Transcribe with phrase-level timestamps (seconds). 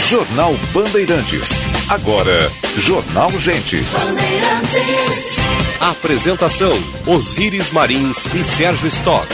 [0.00, 1.50] Jornal Bandeirantes.
[1.88, 3.84] Agora, Jornal Gente.
[5.80, 6.72] Apresentação:
[7.06, 9.26] Osíris Marins e Sérgio Stock.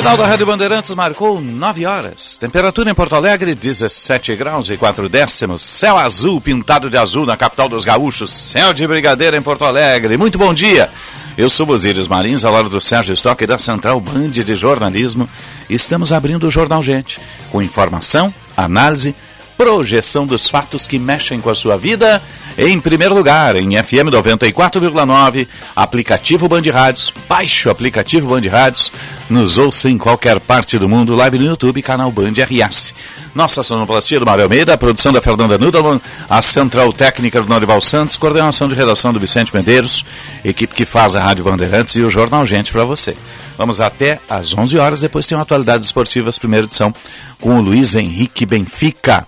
[0.00, 2.38] Sinal da Rádio Bandeirantes marcou 9 horas.
[2.38, 5.60] Temperatura em Porto Alegre, 17 graus e 4 décimos.
[5.60, 8.30] Céu azul, pintado de azul na capital dos gaúchos.
[8.30, 10.16] Céu de brigadeiro em Porto Alegre.
[10.16, 10.88] Muito bom dia.
[11.36, 15.28] Eu sou Bosírios Marins, ao lado do Sérgio Stock da Central Band de Jornalismo.
[15.68, 17.20] Estamos abrindo o Jornal Gente,
[17.52, 19.14] com informação, análise,
[19.60, 22.22] projeção dos fatos que mexem com a sua vida.
[22.56, 25.46] Em primeiro lugar, em FM 94,9,
[25.76, 28.90] aplicativo Band Rádios, baixe o aplicativo Band Rádios,
[29.28, 32.94] nos ouça em qualquer parte do mundo, live no YouTube, canal Band RS.
[33.34, 37.80] Nossa sonoplastia do Mário Almeida, a produção da Fernanda Nudelman, a central técnica do Norival
[37.80, 40.04] Santos, coordenação de redação do Vicente Medeiros,
[40.44, 43.16] equipe que faz a Rádio Bandeirantes e o Jornal Gente para você.
[43.56, 46.94] Vamos até às 11 horas, depois tem uma Atualidades Esportivas, primeira edição,
[47.40, 49.26] com o Luiz Henrique Benfica.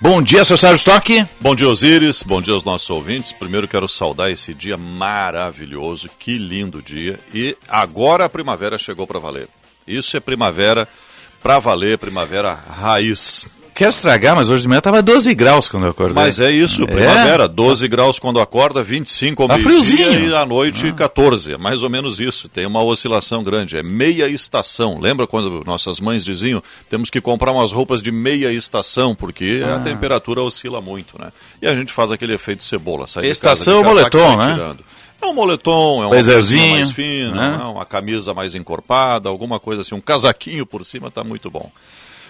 [0.00, 1.26] Bom dia, seu Sérgio Stock.
[1.40, 2.22] Bom dia, Osíris.
[2.22, 3.32] Bom dia aos nossos ouvintes.
[3.32, 7.20] Primeiro quero saudar esse dia maravilhoso, que lindo dia.
[7.32, 9.48] E agora a primavera chegou para valer.
[9.86, 10.88] Isso é primavera
[11.44, 13.46] para valer, primavera raiz.
[13.74, 16.14] Quero estragar, mas hoje de manhã estava 12 graus quando eu acordei.
[16.14, 20.30] Mas é isso, primavera, 12 graus quando acorda, 25 ao Tá meio-dia friozinho.
[20.30, 21.54] e à noite 14.
[21.54, 23.76] É mais ou menos isso, tem uma oscilação grande.
[23.76, 24.98] É meia estação.
[25.00, 29.76] Lembra quando nossas mães diziam temos que comprar umas roupas de meia estação, porque Ah.
[29.76, 31.30] a temperatura oscila muito, né?
[31.60, 33.06] E a gente faz aquele efeito cebola.
[33.08, 34.54] Sai de Estação casa de casaco e moletom, né?
[34.54, 34.84] tirando.
[35.24, 37.64] É um moletom, é uma Blazerzinho, camisa mais fina, né?
[37.64, 41.72] uma camisa mais encorpada, alguma coisa assim, um casaquinho por cima tá muito bom.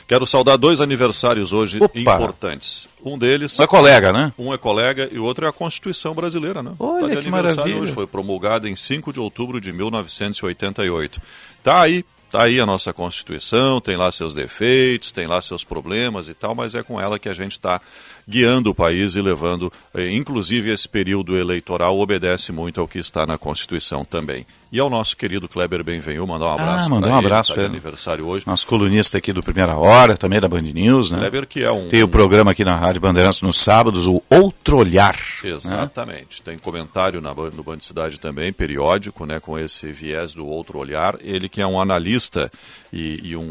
[0.07, 1.99] Quero saudar dois aniversários hoje Opa.
[1.99, 2.89] importantes.
[3.05, 4.33] Um deles É colega, né?
[4.39, 6.73] um é colega e o outro é a Constituição Brasileira, né?
[6.79, 7.81] Olha, Tá que maravilha.
[7.83, 11.21] Hoje, foi promulgada em 5 de outubro de 1988.
[11.63, 16.29] Tá aí, tá aí a nossa Constituição, tem lá seus defeitos, tem lá seus problemas
[16.29, 17.81] e tal, mas é com ela que a gente está
[18.29, 23.27] guiando o país e levando, eh, inclusive esse período eleitoral obedece muito ao que está
[23.27, 24.47] na Constituição também.
[24.75, 27.55] E ao nosso querido Kleber Benvenu, mandar um abraço Ah, mandou pra um abraço tá
[27.55, 27.69] de ele.
[27.69, 28.45] aniversário hoje.
[28.45, 31.19] Nosso colunista aqui do Primeira Hora, também da Band News, né?
[31.19, 31.87] Kleber que é um...
[31.87, 35.15] Tem o programa aqui na Rádio Bandeirantes nos sábados, o Outro Olhar.
[35.45, 35.51] né?
[35.51, 36.43] Exatamente.
[36.43, 41.15] Tem comentário na, no Band Cidade também, periódico, né, com esse viés do outro olhar.
[41.21, 42.51] Ele que é um analista
[42.93, 43.43] e, e um,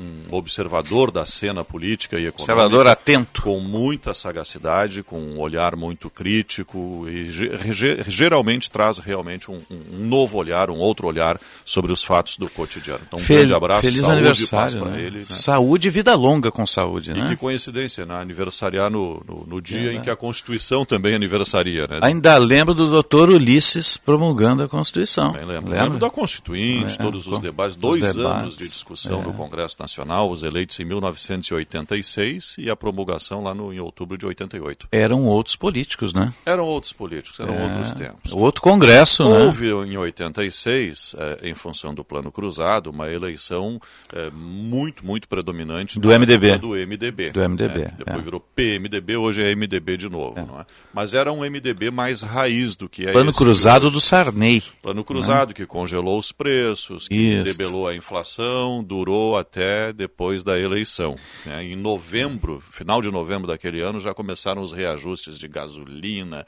[0.00, 2.52] um- um observador da cena política e econômica.
[2.54, 3.42] Observador atento.
[3.42, 9.60] Com muita sagacidade, com um olhar muito crítico e ge- ge- geralmente traz realmente um,
[9.70, 13.00] um- um novo olhar, um outro olhar sobre os fatos do cotidiano.
[13.06, 14.12] Então, um Fel- grande abraço, Feliz saúde
[14.42, 14.80] e paz aniversário.
[14.80, 15.02] para né?
[15.02, 15.18] ele.
[15.20, 15.24] né?
[15.28, 17.28] Saúde e vida longa com saúde, E né?
[17.28, 18.14] que coincidência, né?
[18.20, 21.98] Aniversariar no, no, no dia em que a Constituição também aniversaria, né?
[22.02, 25.32] Ainda lembro do doutor Ulisses promulgando a Constituição.
[25.32, 25.52] Lembro.
[25.52, 25.82] Lembra?
[25.82, 29.24] Lembro da Constituinte, É, todos os debates, os dois debates, anos de discussão é.
[29.24, 34.26] do Congresso Nacional, os eleitos em 1986 e a promulgação lá no, em outubro de
[34.26, 34.88] 88.
[34.90, 36.32] Eram outros políticos, né?
[36.46, 38.32] Eram outros políticos, eram É, outros tempos.
[38.32, 39.44] Outro congresso, né?
[39.44, 43.80] Houve em 86, eh, em função do Plano Cruzado, uma eleição
[44.12, 46.58] eh, muito, muito predominante Do MDB.
[46.58, 47.30] Do MDB.
[47.30, 48.22] Do MDB, né, depois é.
[48.22, 50.34] virou PMDB, hoje é MDB de novo.
[50.36, 50.64] Não é?
[50.92, 54.62] Mas era um MDB mais raiz do que é Plano cruzado do Sarney.
[54.80, 57.44] Plano Cruzado, que congelou os preços, que Isso.
[57.44, 61.16] debelou a inflação, durou até depois da eleição.
[61.44, 61.64] né?
[61.64, 66.46] Em novembro, final de novembro daquele ano, já começaram os reajustes de gasolina,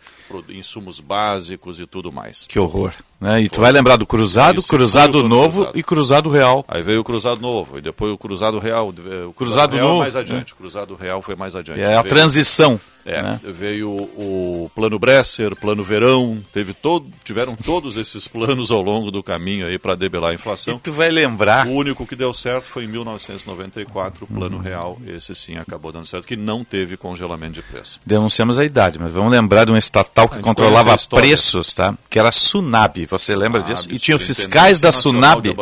[0.48, 2.47] insumos básicos e tudo mais.
[2.47, 2.92] Que horror.
[3.24, 3.40] Né?
[3.42, 5.78] E tu vai lembrar do Cruzado, Cruzado Novo Cruzado.
[5.78, 6.62] e Cruzado Real.
[6.68, 8.92] Aí veio o Cruzado Novo, e depois o Cruzado Real.
[9.26, 11.80] O Cruzado Real Novo, mais adiante, o Cruzado Real foi mais adiante.
[11.80, 12.78] É a Veio- transição.
[13.06, 13.41] É, né?
[13.44, 19.22] veio o Plano Bresser, Plano Verão, teve todo, tiveram todos esses planos ao longo do
[19.22, 20.78] caminho aí para debelar a E inflação.
[20.83, 21.66] tu vai lembrar.
[21.66, 26.06] O único que deu certo foi em 1994, o Plano Real, esse sim acabou dando
[26.06, 28.01] certo, que não teve congelamento de preço.
[28.06, 31.97] Denunciamos a idade, mas vamos lembrar de uma estatal que controlava preços, tá?
[32.09, 33.06] Que era a Sunab.
[33.06, 33.83] Você lembra Ah, disso?
[33.91, 35.54] E Superintendência tinha fiscais da Sunab.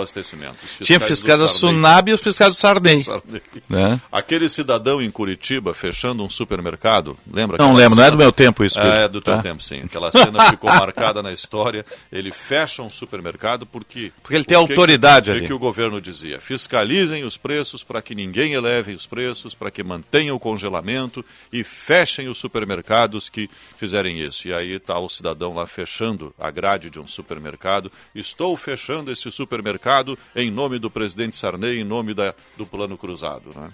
[0.82, 1.48] Tinha fiscais da.
[1.48, 3.02] Sunab e os fiscais do Sarney.
[3.04, 3.42] Sarney.
[3.68, 4.00] Né?
[4.10, 7.56] Aquele cidadão em Curitiba fechando um supermercado, lembra?
[7.58, 8.16] Não lembro, não é cena?
[8.16, 8.78] do meu tempo isso.
[8.78, 9.42] É, Pedro, é do teu tá?
[9.42, 9.80] tempo, sim.
[9.82, 11.84] Aquela cena ficou marcada na história.
[12.12, 14.12] Ele fecha um supermercado porque...
[14.22, 15.46] Porque ele tem o que- autoridade o que ali.
[15.46, 16.40] que o governo dizia?
[16.40, 21.64] Fiscalizem os preços para que ninguém eleve os preços, para que mantenham o congelamento e
[21.64, 24.48] fechem os supermercados que fizerem isso.
[24.48, 27.90] E aí está o cidadão lá fechando a grade de um supermercado.
[28.14, 33.50] Estou fechando este supermercado em nome do presidente Sarney, em nome da, do plano cruzado.
[33.54, 33.70] Né?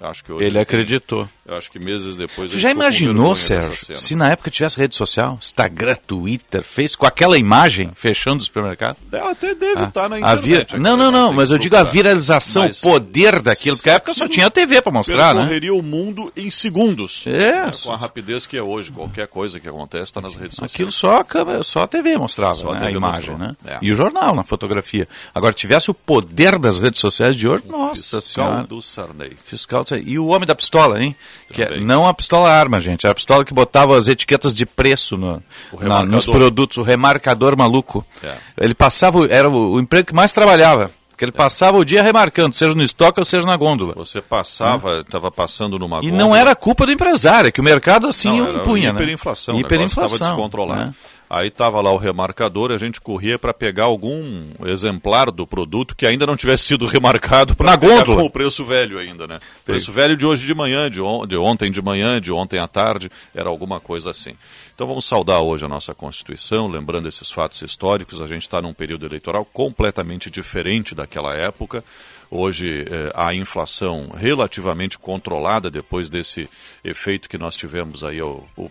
[0.00, 1.28] Acho que ele acreditou.
[1.46, 2.50] Eu acho que meses depois.
[2.50, 7.38] Você já imaginou, Sérgio, se na época tivesse rede social, Instagram, Twitter, fez com aquela
[7.38, 8.96] imagem fechando o supermercado?
[9.12, 10.72] Até deve ah, estar na internet.
[10.72, 10.80] Vir...
[10.80, 12.82] Não, não, não, mas eu digo a viralização, mas...
[12.82, 15.42] o poder daquilo, porque na época só tinha TV para mostrar, né?
[15.42, 17.24] Correria o mundo em segundos.
[17.26, 17.70] É.
[17.82, 20.74] Com a rapidez que é hoje, qualquer coisa que acontece está nas redes sociais.
[20.74, 22.78] Aquilo só a, câmera, só a TV mostrava, só né?
[22.78, 23.38] a, TV a, imagem, mostrou.
[23.38, 23.56] né?
[23.66, 23.78] É.
[23.80, 25.08] E o jornal na fotografia.
[25.32, 28.66] Agora, tivesse o poder das redes sociais de hoje, nossa Fiscal senhora.
[28.66, 29.36] do Sarney.
[29.44, 31.14] Fiscal E o homem da pistola, hein?
[31.52, 33.06] Que é, não a pistola arma, gente.
[33.06, 35.42] É a pistola que botava as etiquetas de preço no,
[35.80, 38.04] na, nos produtos, o remarcador maluco.
[38.22, 38.34] É.
[38.58, 40.90] Ele passava, era o, o emprego que mais trabalhava.
[41.10, 41.34] Porque ele é.
[41.34, 43.94] passava o dia remarcando, seja no estoque ou seja na gôndola.
[43.96, 45.32] Você passava, estava hum.
[45.34, 46.14] passando numa gôndola.
[46.14, 49.00] E não era culpa do empresário, é que o mercado assim não, impunha, né?
[49.00, 50.14] Hiperinflação, hiperinflação.
[50.14, 50.84] Estava descontrolado.
[50.86, 50.94] Né?
[51.28, 56.06] Aí estava lá o remarcador, a gente corria para pegar algum exemplar do produto que
[56.06, 59.40] ainda não tivesse sido remarcado para pegar com o preço velho ainda, né?
[59.64, 62.68] Preço velho de hoje de manhã, de, on de ontem de manhã, de ontem à
[62.68, 64.34] tarde, era alguma coisa assim.
[64.74, 68.20] Então vamos saudar hoje a nossa Constituição, lembrando esses fatos históricos.
[68.20, 71.82] A gente está num período eleitoral completamente diferente daquela época.
[72.30, 76.48] Hoje eh, a inflação relativamente controlada depois desse
[76.82, 78.18] efeito que nós tivemos aí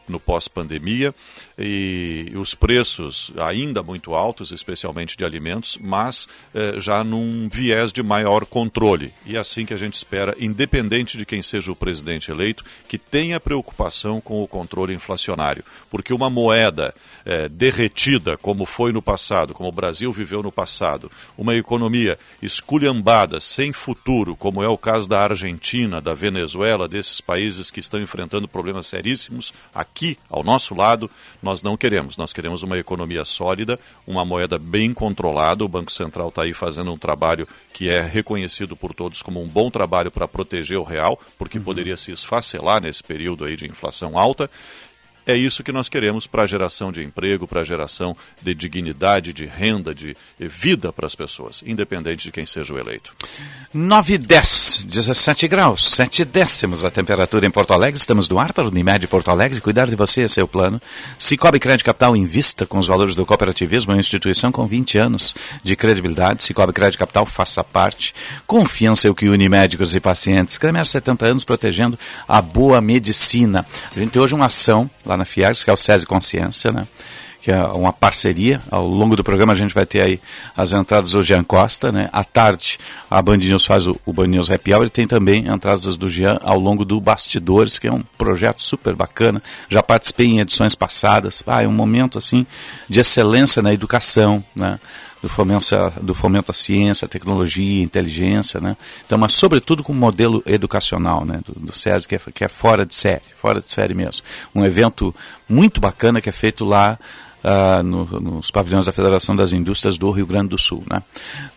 [0.07, 1.15] no pós-pandemia
[1.57, 8.03] e os preços ainda muito altos, especialmente de alimentos, mas eh, já num viés de
[8.03, 9.13] maior controle.
[9.25, 12.97] E é assim que a gente espera, independente de quem seja o presidente eleito, que
[12.97, 15.63] tenha preocupação com o controle inflacionário.
[15.89, 16.93] Porque uma moeda
[17.25, 23.39] eh, derretida, como foi no passado, como o Brasil viveu no passado, uma economia esculhambada,
[23.45, 28.47] sem futuro, como é o caso da Argentina, da Venezuela, desses países que estão enfrentando
[28.47, 31.09] problemas seríssimos, aqui ao nosso lado,
[31.41, 32.17] nós não queremos.
[32.17, 35.63] Nós queremos uma economia sólida, uma moeda bem controlada.
[35.63, 39.47] O Banco Central está aí fazendo um trabalho que é reconhecido por todos como um
[39.47, 41.63] bom trabalho para proteger o real, porque uhum.
[41.63, 44.49] poderia se esfacelar nesse período aí de inflação alta.
[45.27, 49.33] É isso que nós queremos para a geração de emprego, para a geração de dignidade,
[49.33, 53.11] de renda, de vida para as pessoas, independente de quem seja o eleito.
[53.73, 57.99] 9 e 10, 17 graus, 7 décimos a temperatura em Porto Alegre.
[57.99, 59.59] Estamos no ar para o Unimed Porto Alegre.
[59.59, 60.79] Cuidar de você é seu plano.
[61.17, 65.33] Cicobi Crédito Capital invista com os valores do cooperativismo, uma instituição com 20 anos
[65.63, 66.43] de credibilidade.
[66.43, 68.13] Cicobi Crédito Capital faça parte.
[68.45, 70.59] Confiança é o que une médicos e pacientes.
[70.59, 73.65] Cremer 70 anos protegendo a boa medicina.
[73.95, 76.87] A gente tem hoje uma ação lá na Fiergs, que é o SESI Consciência, né?
[77.45, 78.59] que é uma parceria.
[78.71, 80.19] Ao longo do programa a gente vai ter aí
[80.57, 82.09] as entradas do Jean Costa, né?
[82.11, 85.47] À tarde a Band News faz o, o Band News Happy Hour e tem também
[85.47, 89.43] entradas do Jean ao longo do Bastidores, que é um projeto super bacana.
[89.69, 91.43] Já participei em edições passadas.
[91.45, 92.47] Ah, é um momento assim
[92.89, 94.79] de excelência na educação, né?
[95.25, 95.65] Do fomento,
[96.03, 98.77] do fomento à ciência, à tecnologia, inteligência, né?
[99.03, 101.41] Então, mas sobretudo com o modelo educacional, né?
[101.43, 104.23] Do, do SESI, que é, que é fora de série, fora de série mesmo.
[104.53, 105.13] Um evento
[105.49, 106.97] muito bacana que é feito lá
[107.45, 110.83] Uh, no, nos pavilhões da Federação das Indústrias do Rio Grande do Sul.
[110.89, 111.03] Né?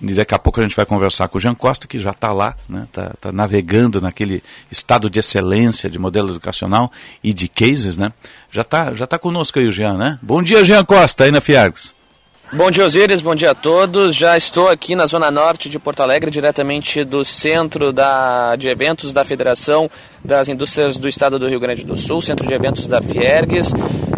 [0.03, 2.31] E daqui a pouco a gente vai conversar com o Jean Costa, que já está
[2.31, 2.89] lá, está né?
[2.93, 6.93] Tá, tá navegando naquele estado de excelência de modelo educacional
[7.25, 7.97] e de cases.
[7.97, 8.13] Né?
[8.51, 9.97] Já está já tá conosco aí o Jean.
[9.97, 10.19] Né?
[10.21, 11.95] Bom dia, Jean Costa, aí na Fiargs.
[12.51, 14.17] Bom dia, Osíris, bom dia a todos.
[14.17, 19.13] Já estou aqui na zona norte de Porto Alegre, diretamente do centro da, de eventos
[19.13, 19.91] da Federação
[20.25, 23.73] das Indústrias do Estado do Rio Grande do Sul, centro de eventos da Fiergues,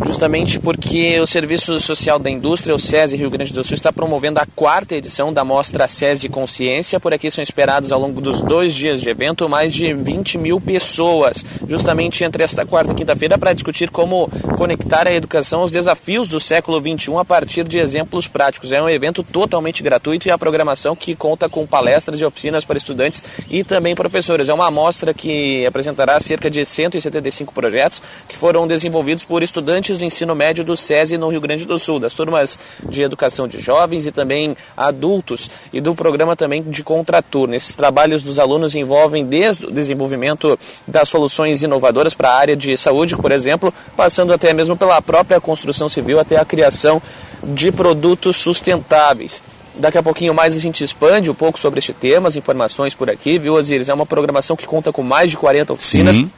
[0.04, 4.40] justamente porque o Serviço Social da Indústria, o SESI Rio Grande do Sul, está promovendo
[4.40, 6.99] a quarta edição da mostra SESI Consciência.
[6.99, 10.61] Por aqui são esperados ao longo dos dois dias de evento mais de 20 mil
[10.61, 16.28] pessoas, justamente entre esta quarta e quinta-feira, para discutir como conectar a educação aos desafios
[16.28, 18.73] do século XXI a partir de exemplos práticos.
[18.73, 22.78] É um evento totalmente gratuito e a programação que conta com palestras e oficinas para
[22.78, 24.49] estudantes e também professores.
[24.49, 30.04] É uma amostra que apresentará cerca de 175 projetos que foram desenvolvidos por estudantes do
[30.04, 34.06] ensino médio do SESI no Rio Grande do Sul, das turmas de educação de jovens
[34.06, 37.54] e também adultos e do programa também de contraturno.
[37.54, 42.76] Esses trabalhos dos alunos envolvem desde o desenvolvimento das soluções inovadoras para a área de
[42.76, 47.02] saúde, por exemplo, passando até mesmo pela própria construção civil até a criação
[47.42, 49.42] de produtos sustentáveis.
[49.75, 53.09] Daqui a pouquinho mais a gente expande um pouco sobre este tema, as informações por
[53.09, 53.89] aqui, viu, Osiris?
[53.89, 56.17] É uma programação que conta com mais de 40 oficinas.
[56.17, 56.31] Sim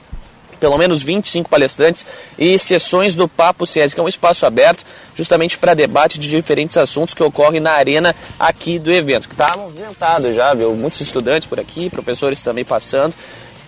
[0.62, 2.06] pelo menos 25 palestrantes
[2.38, 6.76] e sessões do Papo SESI, que é um espaço aberto justamente para debate de diferentes
[6.76, 10.72] assuntos que ocorrem na arena aqui do evento, que está movimentado já, viu?
[10.76, 13.12] Muitos estudantes por aqui, professores também passando.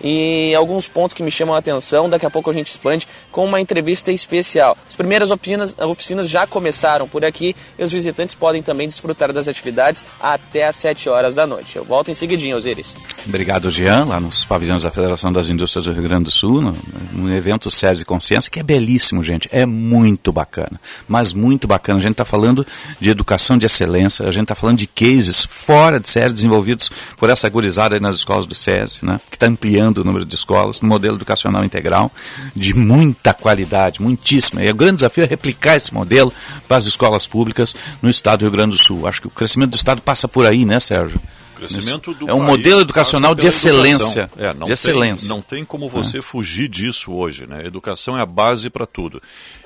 [0.07, 2.07] E alguns pontos que me chamam a atenção.
[2.07, 4.77] Daqui a pouco a gente expande com uma entrevista especial.
[4.87, 9.47] As primeiras oficinas, oficinas já começaram por aqui e os visitantes podem também desfrutar das
[9.47, 11.75] atividades até às 7 horas da noite.
[11.75, 12.95] Eu volto em seguidinho, Osiris.
[13.27, 16.77] Obrigado, Jean, lá nos pavilhões da Federação das Indústrias do Rio Grande do Sul, no,
[17.11, 19.49] no evento SESI Consciência, que é belíssimo, gente.
[19.51, 21.97] É muito bacana, mas muito bacana.
[21.97, 22.65] A gente está falando
[22.99, 27.31] de educação de excelência, a gente está falando de cases fora de série desenvolvidos por
[27.31, 30.87] essa gurizada nas escolas do SESI, né, que está ampliando o número de escolas, no
[30.87, 32.11] modelo educacional integral,
[32.55, 34.63] de muita qualidade, muitíssima.
[34.63, 36.33] E o grande desafio é replicar esse modelo
[36.67, 39.07] para as escolas públicas no estado do Rio Grande do Sul.
[39.07, 41.19] Acho que o crescimento do estado passa por aí, né, Sérgio?
[41.55, 44.29] Crescimento do é um modelo educacional de excelência.
[44.37, 45.27] É, não de excelência.
[45.27, 46.21] Tem, não tem como você é.
[46.21, 47.47] fugir disso hoje.
[47.47, 47.61] Né?
[47.63, 49.21] A educação é a base para tudo.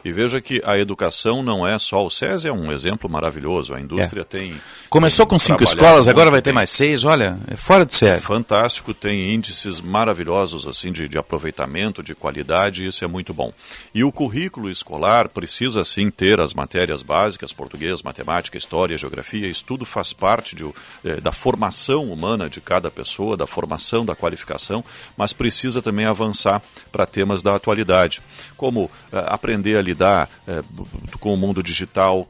[0.05, 2.05] E veja que a educação não é só.
[2.05, 3.73] O SES é um exemplo maravilhoso.
[3.73, 4.23] A indústria é.
[4.23, 4.61] tem.
[4.89, 7.03] Começou tem com cinco escolas, agora vai ter mais seis.
[7.03, 8.21] Olha, é fora de série.
[8.21, 13.51] Fantástico, tem índices maravilhosos assim de, de aproveitamento, de qualidade, isso é muito bom.
[13.93, 19.63] E o currículo escolar precisa sim ter as matérias básicas, português, matemática, história, geografia, isso
[19.65, 20.65] tudo faz parte de,
[21.03, 24.83] eh, da formação humana de cada pessoa, da formação, da qualificação,
[25.15, 28.21] mas precisa também avançar para temas da atualidade,
[28.57, 30.61] como eh, aprender a lidar é,
[31.19, 32.27] com o mundo digital,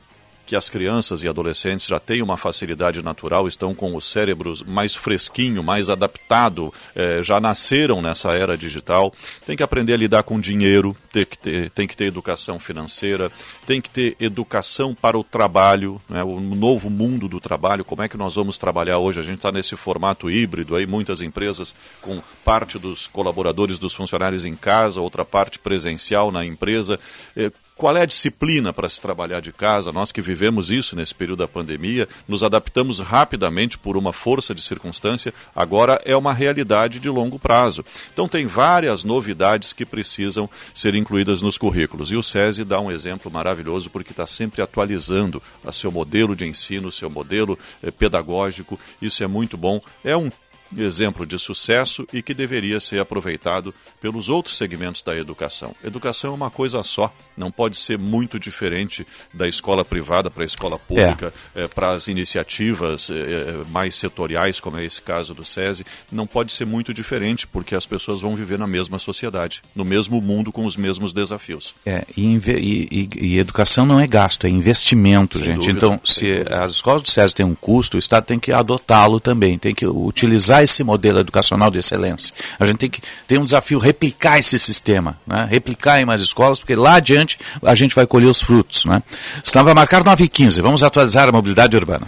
[0.49, 4.95] que as crianças e adolescentes já têm uma facilidade natural, estão com os cérebros mais
[4.95, 9.13] fresquinho, mais adaptado, eh, já nasceram nessa era digital.
[9.45, 13.31] Tem que aprender a lidar com dinheiro, tem que ter, tem que ter educação financeira,
[13.67, 18.09] tem que ter educação para o trabalho, né, o novo mundo do trabalho, como é
[18.09, 19.19] que nós vamos trabalhar hoje?
[19.19, 24.45] A gente está nesse formato híbrido aí, muitas empresas com parte dos colaboradores, dos funcionários
[24.45, 26.99] em casa, outra parte presencial na empresa.
[27.37, 29.93] Eh, qual é a disciplina para se trabalhar de casa?
[29.93, 34.61] Nós que vivemos isso nesse período da pandemia, nos adaptamos rapidamente por uma força de
[34.61, 37.85] circunstância, agora é uma realidade de longo prazo.
[38.11, 42.11] Então, tem várias novidades que precisam ser incluídas nos currículos.
[42.11, 46.45] E o SESI dá um exemplo maravilhoso porque está sempre atualizando o seu modelo de
[46.45, 48.77] ensino, o seu modelo eh, pedagógico.
[49.01, 49.81] Isso é muito bom.
[50.03, 50.29] É um
[50.77, 55.75] exemplo de sucesso e que deveria ser aproveitado pelos outros segmentos da educação.
[55.83, 60.45] Educação é uma coisa só, não pode ser muito diferente da escola privada para a
[60.45, 61.63] escola pública, é.
[61.63, 66.51] É, para as iniciativas é, mais setoriais, como é esse caso do SESI, não pode
[66.51, 70.65] ser muito diferente, porque as pessoas vão viver na mesma sociedade, no mesmo mundo, com
[70.65, 71.73] os mesmos desafios.
[71.85, 75.67] É, e, e, e educação não é gasto, é investimento, sem gente.
[75.67, 76.63] Dúvida, então, se dúvida.
[76.63, 79.85] as escolas do SESI têm um custo, o Estado tem que adotá-lo também, tem que
[79.85, 82.33] utilizar esse modelo educacional de excelência.
[82.59, 85.47] A gente tem que ter um desafio replicar esse sistema, né?
[85.49, 88.85] replicar em mais escolas, porque lá adiante a gente vai colher os frutos.
[88.85, 89.01] Né?
[89.43, 90.61] Senão vai marcar 9 h 15.
[90.61, 92.07] Vamos atualizar a mobilidade urbana.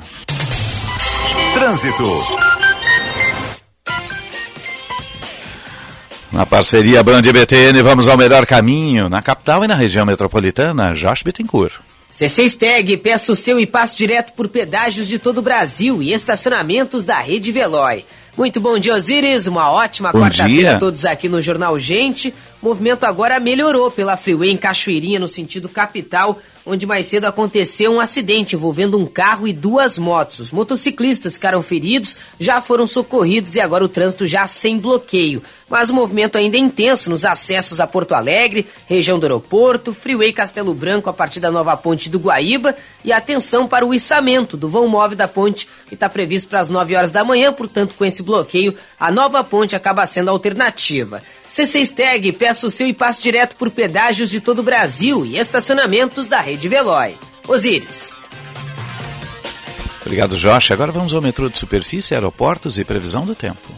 [1.53, 2.51] Trânsito.
[6.31, 10.93] Na parceria Band e BTN, vamos ao melhor caminho na capital e na região metropolitana.
[10.93, 11.79] Josh Bittencourt.
[12.11, 16.13] C6 Tag, peça o seu e passe direto por pedágios de todo o Brasil e
[16.13, 18.05] estacionamentos da Rede Veloy.
[18.37, 19.45] Muito bom dia, Osiris.
[19.45, 22.33] Uma ótima quarta-feira a todos aqui no Jornal Gente.
[22.61, 27.91] O movimento agora melhorou pela Freeway em Cachoeirinha, no sentido capital, onde mais cedo aconteceu
[27.91, 30.39] um acidente envolvendo um carro e duas motos.
[30.39, 35.43] Os motociclistas ficaram feridos, já foram socorridos e agora o trânsito já sem bloqueio.
[35.71, 40.33] Mas o movimento ainda é intenso nos acessos a Porto Alegre, região do aeroporto, Freeway
[40.33, 42.75] Castelo Branco a partir da nova ponte do Guaíba
[43.05, 46.67] e atenção para o içamento do vão móvel da ponte que está previsto para as
[46.67, 51.23] 9 horas da manhã, portanto com esse bloqueio a nova ponte acaba sendo a alternativa.
[51.49, 55.37] C6 Tag, peça o seu e passe direto por pedágios de todo o Brasil e
[55.37, 57.15] estacionamentos da Rede Veloy.
[57.47, 58.11] Osíris.
[60.01, 60.71] Obrigado, Josh.
[60.71, 63.71] Agora vamos ao metrô de superfície, aeroportos e previsão do tempo.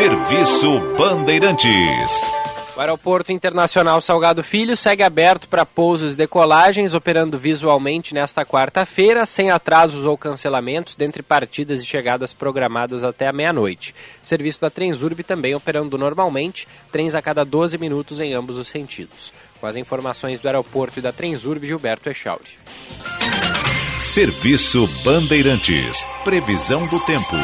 [0.00, 2.22] Serviço Bandeirantes.
[2.74, 9.26] O Aeroporto Internacional Salgado Filho segue aberto para pousos e decolagens, operando visualmente nesta quarta-feira,
[9.26, 13.94] sem atrasos ou cancelamentos, dentre partidas e chegadas programadas até a meia-noite.
[14.22, 19.34] Serviço da Transurb também operando normalmente, trens a cada 12 minutos em ambos os sentidos.
[19.60, 22.56] Com as informações do aeroporto e da Transurb, Gilberto Echauri.
[23.98, 26.06] Serviço Bandeirantes.
[26.24, 27.36] Previsão do tempo.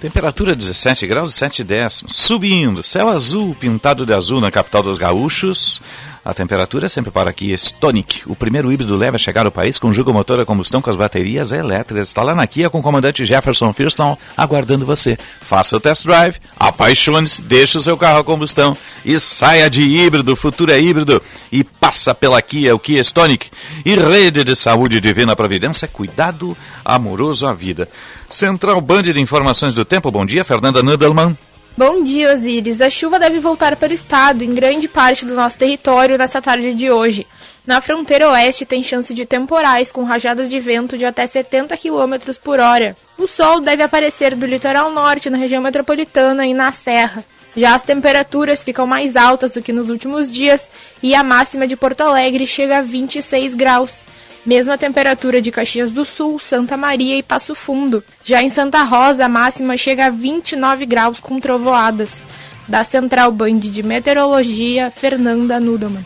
[0.00, 2.14] Temperatura 17 graus e 7 décimos.
[2.14, 2.82] Subindo.
[2.82, 5.80] Céu azul, pintado de azul na capital dos gaúchos.
[6.24, 9.78] A temperatura é sempre para Kia Stonic, o primeiro híbrido leve a chegar ao país
[9.78, 12.08] com julgo motor a combustão com as baterias elétricas.
[12.08, 15.18] Está lá na Kia com o comandante Jefferson Firston aguardando você.
[15.42, 20.32] Faça o test drive, apaixone-se, deixe o seu carro a combustão e saia de híbrido,
[20.32, 21.20] o futuro é híbrido
[21.52, 23.50] e passa pela Kia, o Kia Stonic.
[23.84, 27.86] E rede de saúde divina providência, cuidado amoroso à vida.
[28.30, 31.36] Central Band de Informações do Tempo, bom dia, Fernanda Nudelman.
[31.76, 32.80] Bom dia, Osiris.
[32.80, 36.72] A chuva deve voltar para o estado em grande parte do nosso território nesta tarde
[36.72, 37.26] de hoje.
[37.66, 42.32] Na fronteira oeste tem chance de temporais com rajadas de vento de até 70 km
[42.40, 42.96] por hora.
[43.18, 47.24] O sol deve aparecer do litoral norte, na região metropolitana e na serra.
[47.56, 50.70] Já as temperaturas ficam mais altas do que nos últimos dias
[51.02, 54.04] e a máxima de Porto Alegre chega a 26 graus.
[54.44, 58.04] Mesma temperatura de Caxias do Sul, Santa Maria e Passo Fundo.
[58.22, 62.22] Já em Santa Rosa, a máxima chega a 29 graus com trovoadas.
[62.68, 66.04] Da Central Band de Meteorologia, Fernanda Nudelman.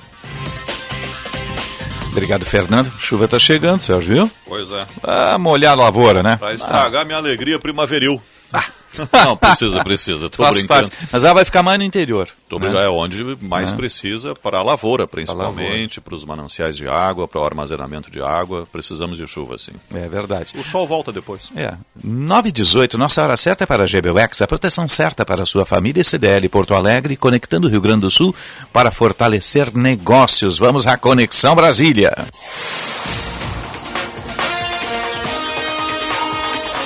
[2.10, 2.90] Obrigado, Fernando.
[2.98, 4.30] Chuva está chegando, Sérgio, viu?
[4.46, 4.86] Pois é.
[5.02, 6.36] Ah, molhar a lavoura, né?
[6.36, 7.04] Para estragar ah.
[7.04, 8.20] minha alegria primaveril.
[8.52, 8.64] Ah.
[9.24, 10.28] Não, precisa, precisa.
[10.28, 10.90] Tô Faz brincando.
[10.90, 11.08] Parte.
[11.12, 12.28] Mas ela vai ficar mais no interior.
[12.48, 12.84] Tô né?
[12.84, 13.76] É onde mais é.
[13.76, 18.66] precisa para a lavoura, principalmente, para os mananciais de água, para o armazenamento de água.
[18.70, 19.72] Precisamos de chuva, sim.
[19.94, 20.54] É verdade.
[20.58, 21.50] O sol volta depois.
[21.54, 21.74] É.
[22.02, 25.46] 9 e 18, nossa hora certa é para a GBUX, a proteção certa para a
[25.46, 28.34] sua família CDL Porto Alegre, conectando o Rio Grande do Sul
[28.72, 30.58] para fortalecer negócios.
[30.58, 32.16] Vamos à Conexão Brasília.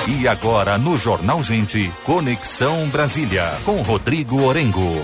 [0.09, 5.01] E agora no Jornal Gente, Conexão Brasília, com Rodrigo Orengo.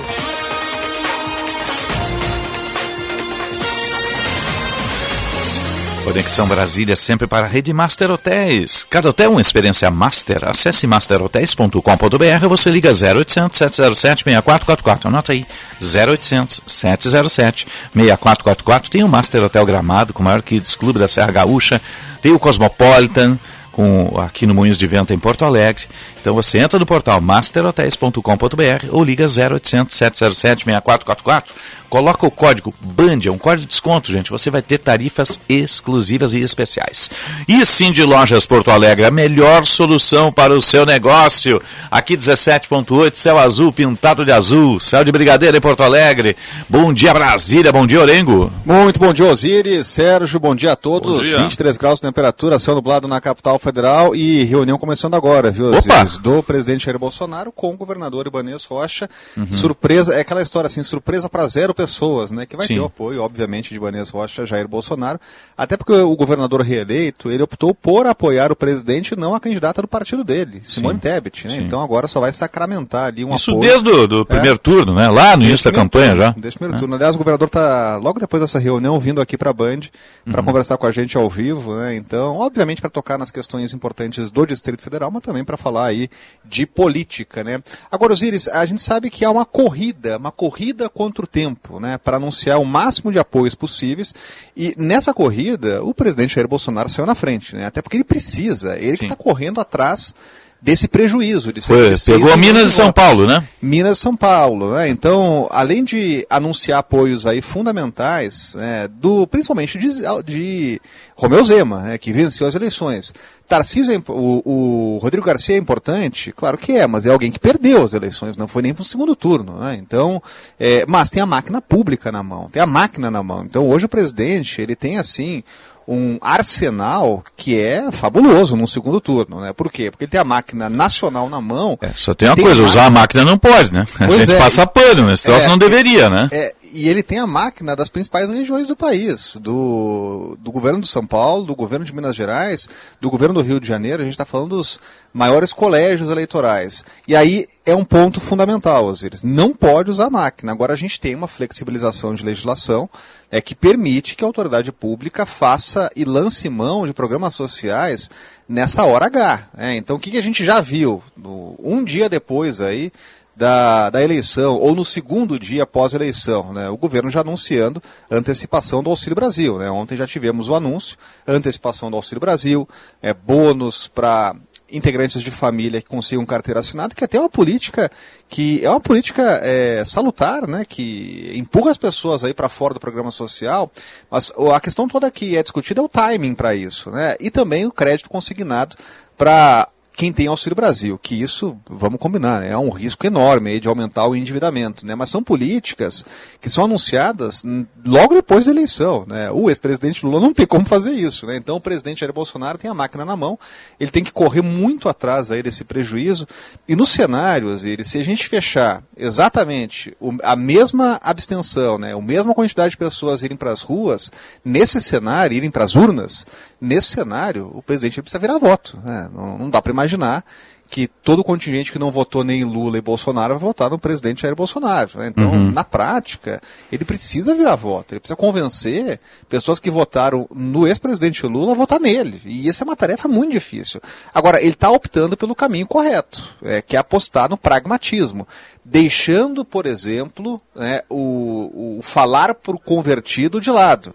[6.02, 8.82] Conexão Brasília sempre para a Rede Master Hotéis.
[8.82, 10.48] Cada hotel uma experiência master.
[10.48, 15.08] Acesse masterhotels.com.br você liga 0800 707 6444.
[15.08, 15.46] Anota aí,
[15.80, 18.90] 0800 707 6444.
[18.90, 21.80] Tem o Master Hotel Gramado, com o maior Kids Clube da Serra Gaúcha.
[22.22, 23.38] Tem o Cosmopolitan,
[23.78, 25.84] com, aqui no Moinhos de Vento em Porto Alegre.
[26.28, 31.54] Então você entra no portal masterhotels.com.br ou liga 0800 707 6444
[31.88, 34.30] Coloca o código BAND, é um código de desconto, gente.
[34.30, 37.10] Você vai ter tarifas exclusivas e especiais.
[37.48, 41.62] E sim de Lojas Porto Alegre, a melhor solução para o seu negócio.
[41.90, 46.36] Aqui 17.8, céu azul pintado de azul, céu de brigadeiro em Porto Alegre.
[46.68, 48.52] Bom dia Brasília, bom dia Orengo.
[48.66, 51.24] Muito bom dia Osiris, Sérgio, bom dia a todos.
[51.24, 51.38] Dia.
[51.38, 55.86] 23 graus de temperatura, céu nublado na capital federal e reunião começando agora, viu Osiris?
[55.86, 56.17] Opa.
[56.20, 59.08] Do presidente Jair Bolsonaro com o governador Ibanez Rocha.
[59.36, 59.50] Uhum.
[59.50, 62.46] Surpresa, é aquela história assim, surpresa para zero pessoas, né?
[62.46, 62.74] Que vai Sim.
[62.74, 65.20] ter o apoio, obviamente, de Ibanez Rocha, Jair Bolsonaro.
[65.56, 69.82] Até porque o governador reeleito, ele optou por apoiar o presidente e não a candidata
[69.82, 71.54] do partido dele, Simone Tebet, né?
[71.54, 71.64] Sim.
[71.64, 73.68] Então agora só vai sacramentar ali um Isso apoio.
[73.68, 75.08] Isso desde o do primeiro é, turno, né?
[75.08, 76.30] Lá no início da campanha turno, já.
[76.36, 76.78] Desde o primeiro é.
[76.78, 76.94] turno.
[76.94, 79.80] Aliás, o governador está logo depois dessa reunião vindo aqui para a Band
[80.24, 80.46] para uhum.
[80.46, 81.96] conversar com a gente ao vivo, né?
[81.96, 85.97] Então, obviamente para tocar nas questões importantes do Distrito Federal, mas também para falar aí
[86.44, 87.62] de política, né?
[87.90, 91.98] Agora, Osiris, a gente sabe que há uma corrida, uma corrida contra o tempo, né?
[91.98, 94.14] Para anunciar o máximo de apoios possíveis.
[94.56, 97.66] E nessa corrida, o presidente Jair Bolsonaro saiu na frente, né?
[97.66, 98.98] Até porque ele precisa, ele Sim.
[98.98, 100.14] que está correndo atrás
[100.60, 101.52] desse prejuízo.
[101.52, 103.44] De Foi, pegou Minas e São Paulo, né?
[103.62, 104.88] Minas e São Paulo, né?
[104.88, 109.88] Então, além de anunciar apoios aí fundamentais, né, do, principalmente de,
[110.24, 110.80] de
[111.14, 113.12] Romeu Zema, né, que venceu as eleições.
[113.46, 116.32] Tarcísio, é o, o, Rodrigo Garcia é importante?
[116.32, 118.84] Claro que é, mas é alguém que perdeu as eleições, não foi nem para o
[118.84, 119.58] segundo turno.
[119.58, 119.78] Né?
[119.80, 120.22] Então,
[120.60, 123.42] é, mas tem a máquina pública na mão, tem a máquina na mão.
[123.44, 125.42] Então, hoje o presidente, ele tem assim
[125.88, 129.54] um arsenal que é fabuloso no segundo turno, né?
[129.54, 129.90] Por quê?
[129.90, 131.78] Porque ele tem a máquina nacional na mão.
[131.80, 133.86] É, só tem uma tem coisa, usar a máquina não pode, né?
[133.98, 135.14] A pois gente é, passa pano, né?
[135.14, 136.28] Esse troço é, não deveria, né?
[136.30, 140.88] É, e ele tem a máquina das principais regiões do país, do, do governo de
[140.88, 142.68] São Paulo, do governo de Minas Gerais,
[143.00, 144.78] do governo do Rio de Janeiro, a gente está falando dos
[145.12, 146.84] maiores colégios eleitorais.
[147.06, 149.22] E aí é um ponto fundamental, Osiris.
[149.22, 150.52] Não pode usar a máquina.
[150.52, 152.90] Agora a gente tem uma flexibilização de legislação
[153.30, 158.10] é que permite que a autoridade pública faça e lance mão de programas sociais
[158.48, 159.48] nessa hora H.
[159.54, 159.76] Né?
[159.76, 162.90] Então, o que, que, a gente já viu no, um dia depois aí
[163.36, 166.68] da, da eleição, ou no segundo dia após a eleição, né?
[166.68, 169.58] o governo já anunciando antecipação do Auxílio Brasil.
[169.58, 169.70] Né?
[169.70, 172.68] Ontem já tivemos o anúncio, antecipação do Auxílio Brasil,
[173.00, 174.34] é, bônus para
[174.70, 177.90] integrantes de família que consigam carteira assinada, que é até uma política
[178.28, 182.80] que é uma política é, salutar, né, que empurra as pessoas aí para fora do
[182.80, 183.70] programa social,
[184.10, 187.64] mas a questão toda que é discutida é o timing para isso, né, e também
[187.64, 188.76] o crédito consignado
[189.16, 194.06] para quem tem Auxílio Brasil, que isso, vamos combinar, é um risco enorme de aumentar
[194.06, 194.94] o endividamento, né?
[194.94, 196.04] Mas são políticas
[196.40, 197.42] que são anunciadas
[197.84, 199.28] logo depois da eleição, né?
[199.32, 201.34] O ex-presidente Lula não tem como fazer isso, né?
[201.34, 203.36] Então o presidente Jair Bolsonaro tem a máquina na mão,
[203.80, 206.28] ele tem que correr muito atrás aí desse prejuízo.
[206.68, 211.92] E no cenário, se a gente fechar exatamente a mesma abstenção, né?
[211.92, 214.12] A mesma quantidade de pessoas irem para as ruas,
[214.44, 216.24] nesse cenário, irem para as urnas,
[216.60, 218.78] nesse cenário, o presidente precisa virar voto.
[218.84, 219.10] Né?
[219.14, 220.24] Não, não dá para imaginar
[220.70, 224.22] que todo o contingente que não votou nem Lula e Bolsonaro vai votar no presidente
[224.22, 224.90] Jair Bolsonaro.
[224.96, 225.08] Né?
[225.08, 225.50] Então, uhum.
[225.50, 231.52] na prática, ele precisa virar voto, ele precisa convencer pessoas que votaram no ex-presidente Lula
[231.52, 232.20] a votar nele.
[232.24, 233.80] E essa é uma tarefa muito difícil.
[234.14, 238.28] Agora, ele está optando pelo caminho correto, é, que é apostar no pragmatismo.
[238.62, 243.94] Deixando, por exemplo, né, o, o falar por convertido de lado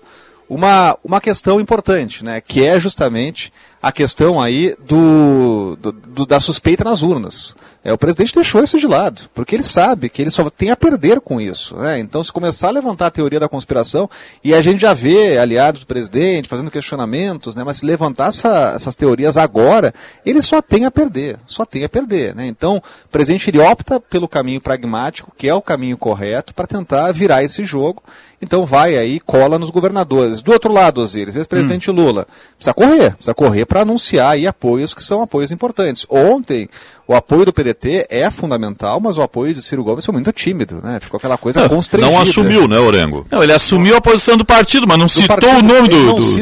[0.54, 3.52] uma, uma questão importante, né, que é justamente
[3.84, 7.54] a questão aí do, do, do, da suspeita nas urnas.
[7.84, 10.78] É, o presidente deixou isso de lado, porque ele sabe que ele só tem a
[10.78, 11.76] perder com isso.
[11.76, 12.00] Né?
[12.00, 14.10] Então, se começar a levantar a teoria da conspiração,
[14.42, 17.64] e a gente já vê aliados do presidente fazendo questionamentos, né?
[17.66, 19.94] mas se levantar essa, essas teorias agora,
[20.26, 22.34] ele só tem a perder, só tem a perder.
[22.34, 22.48] Né?
[22.48, 27.12] Então, o presidente ele opta pelo caminho pragmático, que é o caminho correto, para tentar
[27.12, 28.02] virar esse jogo.
[28.44, 30.42] Então vai aí, cola nos governadores.
[30.42, 31.94] Do outro lado, Osiris, ex-presidente hum.
[31.94, 36.06] Lula, precisa correr, precisa correr para anunciar aí apoios que são apoios importantes.
[36.08, 36.70] Ontem,
[37.08, 40.80] o apoio do PDT é fundamental, mas o apoio de Ciro Gomes foi muito tímido,
[40.82, 41.00] né?
[41.02, 42.12] Ficou aquela coisa não, constrangida.
[42.12, 43.26] Não assumiu, né, Orengo?
[43.30, 45.96] Não, ele assumiu a posição do partido, mas não do citou partido, o nome do,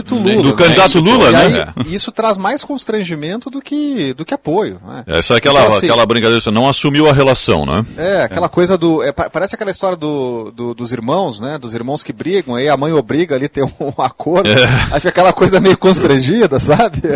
[0.03, 0.55] do, Lula, do né?
[0.55, 1.73] candidato Lula, né?
[1.75, 4.79] Aí, isso traz mais constrangimento do que, do que apoio.
[4.85, 5.03] Né?
[5.07, 7.85] É, isso é aquela, então, assim, aquela brincadeira, não assumiu a relação, né?
[7.97, 8.49] É, aquela é.
[8.49, 9.01] coisa do...
[9.01, 11.57] É, parece aquela história do, do, dos irmãos, né?
[11.57, 14.63] Dos irmãos que brigam, aí a mãe obriga ali a ter um, um acordo, é.
[14.91, 17.01] aí fica aquela coisa meio constrangida, sabe?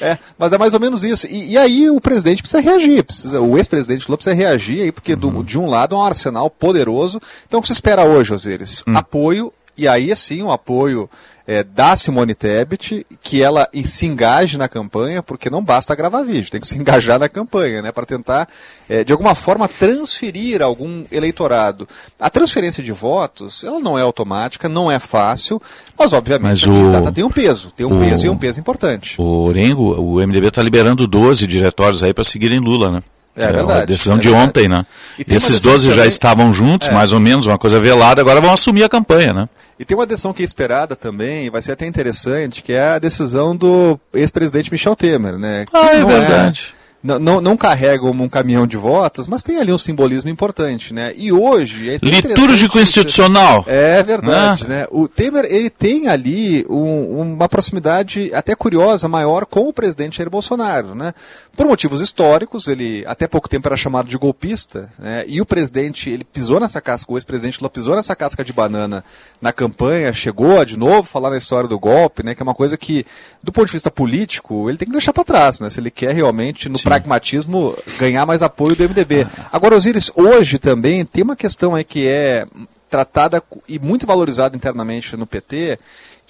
[0.00, 1.26] É, mas é mais ou menos isso.
[1.26, 2.73] E, e aí o presidente precisa reagir,
[3.04, 5.18] precisa, o ex-presidente Lula precisa reagir aí, porque uhum.
[5.18, 7.20] do, de um lado é um arsenal poderoso.
[7.46, 8.82] Então o que se espera hoje, Osiris?
[8.86, 8.96] Uhum.
[8.96, 11.08] Apoio, e aí sim o apoio
[11.46, 16.50] é, da Simone Tebet, que ela se engaje na campanha, porque não basta gravar vídeo,
[16.50, 18.48] tem que se engajar na campanha, né, para tentar,
[18.88, 21.86] é, de alguma forma, transferir algum eleitorado.
[22.18, 25.60] A transferência de votos, ela não é automática, não é fácil,
[25.98, 28.60] mas obviamente mas a candidata tem um peso, tem um o, peso e um peso
[28.60, 29.20] importante.
[29.20, 33.02] O Orengo, o MDB está liberando 12 diretórios aí para seguirem Lula, né?
[33.36, 33.82] É, é verdade.
[33.82, 34.48] A decisão é de verdade.
[34.48, 34.86] ontem, né?
[35.18, 36.04] E Esses 12 também...
[36.04, 36.92] já estavam juntos, é.
[36.92, 39.48] mais ou menos, uma coisa velada, agora vão assumir a campanha, né?
[39.78, 42.98] E tem uma decisão que é esperada também, vai ser até interessante, que é a
[42.98, 45.64] decisão do ex-presidente Michel Temer, né?
[45.68, 46.74] Que ah, é, é verdade.
[46.80, 50.94] É não, não, não carregam um caminhão de votos, mas tem ali um simbolismo importante,
[50.94, 51.12] né?
[51.14, 51.90] E hoje...
[51.90, 53.62] É Litúrgico institucional.
[53.68, 54.80] É verdade, né?
[54.80, 54.86] né?
[54.90, 60.30] O Temer, ele tem ali um, uma proximidade até curiosa, maior com o presidente Jair
[60.30, 61.12] Bolsonaro, né?
[61.56, 65.24] Por motivos históricos, ele até pouco tempo era chamado de golpista, né?
[65.26, 69.04] E o presidente, ele pisou nessa casca, o ex-presidente Lula pisou nessa casca de banana
[69.40, 72.34] na campanha, chegou a de novo falar na história do golpe, né?
[72.34, 73.06] Que é uma coisa que,
[73.42, 75.70] do ponto de vista político, ele tem que deixar para trás, né?
[75.70, 79.26] Se ele quer realmente, no Sim pragmatismo ganhar mais apoio do MDB.
[79.52, 82.46] Agora, Osiris, hoje também tem uma questão aí que é
[82.90, 85.78] tratada e muito valorizada internamente no PT,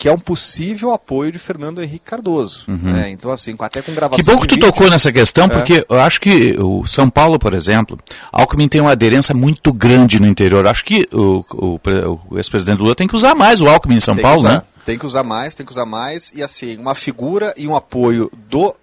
[0.04, 2.66] que é um possível apoio de Fernando Henrique Cardoso.
[2.68, 2.92] Uhum.
[2.92, 3.08] Né?
[3.08, 4.22] Então, assim, até com gravação.
[4.22, 5.48] Que bom que tu vídeo, tocou nessa questão, é.
[5.48, 7.98] porque eu acho que o São Paulo, por exemplo,
[8.30, 10.66] Alckmin tem uma aderência muito grande no interior.
[10.66, 11.80] Acho que o, o,
[12.28, 14.60] o ex-presidente Lula tem que usar mais o Alckmin em São tem Paulo, né?
[14.84, 16.30] Tem que usar mais, tem que usar mais.
[16.34, 18.74] E assim, uma figura e um apoio do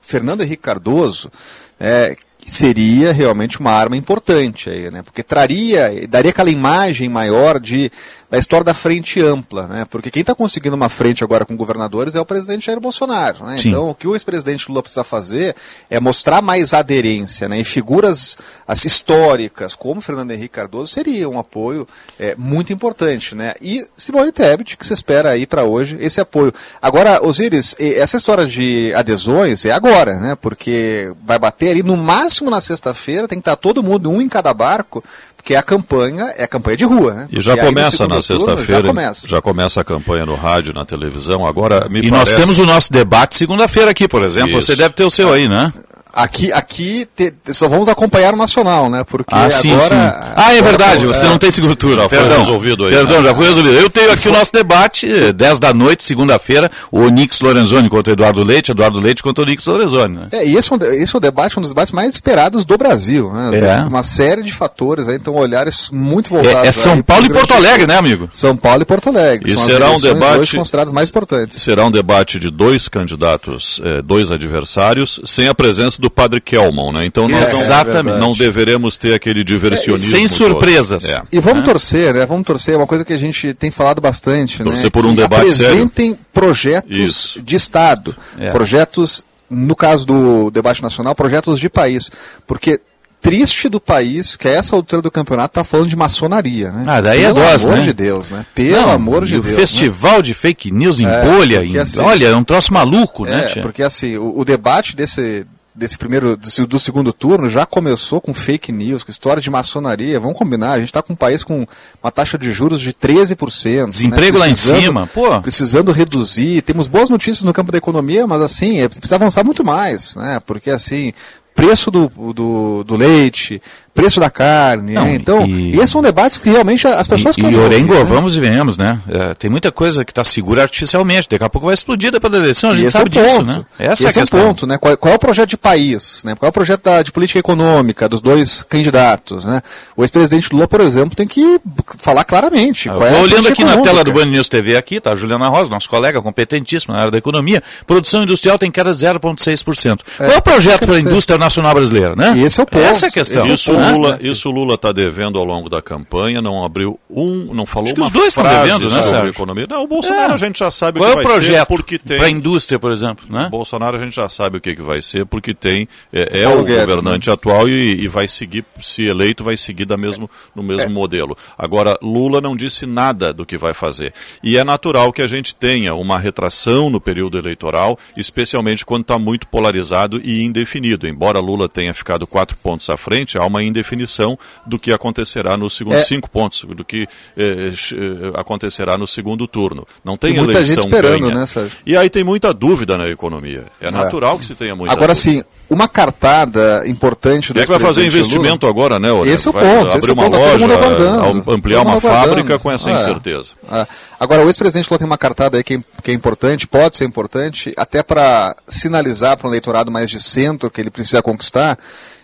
[0.00, 1.30] Fernando Henrique Cardoso,
[1.78, 2.16] é,
[2.46, 5.02] seria realmente uma arma importante aí, né?
[5.02, 7.92] Porque traria, daria aquela imagem maior de
[8.30, 9.84] da história da frente ampla, né?
[9.90, 13.56] Porque quem está conseguindo uma frente agora com governadores é o presidente Jair Bolsonaro, né?
[13.58, 15.56] Então, o que o ex-presidente Lula precisa fazer
[15.90, 17.58] é mostrar mais aderência, né?
[17.58, 18.38] E figuras
[18.68, 21.88] as históricas, como Fernando Henrique Cardoso, seria um apoio
[22.20, 23.54] é, muito importante, né?
[23.60, 26.54] E Simone Tebet, que se espera aí para hoje esse apoio.
[26.80, 30.36] Agora, Osiris, essa história de adesões é agora, né?
[30.40, 34.28] Porque vai bater ali no máximo na sexta-feira, tem que estar todo mundo um em
[34.28, 35.02] cada barco
[35.40, 37.28] porque a campanha é a campanha de rua, né?
[37.32, 38.82] E já e começa na sexta-feira.
[38.82, 39.26] Já, começa.
[39.28, 41.46] já começa a campanha no rádio, na televisão.
[41.46, 42.32] Agora me E parece...
[42.32, 44.58] nós temos o nosso debate segunda-feira aqui, por exemplo.
[44.58, 44.66] Isso.
[44.66, 45.72] Você deve ter o seu aí, né?
[46.12, 49.04] Aqui, aqui te, só vamos acompanhar o nacional, né?
[49.04, 49.94] Porque ah, sim, agora, sim.
[50.36, 51.28] Ah, é verdade, você é...
[51.28, 51.70] não tem segura.
[51.70, 52.92] Foi perdão, resolvido aí.
[52.92, 53.28] Perdão, né?
[53.28, 53.74] já foi resolvido.
[53.74, 58.14] Eu tenho aqui o nosso debate, 10 da noite, segunda-feira, o Onix Lorenzoni contra o
[58.14, 60.16] Eduardo Leite, Eduardo Leite contra o Onix Lorenzoni.
[60.16, 60.28] Né?
[60.32, 63.32] É, e esse, é esse é o debate, um dos debates mais esperados do Brasil.
[63.32, 63.58] Né?
[63.58, 63.80] É.
[63.82, 66.64] Uma série de fatores aí, então olhares muito voltados.
[66.64, 68.28] É, é São Paulo e Porto Alegre, né, amigo?
[68.32, 69.52] São Paulo e Porto Alegre.
[69.52, 71.62] E será um debate considerados mais importantes.
[71.62, 76.92] Será um debate de dois candidatos, eh, dois adversários, sem a presença do Padre Kelman,
[76.92, 77.06] né?
[77.06, 78.18] Então nós Exatamente.
[78.18, 80.16] não, não deveremos ter aquele diversionismo.
[80.16, 81.04] Sem surpresas.
[81.04, 81.22] É.
[81.30, 82.26] E vamos torcer, né?
[82.26, 84.90] Vamos torcer, é uma coisa que a gente tem falado bastante, Torcer né?
[84.90, 87.42] por um Que debate apresentem projetos Isso.
[87.42, 88.50] de Estado, É.
[88.50, 92.10] projetos, no caso do debate nacional, projetos de país.
[92.46, 92.80] Porque
[93.22, 96.84] triste do país que a essa altura do campeonato tá falando de maçonaria, né?
[96.86, 97.82] Ah, daí é Pelo dose, amor né?
[97.84, 98.46] de Deus, né?
[98.54, 99.54] Pelo Não, amor de e o Deus.
[99.54, 99.60] né?
[99.60, 103.42] festival de fake news em É, bolha, em- assim- olha, é um troço maluco, né?
[103.42, 103.62] É, tia?
[103.62, 108.34] porque assim, o, o debate desse, desse primeiro, do, do segundo turno já começou com
[108.34, 110.20] fake news, com história de maçonaria.
[110.20, 111.66] Vamos combinar, a gente está com um país com
[112.02, 113.88] uma taxa de juros de 13%.
[113.88, 115.40] Desemprego lá em cima, pô.
[115.40, 116.62] Precisando reduzir.
[116.62, 120.40] Temos boas notícias no campo da economia, mas assim, é, precisa avançar muito mais, né?
[120.44, 121.12] Porque assim,
[121.54, 123.60] preço do, do, do leite,
[123.94, 124.92] preço da carne.
[124.94, 125.14] Não, né?
[125.14, 128.04] Então, e- esses são debates que realmente as pessoas E, querem e Orengo, né?
[128.04, 128.98] vamos e venhamos, né?
[129.08, 131.28] É, tem muita coisa que está segura artificialmente.
[131.28, 133.46] Daqui a pouco vai explodir depois da eleição, a gente esse sabe é disso, ponto.
[133.46, 133.64] né?
[133.78, 134.40] Essa Esse é a questão.
[134.40, 134.78] o ponto, né?
[134.78, 136.34] Qual, qual é o projeto de país, né?
[136.34, 139.60] Qual é o projeto da- de política econômica dos dois candidatos, né?
[139.96, 141.60] O ex-presidente Lula, por exemplo, tem que
[141.98, 142.88] falar claramente.
[142.88, 144.24] É olhando aqui na tela do econômica.
[144.24, 147.62] Band News TV aqui, tá a Juliana Rosa, nosso colega competentíssimo na área da economia.
[147.86, 149.98] Produção industrial tem queda de 0,6%.
[150.16, 152.34] Qual é o projeto para a indústria nacional brasileira, né?
[152.36, 152.82] E esse é o ponto.
[152.82, 153.44] Essa é a questão.
[153.46, 154.18] É Isso, o Lula, né?
[154.22, 157.94] isso o Lula está devendo ao longo da campanha, não abriu um, não falou Acho
[157.94, 159.30] que uma os dois estão frase devendo, né, sobre Sérgio?
[159.30, 159.66] economia.
[159.68, 160.34] Não, o Bolsonaro É.
[160.34, 162.16] a gente já sabe Qual é o que o vai ser projeto porque tem.
[162.18, 163.48] para a indústria, por exemplo, né?
[163.50, 166.62] Bolsonaro a gente já sabe o que, que vai ser, porque tem é, é o
[166.64, 170.86] Guedes, governante atual e, e vai seguir, se eleito, vai seguir da mesmo, no mesmo
[170.90, 170.92] É.
[170.92, 171.36] modelo.
[171.58, 174.12] Agora, Lula não disse nada do que vai fazer.
[174.42, 179.18] E é natural que a gente tenha uma retração no período eleitoral, especialmente quando está
[179.18, 181.06] muito polarizado e indefinido.
[181.06, 185.74] Embora Lula tenha ficado quatro pontos à frente, há uma indefinição do que acontecerá nos
[185.76, 186.04] segundos É.
[186.04, 189.86] cinco pontos, do que eh, eh, acontecerá no segundo turno.
[190.04, 191.34] Não tem E muita eleição gente esperando, ganha.
[191.34, 191.78] né, Sérgio?
[191.86, 193.64] E aí tem muita dúvida na economia.
[193.80, 195.38] É natural que se tenha muita Agora dúvida.
[195.38, 199.34] sim, uma cartada importante do Quem é que vai fazer investimento Lula- agora, né, Aurélio?
[199.34, 199.92] Esse é o Vai ponto.
[199.92, 202.94] Abrir é o uma ponto, tá loja, ampliar uma fábrica com essa É.
[202.94, 203.54] incerteza.
[203.70, 203.86] É.
[204.18, 207.04] Agora, o ex-presidente Lula tem uma cartada aí que é, que é importante, pode ser
[207.04, 211.78] importante, até para sinalizar para um eleitorado mais de centro que ele precisa conquistar,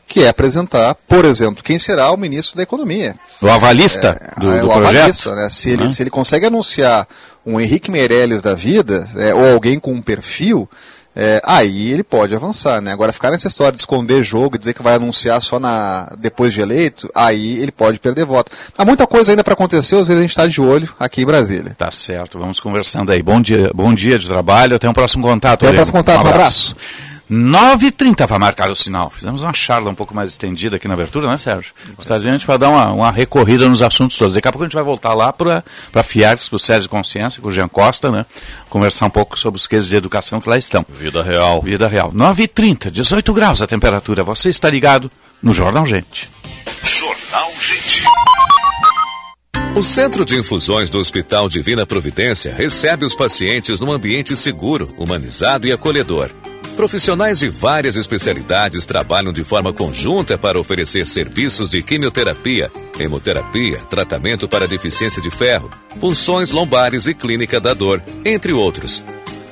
[0.09, 3.15] que é apresentar, por exemplo, quem será o ministro da Economia.
[3.43, 4.97] O avalista do, É, do o projeto.
[4.99, 5.49] avalista, né?
[5.51, 5.89] se, ele, Né?
[5.89, 7.07] se ele consegue anunciar
[7.45, 10.69] um Henrique Meirelles da vida, é, ou alguém com um perfil,
[11.19, 12.93] é, aí ele pode avançar, né?
[12.93, 16.53] Agora, ficar nessa história de esconder jogo e dizer que vai anunciar só na, depois
[16.53, 18.53] de eleito, aí ele pode perder voto.
[18.77, 21.25] Mas muita coisa ainda para acontecer, às vezes a gente está de olho aqui em
[21.27, 21.75] Brasília.
[21.79, 23.23] Tá certo, vamos conversando aí.
[23.23, 25.55] Bom dia, bom dia de trabalho, até um próximo contato.
[25.55, 25.91] Até o Aurélio.
[25.93, 26.77] próximo contato, um abraço.
[27.31, 29.11] 9h30 para marcar o sinal.
[29.11, 31.73] Fizemos uma charla um pouco mais estendida aqui na abertura, né, Sérgio?
[31.97, 34.35] Gostaria de para dar uma, uma recorrida nos assuntos todos.
[34.35, 37.43] Daqui a pouco a gente vai voltar lá para a Fiartes, para o Sérgio Consciência,
[37.43, 38.25] com o Jean Costa, né?
[38.71, 40.87] Conversar um pouco sobre os cases de educação que lá estão.
[40.89, 41.61] Vida real.
[41.63, 42.13] Vida real.
[42.13, 44.23] 9h30, 18 graus a temperatura.
[44.23, 45.11] Você está ligado
[45.43, 46.31] no Jornal Gente.
[46.83, 48.05] Jornal Gente.
[49.75, 55.67] O Centro de Infusões do Hospital Divina Providência recebe os pacientes num ambiente seguro, humanizado
[55.67, 56.31] e acolhedor.
[56.77, 64.47] Profissionais de várias especialidades trabalham de forma conjunta para oferecer serviços de quimioterapia, hemoterapia, tratamento
[64.47, 69.03] para deficiência de ferro, punções lombares e clínica da dor, entre outros.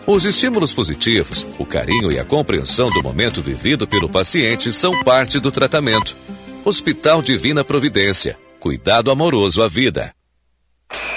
[0.07, 5.41] Os estímulos positivos, o carinho e a compreensão do momento vivido pelo paciente são parte
[5.41, 6.15] do tratamento.
[6.63, 8.37] Hospital Divina Providência.
[8.61, 10.13] Cuidado amoroso à vida.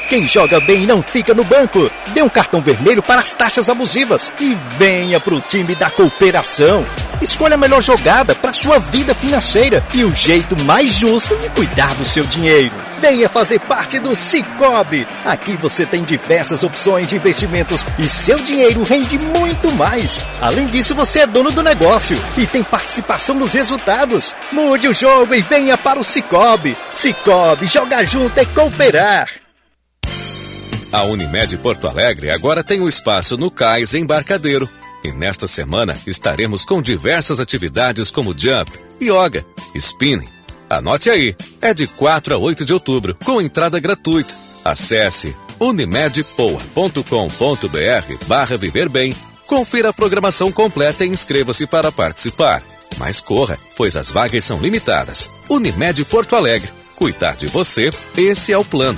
[0.09, 1.91] Quem joga bem não fica no banco.
[2.13, 6.85] Dê um cartão vermelho para as taxas abusivas e venha pro time da cooperação.
[7.21, 11.93] Escolha a melhor jogada para sua vida financeira e o jeito mais justo de cuidar
[11.95, 12.71] do seu dinheiro.
[13.01, 15.05] Venha fazer parte do Cicobi.
[15.25, 20.25] Aqui você tem diversas opções de investimentos e seu dinheiro rende muito mais.
[20.39, 24.33] Além disso, você é dono do negócio e tem participação nos resultados.
[24.53, 26.77] Mude o jogo e venha para o Cicobi.
[26.93, 29.27] Cicobi, jogar junto é cooperar.
[30.97, 34.67] A Unimed Porto Alegre agora tem um espaço no Cais Embarcadeiro.
[35.03, 40.27] E nesta semana estaremos com diversas atividades como jump, yoga, spinning.
[40.67, 44.33] Anote aí, é de 4 a 8 de outubro, com entrada gratuita.
[44.65, 49.15] Acesse unimedpoa.com.br barra viver bem.
[49.45, 52.63] Confira a programação completa e inscreva-se para participar.
[52.97, 55.29] Mas corra, pois as vagas são limitadas.
[55.47, 56.71] Unimed Porto Alegre.
[56.95, 58.97] Cuidar de você, esse é o plano.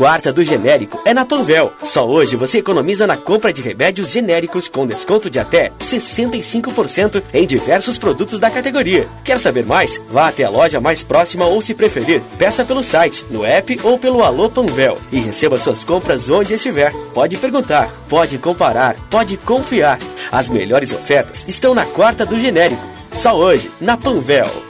[0.00, 1.74] quarta do genérico é na Panvel.
[1.84, 7.46] Só hoje você economiza na compra de remédios genéricos com desconto de até 65% em
[7.46, 9.06] diversos produtos da categoria.
[9.22, 10.00] Quer saber mais?
[10.08, 13.98] Vá até a loja mais próxima ou, se preferir, peça pelo site, no app ou
[13.98, 16.94] pelo Alô Panvel e receba suas compras onde estiver.
[17.12, 19.98] Pode perguntar, pode comparar, pode confiar.
[20.32, 22.88] As melhores ofertas estão na quarta do genérico.
[23.12, 24.69] Só hoje, na Panvel.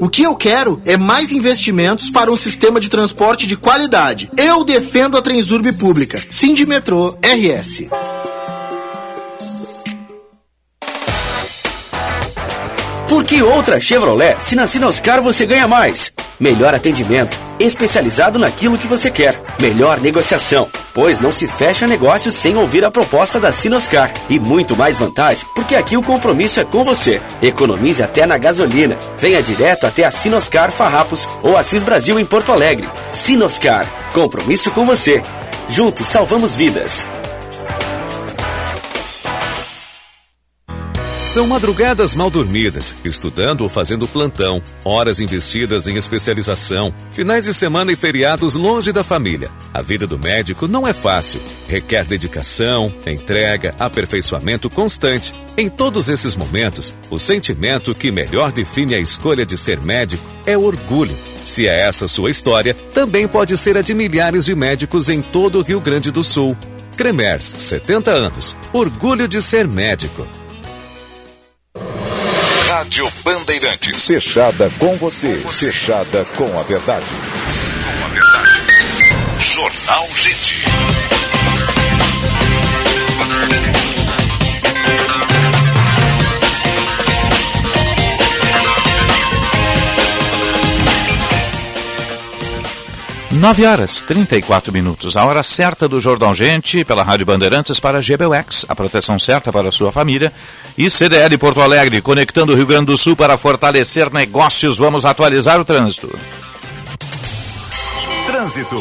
[0.00, 4.30] O que eu quero é mais investimentos para um sistema de transporte de qualidade.
[4.36, 6.22] Eu defendo a Transurb Pública.
[6.30, 7.88] Sindimetrô RS.
[13.28, 16.10] Que outra Chevrolet se na Sinoscar você ganha mais?
[16.40, 19.38] Melhor atendimento, especializado naquilo que você quer.
[19.60, 24.10] Melhor negociação, pois não se fecha negócio sem ouvir a proposta da Sinoscar.
[24.30, 27.20] E muito mais vantagem, porque aqui o compromisso é com você.
[27.42, 28.96] Economize até na gasolina.
[29.18, 32.88] Venha direto até a Sinoscar Farrapos ou Assis Brasil em Porto Alegre.
[33.12, 35.22] Sinoscar, compromisso com você.
[35.68, 37.06] Juntos salvamos vidas.
[41.22, 47.92] São madrugadas mal dormidas, estudando ou fazendo plantão, horas investidas em especialização, finais de semana
[47.92, 49.50] e feriados longe da família.
[49.74, 55.34] A vida do médico não é fácil, requer dedicação, entrega, aperfeiçoamento constante.
[55.56, 60.56] Em todos esses momentos, o sentimento que melhor define a escolha de ser médico é
[60.56, 61.16] orgulho.
[61.44, 65.58] Se é essa sua história, também pode ser a de milhares de médicos em todo
[65.58, 66.56] o Rio Grande do Sul.
[66.96, 68.56] Cremers, 70 anos.
[68.72, 70.26] Orgulho de ser médico.
[72.88, 74.06] Rádio Bandeirantes.
[74.06, 75.34] Fechada com você.
[75.36, 77.04] Fechada com a verdade.
[77.04, 78.62] Com a verdade.
[79.38, 80.97] Jornal Gente.
[93.38, 95.16] Nove horas, 34 minutos.
[95.16, 99.68] A hora certa do Jordão Gente, pela Rádio Bandeirantes para GBUX, a proteção certa para
[99.68, 100.32] a sua família.
[100.76, 104.76] E CDL Porto Alegre, conectando o Rio Grande do Sul para fortalecer negócios.
[104.76, 106.10] Vamos atualizar o trânsito.
[108.26, 108.76] Trânsito.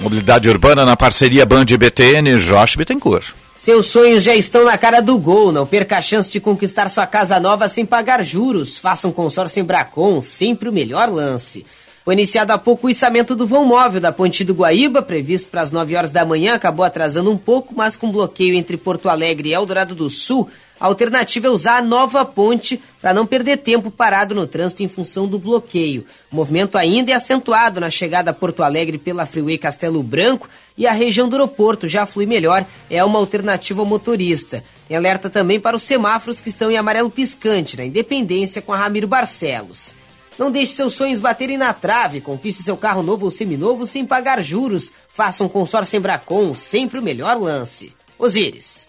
[0.00, 3.34] Mobilidade urbana na parceria Band e BTN, Josh Bittencourt.
[3.54, 5.52] Seus sonhos já estão na cara do gol.
[5.52, 8.78] Não perca a chance de conquistar sua casa nova sem pagar juros.
[8.78, 11.66] Faça um consórcio em Bracon, sempre o melhor lance.
[12.04, 15.62] Foi iniciado há pouco o içamento do vão móvel da Ponte do Guaíba, previsto para
[15.62, 19.50] as 9 horas da manhã, acabou atrasando um pouco, mas com bloqueio entre Porto Alegre
[19.50, 23.88] e Eldorado do Sul, a alternativa é usar a nova ponte para não perder tempo
[23.88, 26.04] parado no trânsito em função do bloqueio.
[26.32, 30.88] O movimento ainda é acentuado na chegada a Porto Alegre pela Freeway Castelo Branco e
[30.88, 34.64] a região do aeroporto já flui melhor, é uma alternativa ao motorista.
[34.88, 38.76] Tem alerta também para os semáforos que estão em amarelo piscante, na Independência com a
[38.76, 40.01] Ramiro Barcelos.
[40.42, 42.20] Não deixe seus sonhos baterem na trave.
[42.20, 44.92] Conquiste seu carro novo ou seminovo sem pagar juros.
[45.08, 47.92] Faça um consórcio em Bracon, sempre o melhor lance.
[48.18, 48.88] Osíris.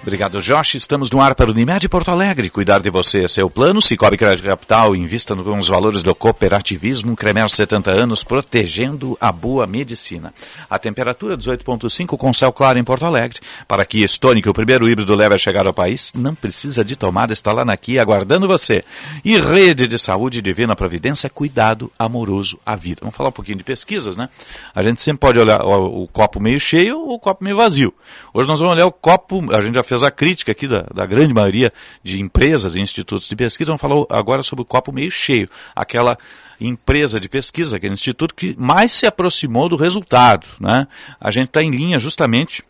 [0.00, 0.76] Obrigado, Josh.
[0.76, 2.48] Estamos no ar para o Unimed Porto Alegre.
[2.48, 3.82] Cuidar de você é seu plano.
[3.82, 7.16] Cicobi Crédito Capital, invista com os valores do cooperativismo.
[7.16, 10.32] Cremer 70 anos, protegendo a boa medicina.
[10.70, 13.40] A temperatura 18.5 com céu claro em Porto Alegre.
[13.66, 17.32] Para que Stonic, o primeiro híbrido leve a chegar ao país, não precisa de tomada,
[17.32, 18.84] está lá na Kia aguardando você.
[19.24, 23.00] E Rede de Saúde Divina Providência, cuidado amoroso à vida.
[23.02, 24.28] Vamos falar um pouquinho de pesquisas, né?
[24.74, 27.92] A gente sempre pode olhar o, o copo meio cheio ou o copo meio vazio.
[28.32, 31.06] Hoje nós vamos olhar o copo, a gente já fez a crítica aqui da, da
[31.06, 31.72] grande maioria
[32.02, 36.18] de empresas e institutos de pesquisa, vamos falar agora sobre o copo meio cheio, aquela
[36.60, 40.46] empresa de pesquisa, aquele instituto que mais se aproximou do resultado.
[40.60, 40.86] Né?
[41.20, 42.62] A gente está em linha justamente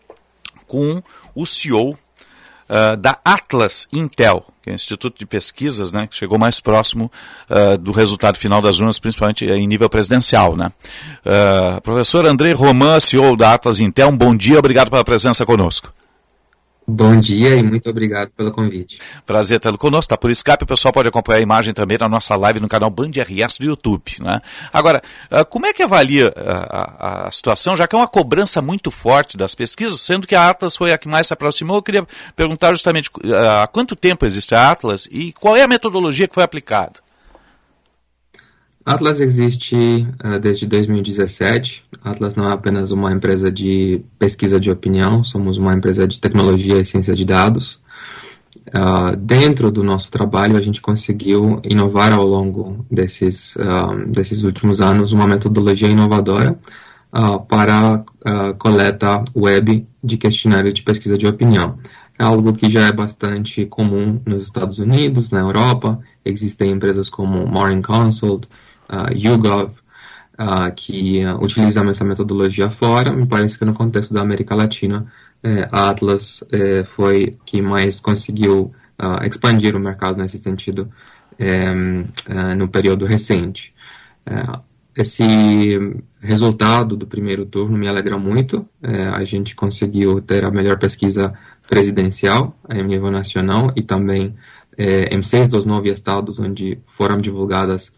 [0.66, 1.02] com
[1.34, 6.38] o CEO uh, da Atlas Intel, que é o Instituto de Pesquisas, né, que chegou
[6.38, 7.10] mais próximo
[7.48, 10.56] uh, do resultado final das urnas, principalmente em nível presidencial.
[10.56, 10.70] Né.
[11.24, 15.92] Uh, professor André Roman, CEO da Atlas Intel, um bom dia, obrigado pela presença conosco.
[16.90, 18.98] Bom dia e muito obrigado pelo convite.
[19.26, 20.06] Prazer tê-lo conosco.
[20.06, 22.88] Está por Skype, o pessoal pode acompanhar a imagem também na nossa live no canal
[22.88, 24.10] Band RS do YouTube.
[24.20, 24.40] Né?
[24.72, 28.62] Agora, ah, como é que avalia a, a, a, situação, já que é uma cobrança
[28.62, 31.76] muito forte das pesquisas, sendo que a Atlas foi a que mais se aproximou?
[31.76, 35.68] Eu queria perguntar justamente ah, há quanto tempo existe a Atlas e qual é a
[35.68, 37.06] metodologia que foi aplicada?
[38.84, 39.76] Atlas existe
[40.24, 41.84] uh, desde 2017.
[42.02, 46.78] Atlas não é apenas uma empresa de pesquisa de opinião, somos uma empresa de tecnologia
[46.78, 47.82] e ciência de dados.
[48.68, 54.80] Uh, dentro do nosso trabalho, a gente conseguiu inovar ao longo desses, uh, desses últimos
[54.80, 56.58] anos uma metodologia inovadora
[57.48, 61.78] para a coleta web de questionários de pesquisa de opinião.
[62.18, 66.00] É algo que já é bastante comum nos Estados Unidos, na Europa.
[66.24, 68.46] Existem empresas como Morning Consult,
[68.90, 69.72] uh, YouGov,
[70.38, 73.12] uh, que uh, utiliza essa metodologia fora.
[73.12, 75.06] Me parece que no contexto da América Latina,
[75.42, 80.90] eh, a Atlas eh, foi que mais conseguiu uh, expandir o mercado nesse sentido
[81.38, 81.72] eh,
[82.56, 83.72] no período recente.
[84.96, 85.24] esse
[86.20, 88.68] resultado do primeiro turno me alegra muito.
[88.82, 91.32] a gente conseguiu ter a melhor pesquisa
[91.68, 94.34] presidencial em nível nacional e também
[94.76, 97.94] em seis dos nove estados onde foram divulgadas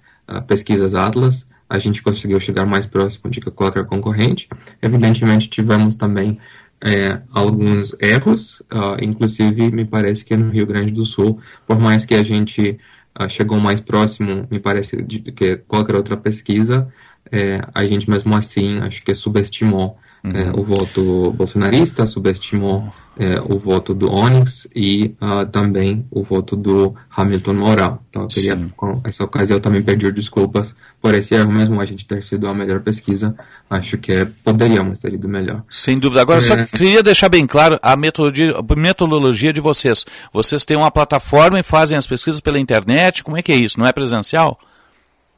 [0.47, 4.49] pesquisas Atlas, a gente conseguiu chegar mais próximo de qualquer concorrente.
[4.83, 6.39] Evidentemente, tivemos também
[6.81, 12.07] é, alguns erros, uh, inclusive me parece que no Rio Grande do Sul, por mais
[12.07, 12.79] que a gente
[13.19, 16.89] uh, chegou mais próximo, me parece, de, que qualquer outra pesquisa,
[17.31, 20.33] é, a gente mesmo assim acho que subestimou uhum.
[20.33, 26.57] é, o voto bolsonarista, subestimou é, o voto do Onyx e uh, também o voto
[26.57, 28.03] do Hamilton Moral.
[28.09, 28.73] Então eu queria, Sim.
[28.77, 32.55] com essa ocasião, também pedir desculpas por esse erro, mesmo a gente ter sido a
[32.55, 33.35] melhor pesquisa,
[33.69, 35.63] acho que poderíamos ter ido melhor.
[35.69, 36.23] Sem dúvida.
[36.23, 36.43] Agora, é...
[36.43, 40.05] só queria deixar bem claro a metodologia, a metodologia de vocês.
[40.33, 43.79] Vocês têm uma plataforma e fazem as pesquisas pela internet, como é que é isso?
[43.79, 44.59] Não é presencial?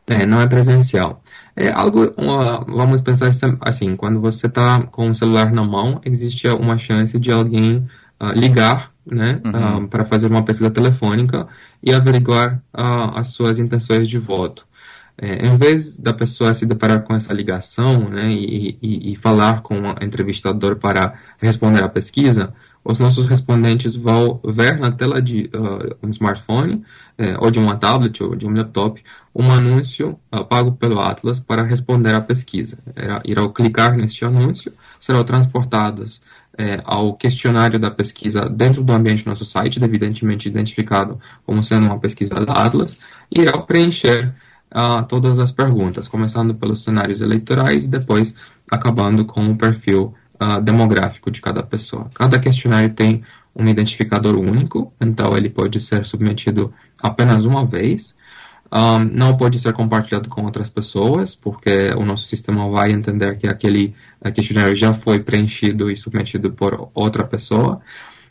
[0.07, 1.22] É, não é presencial.
[1.55, 3.31] É algo, uma, vamos pensar
[3.61, 7.87] assim, quando você está com o celular na mão, existe uma chance de alguém
[8.21, 9.85] uh, ligar, né, uhum.
[9.85, 11.47] uh, para fazer uma pesquisa telefônica
[11.83, 14.67] e averiguar uh, as suas intenções de voto.
[15.19, 19.61] É, em vez da pessoa se deparar com essa ligação, né, e, e, e falar
[19.61, 22.55] com o entrevistador para responder à pesquisa,
[22.85, 26.75] os nossos respondentes vão ver na tela de uh, um smartphone,
[27.19, 29.03] uh, ou de uma tablet, ou de um laptop,
[29.35, 32.79] um anúncio uh, pago pelo Atlas para responder à pesquisa.
[33.25, 36.21] irão clicar neste anúncio, serão transportados
[36.55, 41.87] uh, ao questionário da pesquisa dentro do ambiente do nosso site, evidentemente identificado como sendo
[41.87, 42.99] uma pesquisa da Atlas,
[43.31, 44.35] e irão preencher
[44.75, 48.35] uh, todas as perguntas, começando pelos cenários eleitorais e depois
[48.71, 52.11] acabando com o perfil uh, demográfico de cada pessoa.
[52.15, 53.23] Cada questionário tem
[53.55, 58.17] um identificador único, então ele pode ser submetido apenas uma vez.
[58.75, 63.47] Um, não pode ser compartilhado com outras pessoas, porque o nosso sistema vai entender que
[63.47, 67.81] aquele uh, questionário já foi preenchido e submetido por outra pessoa.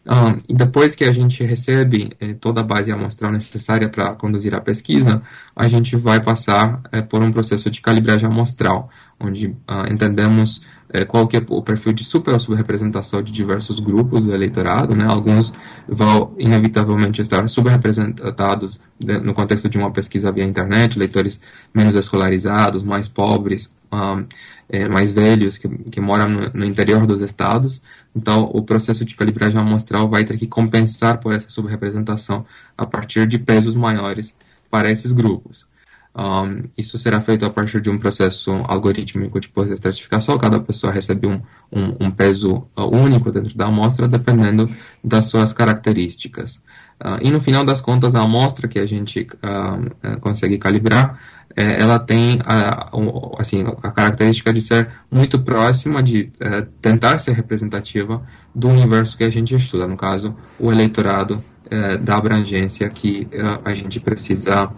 [0.04, 4.56] Um, e depois que a gente recebe eh, toda a base amostral necessária para conduzir
[4.56, 5.22] a pesquisa,
[5.56, 8.90] a gente vai passar eh, por um processo de calibragem amostral,
[9.20, 9.56] onde
[9.92, 14.34] entendemos é, qual que é o perfil de super ou subrepresentação de diversos grupos do
[14.34, 15.06] eleitorado, né?
[15.08, 15.52] Alguns
[15.88, 21.40] vão inevitavelmente estar subrepresentados no contexto de uma pesquisa via internet, leitores
[21.74, 24.26] menos escolarizados, mais pobres, um,
[24.70, 27.82] é, mais velhos, que, que moram no, no, interior dos estados.
[28.16, 32.46] Então, o processo de calibragem amostral vai ter que compensar por essa subrepresentação
[32.78, 34.34] a partir de pesos maiores
[34.70, 35.68] para esses grupos.
[36.14, 40.38] Um, isso será feito a partir de um processo algorítmico de pós-estratificação.
[40.38, 41.42] Cada pessoa recebe um,
[41.72, 44.70] um, um peso uh, único dentro da amostra, dependendo
[45.04, 46.62] das suas características.
[47.02, 51.18] Uh, e no final das contas, a amostra que a gente uh, consegue calibrar,
[51.56, 52.90] é, ela tem a,
[53.38, 58.22] assim, a característica de ser muito próxima, de é, tentar ser representativa
[58.54, 63.28] do universo que a gente estuda, no caso, o eleitorado é, da abrangência que
[63.64, 64.70] a gente precisa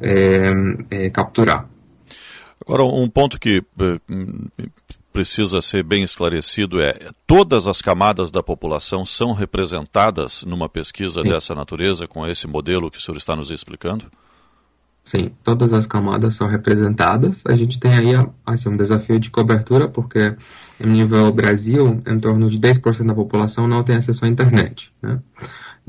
[0.00, 0.52] é,
[0.90, 1.68] é, capturar.
[2.60, 4.00] Agora, um ponto que é,
[5.12, 11.28] precisa ser bem esclarecido é: todas as camadas da população são representadas numa pesquisa Sim.
[11.28, 14.06] dessa natureza, com esse modelo que o senhor está nos explicando?
[15.02, 17.42] Sim, todas as camadas são representadas.
[17.46, 18.12] A gente tem aí
[18.44, 20.36] assim, um desafio de cobertura, porque
[20.78, 24.92] em nível Brasil, em torno de 10% da população não tem acesso à internet.
[25.00, 25.18] Né?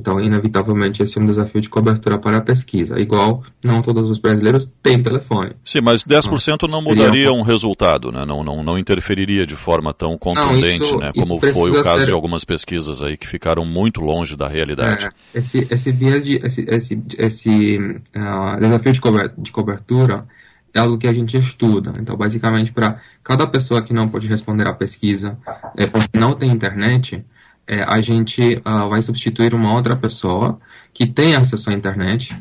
[0.02, 3.00] Então, inevitavelmente, esse é um desafio de cobertura para a pesquisa.
[3.00, 5.52] Igual, não todos os brasileiros têm telefone.
[5.64, 8.26] Sim, mas 10% não mudaria um resultado, né?
[8.26, 11.12] Não, não, não interferiria de forma tão contundente, não, isso, né?
[11.14, 12.08] Como foi o caso ser...
[12.08, 15.06] de algumas pesquisas aí que ficaram muito longe da realidade.
[15.06, 18.92] É, esse, esse viés de, esse, esse, esse uh, desafio
[19.38, 20.26] de cobertura
[20.74, 21.94] é algo que a gente estuda.
[22.00, 25.38] Então, basicamente, para cada pessoa que não pode responder à pesquisa,
[25.78, 27.24] é, porque não tem internet,
[27.72, 30.60] é, a gente uh, vai substituir uma outra pessoa
[30.94, 32.36] que tem acesso à internet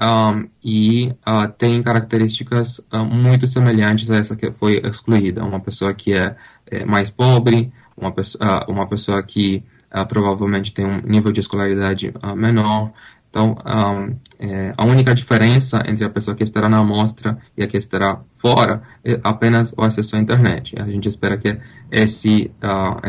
[0.00, 5.44] um, e uh, tem características uh, muito semelhantes a essa que foi excluída.
[5.44, 9.64] Uma pessoa que é, é mais pobre, uma pessoa, uma pessoa que
[10.08, 12.92] provavelmente tem um nível de escolaridade menor,
[13.30, 17.66] então, um, é, a única diferença entre a pessoa que estará na amostra e a
[17.66, 20.74] que estará fora é apenas o acesso à internet.
[20.78, 21.58] A gente espera que
[21.90, 23.00] esse, uh,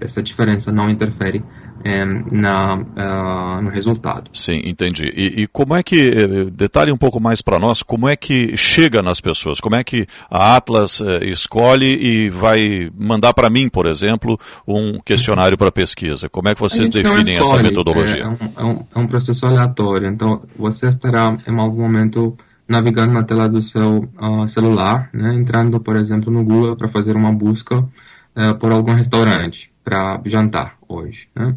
[0.00, 1.42] essa diferença não interfere
[2.32, 4.30] na, uh, no resultado.
[4.32, 5.12] Sim, entendi.
[5.14, 8.56] E, e, como é que, eh, detalhe um pouco mais para nós, como é que
[8.56, 9.60] chega nas pessoas?
[9.60, 14.98] Como é que a Atlas eh, escolhe e vai mandar para mim, por exemplo, um
[15.00, 16.28] questionário para pesquisa?
[16.28, 18.18] Como é que vocês definem essa metodologia?
[18.18, 20.08] É, é, um, é, um, é um processo aleatório.
[20.08, 22.36] Então, você estará em algum momento
[22.68, 27.16] navegando na tela do seu uh, celular, né, entrando, por exemplo, no Google para fazer
[27.16, 31.56] uma busca uh, por algum restaurante para jantar hoje, né?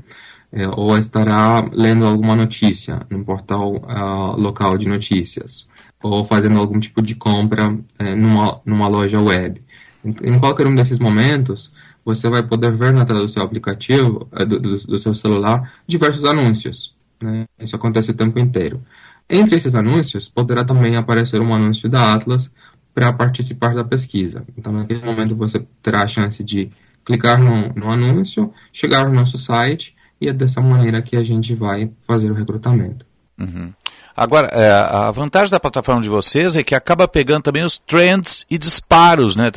[0.54, 5.66] É, ou estará lendo alguma notícia num portal uh, local de notícias,
[6.04, 9.62] ou fazendo algum tipo de compra uh, numa, numa loja web.
[10.04, 14.28] Em, em, qualquer um desses momentos, você vai poder ver na tela do seu aplicativo,
[14.46, 16.94] do, do, do, seu celular, diversos anúncios.
[17.24, 17.46] Né?
[17.58, 18.82] Isso acontece o tempo inteiro.
[19.30, 22.52] Entre esses anúncios, poderá também aparecer um anúncio da Atlas
[22.94, 24.46] para participar da pesquisa.
[24.58, 26.70] Então, naquele momento, você terá a chance de
[27.06, 31.56] clicar no, no anúncio, chegar no nosso site e é dessa maneira que a gente
[31.56, 33.06] vai fazer o recrutamento.
[33.40, 33.74] Uhum.
[34.16, 38.46] Agora, é, a vantagem da plataforma de vocês é que acaba pegando também os trends
[38.50, 39.50] e disparos, né,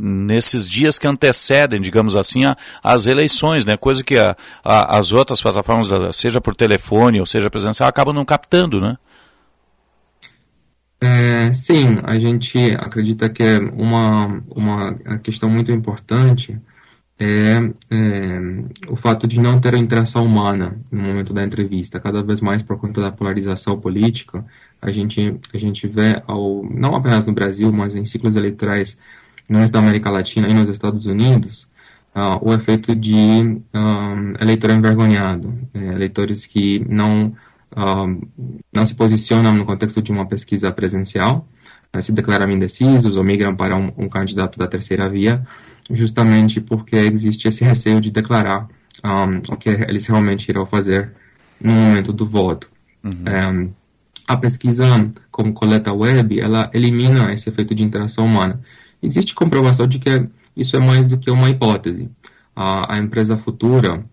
[0.00, 5.12] nesses dias que antecedem, digamos assim, a, as eleições, né, coisa que a, a, as
[5.12, 8.96] outras plataformas, seja por telefone ou seja presencial, acabam não captando, né?
[11.06, 16.58] É, sim, a gente acredita que é uma, uma questão muito importante
[17.18, 17.58] é,
[17.90, 18.40] é,
[18.88, 22.00] o fato de não ter a interação humana no momento da entrevista.
[22.00, 24.44] Cada vez mais por conta da polarização política,
[24.82, 28.98] a gente, a gente vê, ao, não apenas no Brasil, mas em ciclos eleitorais
[29.48, 31.68] no resto da América Latina e nos Estados Unidos,
[32.16, 33.62] uh, o efeito de um,
[34.40, 37.32] eleitor envergonhado, é, eleitores que não,
[37.74, 41.46] não se posicionam no contexto de uma pesquisa presencial,
[42.00, 45.46] se declaram indecisos ou migram para um, um candidato da terceira via,
[45.90, 48.68] justamente porque existe esse receio de declarar
[49.04, 51.12] um, o que eles realmente irão fazer
[51.60, 52.70] no momento do voto.
[53.02, 53.64] Uhum.
[53.64, 53.72] Um,
[54.28, 54.84] a pesquisa
[55.30, 58.60] como coleta web, ela elimina esse efeito de interação humana.
[59.02, 62.10] Existe comprovação de que isso é mais do que uma hipótese.
[62.54, 64.04] A, a empresa Futura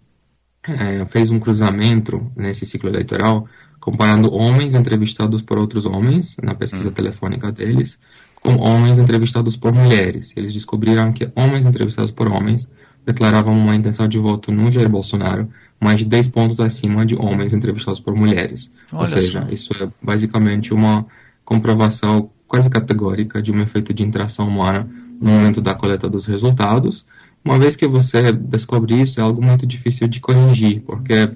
[0.68, 3.48] é, fez um cruzamento nesse ciclo eleitoral
[3.80, 6.94] comparando homens entrevistados por outros homens na pesquisa uhum.
[6.94, 8.00] telefônica deles
[8.42, 10.34] com homens entrevistados por mulheres.
[10.38, 12.68] Eles descobriram que homens entrevistados por homens
[13.06, 15.50] declaravam uma intenção de voto no Jair Bolsonaro
[15.80, 18.72] mais de 10 pontos acima de homens entrevistados por mulheres.
[18.92, 19.50] Olha Ou seja, só.
[19.50, 21.06] isso é basicamente uma
[21.44, 24.90] comprovação quase categórica de um efeito de interação humana
[25.22, 27.06] no momento da coleta dos resultados.
[27.44, 31.36] Uma vez que você descobre isso, é algo muito difícil de corrigir, porque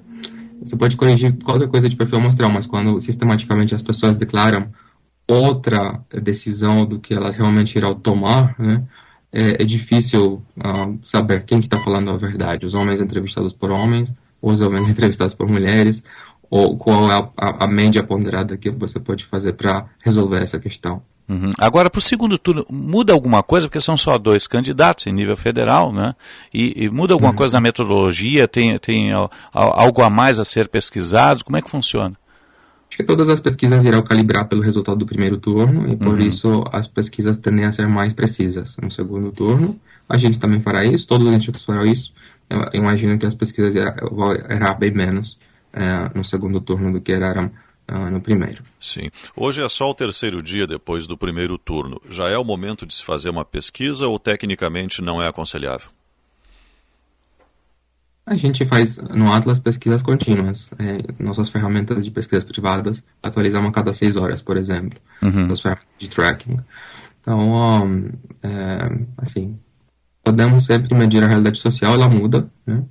[0.60, 4.70] você pode corrigir qualquer coisa de perfil amostral, mas quando sistematicamente as pessoas declaram
[5.28, 8.82] outra decisão do que ela realmente irá tomar, né,
[9.30, 12.64] é, é difícil uh, saber quem que está falando a verdade.
[12.64, 16.02] Os homens entrevistados por homens, os homens entrevistados por mulheres,
[16.50, 20.58] ou qual é a, a, a média ponderada que você pode fazer para resolver essa
[20.58, 21.02] questão.
[21.28, 21.52] Uhum.
[21.58, 25.36] Agora, para o segundo turno, muda alguma coisa, porque são só dois candidatos em nível
[25.36, 26.14] federal, né?
[26.52, 27.36] E, e muda alguma uhum.
[27.36, 28.48] coisa na metodologia?
[28.48, 29.10] Tem, tem
[29.52, 31.44] algo a mais a ser pesquisado?
[31.44, 32.16] Como é que funciona?
[32.88, 36.26] Acho que todas as pesquisas irão calibrar pelo resultado do primeiro turno e por uhum.
[36.26, 39.78] isso as pesquisas tendem a ser mais precisas no segundo turno.
[40.08, 42.14] A gente também fará isso, todos os institutos farão isso.
[42.48, 45.38] Eu imagino que as pesquisas irão bem menos
[45.70, 47.50] é, no segundo turno do que eram
[47.90, 48.62] uh, no primeiro.
[48.80, 49.10] Sim.
[49.34, 52.00] Hoje é só o terceiro dia depois do primeiro turno.
[52.08, 55.88] Já é o momento de se fazer uma pesquisa ou tecnicamente não é aconselhável?
[58.24, 60.70] A gente faz no Atlas pesquisas contínuas.
[60.78, 65.00] É, nossas ferramentas de pesquisas privadas atualizamos a cada seis horas, por exemplo.
[65.22, 65.50] Uhum.
[65.50, 66.56] As ferramentas de tracking.
[67.20, 67.40] Então,
[67.84, 68.10] um,
[68.42, 69.58] é, assim,
[70.22, 72.84] podemos sempre medir a realidade social, ela muda, né?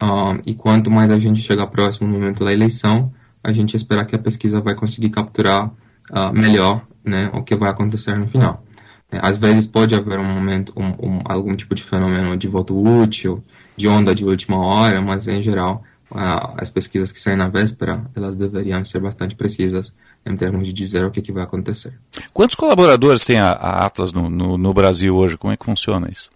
[0.00, 3.12] Uh, e quanto mais a gente chegar próximo no momento da eleição,
[3.48, 5.66] a gente espera que a pesquisa vai conseguir capturar
[6.10, 8.62] uh, melhor né, o que vai acontecer no final.
[9.10, 12.76] É, às vezes pode haver um momento, um, um, algum tipo de fenômeno de voto
[12.76, 13.42] útil,
[13.76, 18.34] de onda de última hora, mas em geral as pesquisas que saem na véspera, elas
[18.34, 19.94] deveriam ser bastante precisas
[20.24, 21.98] em termos de dizer o que, que vai acontecer.
[22.32, 25.36] Quantos colaboradores tem a, a Atlas no, no, no, Brasil hoje?
[25.36, 26.30] Como é que funciona isso?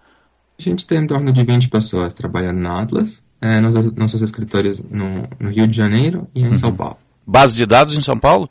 [0.58, 4.80] A gente tem em torno de 20 pessoas trabalhando na Atlas, é, nos nossos escritórios
[4.80, 6.56] no, no, Rio de Janeiro e em uhum.
[6.56, 6.98] São Paulo.
[7.26, 8.50] Base de dados em São Paulo?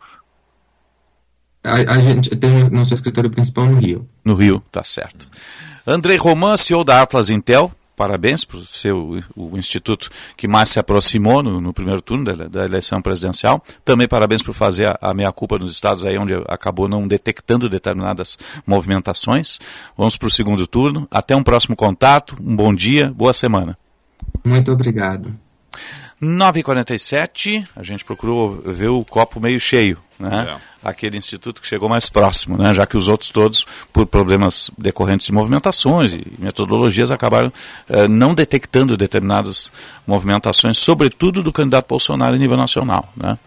[1.63, 4.07] A, a gente tem nosso escritório principal no Rio.
[4.25, 5.27] No Rio, tá certo.
[5.85, 10.79] Andrei Roman, CEO da Atlas Intel, parabéns por ser o, o, instituto que mais se
[10.79, 13.63] aproximou no, no primeiro turno da, da, eleição presidencial.
[13.85, 18.39] Também parabéns por fazer a, a meia-culpa nos estados aí onde acabou não detectando determinadas
[18.65, 19.59] movimentações.
[19.95, 21.07] Vamos para o segundo turno.
[21.11, 22.35] Até um próximo contato.
[22.41, 23.77] Um bom dia, boa semana.
[24.43, 25.35] Muito obrigado.
[26.21, 30.55] 9h47, a gente procurou ver o copo meio cheio, né?
[30.55, 30.71] É.
[30.83, 32.73] Aquele instituto que chegou mais próximo, né?
[32.73, 37.51] Já que os outros todos, por problemas decorrentes de movimentações e metodologias, acabaram
[37.89, 39.71] eh, não detectando determinadas
[40.05, 43.37] movimentações, sobretudo do candidato Bolsonaro em nível nacional, né?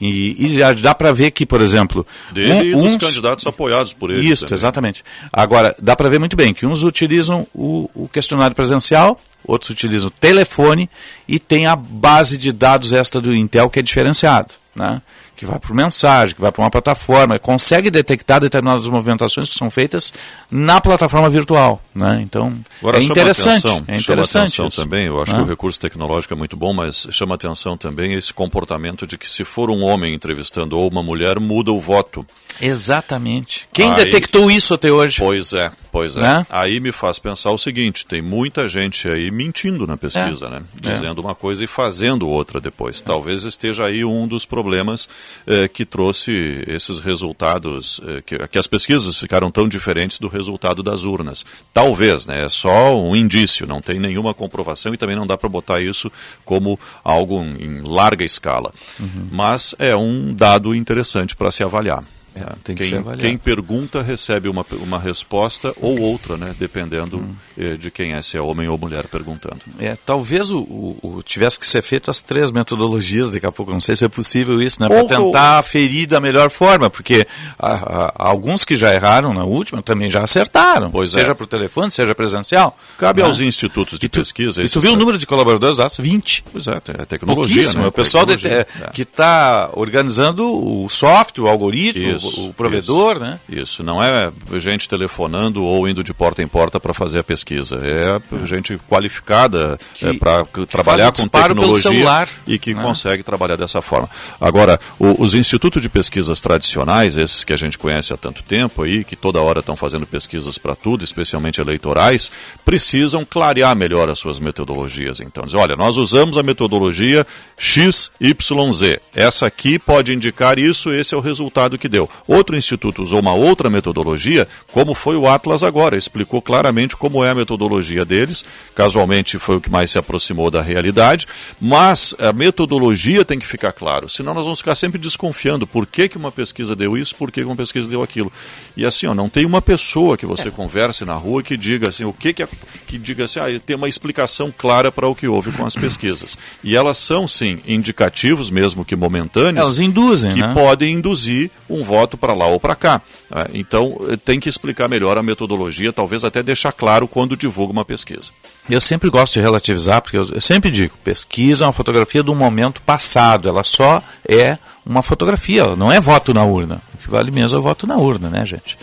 [0.00, 2.06] E, e já dá para ver que, por exemplo.
[2.30, 4.28] Dele um, e dos candidatos apoiados por ele.
[4.28, 4.54] Isso, também.
[4.54, 5.04] exatamente.
[5.32, 10.08] Agora, dá para ver muito bem que uns utilizam o, o questionário presencial, outros utilizam
[10.08, 10.90] o telefone
[11.26, 15.00] e tem a base de dados esta do Intel que é diferenciado, né?
[15.36, 19.70] Que vai por mensagem, que vai para uma plataforma, consegue detectar determinadas movimentações que são
[19.70, 20.12] feitas
[20.50, 21.82] na plataforma virtual.
[21.94, 22.20] Né?
[22.22, 23.66] Então, Agora, é interessante.
[23.66, 25.38] Atenção, é interessante chama atenção também, eu acho né?
[25.38, 29.28] que o recurso tecnológico é muito bom, mas chama atenção também esse comportamento de que
[29.28, 32.26] se for um homem entrevistando ou uma mulher, muda o voto.
[32.60, 33.68] Exatamente.
[33.72, 35.18] Quem Aí, detectou isso até hoje?
[35.18, 36.20] Pois é, pois é.
[36.20, 36.46] Né?
[36.50, 40.50] Aí me faz pensar o seguinte: tem muita gente aí mentindo na pesquisa, é.
[40.50, 40.62] né?
[40.84, 40.92] É.
[40.92, 41.24] Dizendo é.
[41.24, 43.00] uma coisa e fazendo outra depois.
[43.00, 45.08] Talvez esteja aí um dos problemas
[45.46, 50.82] eh, que trouxe esses resultados, eh, que, que, as pesquisas ficaram tão diferentes do resultado
[50.82, 51.46] das urnas.
[51.72, 52.44] Talvez, né?
[52.44, 56.12] É só um indício, não tem nenhuma comprovação e também não dá para botar isso
[56.44, 58.70] como algo em larga escala.
[59.00, 59.28] Uhum.
[59.30, 62.04] Mas é um dado interessante para se avaliar.
[62.36, 66.54] É, tem quem, quem, pergunta recebe uma, uma resposta ou outra, né?
[66.58, 67.34] Dependendo hum.
[67.56, 69.60] eh, de quem é, se é homem ou mulher perguntando.
[69.78, 73.72] É, talvez o, o, o, tivesse que ser feito as três metodologias daqui a pouco.
[73.72, 74.88] Não sei se é possível isso, né?
[74.88, 75.62] Para tentar ou...
[75.62, 77.26] ferir da melhor forma, porque
[77.58, 80.90] a, a, alguns que já erraram na última também já acertaram.
[80.90, 81.34] Pois seja é.
[81.34, 82.76] por telefone, seja presencial.
[82.98, 83.28] Cabe né?
[83.28, 84.62] aos institutos de tu, pesquisa.
[84.62, 85.88] E tu viu o número de colaboradores lá?
[85.98, 86.44] 20.
[86.52, 87.86] Pois é, é tecnologia, né?
[87.86, 93.20] O pessoal de, é, que está organizando o software, o algoritmo, isso o, provedor, isso,
[93.20, 93.40] né?
[93.48, 97.80] Isso, não é gente telefonando ou indo de porta em porta para fazer a pesquisa.
[97.82, 102.82] É gente qualificada é, para trabalhar com tecnologia e que né?
[102.82, 104.08] consegue trabalhar dessa forma.
[104.40, 108.82] Agora, o, os institutos de pesquisas tradicionais, esses que a gente conhece há tanto tempo
[108.82, 112.30] aí, que toda hora estão fazendo pesquisas para tudo, especialmente eleitorais,
[112.64, 115.20] precisam clarear melhor as suas metodologias.
[115.20, 119.00] Então, diz, olha, nós usamos a metodologia XYZ.
[119.14, 122.08] Essa aqui pode indicar isso, esse é o resultado que deu.
[122.26, 127.30] Outro instituto usou uma outra metodologia, como foi o Atlas agora, explicou claramente como é
[127.30, 128.44] a metodologia deles,
[128.74, 131.26] casualmente foi o que mais se aproximou da realidade,
[131.60, 136.08] mas a metodologia tem que ficar claro, senão nós vamos ficar sempre desconfiando por que,
[136.08, 138.30] que uma pesquisa deu isso, por que, que uma pesquisa deu aquilo.
[138.76, 140.50] E assim, ó, não tem uma pessoa que você é.
[140.50, 142.48] converse na rua que diga assim, o que que, é,
[142.86, 146.38] que diga assim, ah, tem uma explicação clara para o que houve com as pesquisas.
[146.62, 150.52] E elas são, sim, indicativos, mesmo que momentâneos, elas induzem, que né?
[150.54, 153.00] podem induzir um voto para lá ou para cá.
[153.30, 153.46] Né?
[153.54, 158.30] Então, tem que explicar melhor a metodologia, talvez até deixar claro quando divulga uma pesquisa.
[158.68, 162.82] Eu sempre gosto de relativizar, porque eu sempre digo, pesquisa é uma fotografia do momento
[162.82, 166.82] passado, ela só é uma fotografia, não é voto na urna.
[166.94, 168.76] O que vale mesmo é voto na urna, né, gente?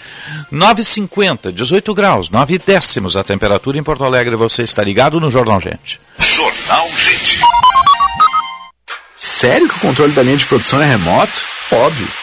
[0.51, 4.35] 9,50, 18 graus, 9 décimos a temperatura em Porto Alegre.
[4.37, 5.99] Você está ligado no Jornal Gente.
[6.17, 7.39] Jornal Gente.
[9.17, 11.41] Sério que o controle da linha de produção é remoto?
[11.71, 12.22] Óbvio.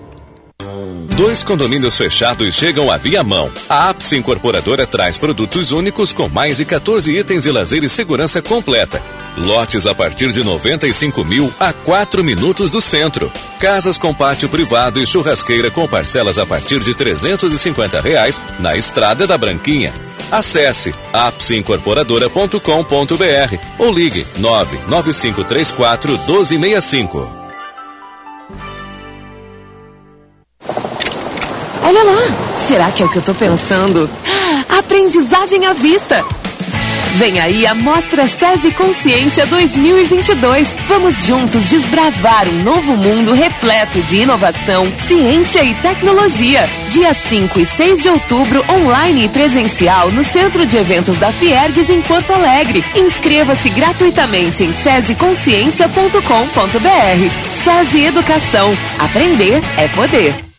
[1.15, 3.51] Dois condomínios fechados chegam à Viamão.
[3.69, 8.41] A Apse Incorporadora traz produtos únicos com mais de 14 itens de lazer e segurança
[8.41, 9.01] completa
[9.37, 13.31] Lotes a partir de 95 mil a 4 minutos do centro.
[13.59, 19.25] Casas com pátio privado e churrasqueira com parcelas a partir de 350 reais na Estrada
[19.25, 19.93] da Branquinha.
[20.31, 27.40] Acesse apsincorporadora.com.br ou ligue 99534 1265.
[31.83, 32.21] Olha lá!
[32.57, 34.09] Será que é o que eu tô pensando?
[34.69, 36.23] Aprendizagem à vista!
[37.15, 40.69] Vem aí a Mostra SESI Consciência 2022.
[40.87, 46.65] Vamos juntos desbravar um novo mundo repleto de inovação, ciência e tecnologia.
[46.87, 51.89] Dia 5 e 6 de outubro, online e presencial no Centro de Eventos da Fiergues
[51.89, 52.85] em Porto Alegre.
[52.95, 57.63] Inscreva-se gratuitamente em sesiconsciência.com.br.
[57.63, 58.71] SESI Educação.
[58.97, 60.50] Aprender é poder.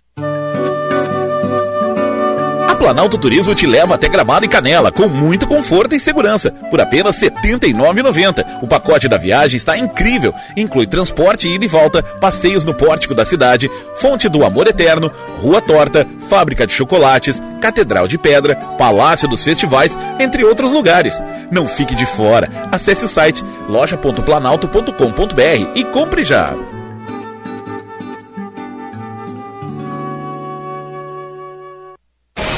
[2.82, 7.22] Planalto Turismo te leva até Gramado e Canela, com muito conforto e segurança, por apenas
[7.22, 8.44] R$ 79,90.
[8.60, 13.24] O pacote da viagem está incrível, inclui transporte ida e volta, passeios no pórtico da
[13.24, 19.44] cidade, Fonte do Amor Eterno, Rua Torta, Fábrica de Chocolates, Catedral de Pedra, Palácio dos
[19.44, 21.22] Festivais, entre outros lugares.
[21.52, 22.50] Não fique de fora.
[22.72, 26.52] Acesse o site loja.planalto.com.br e compre já.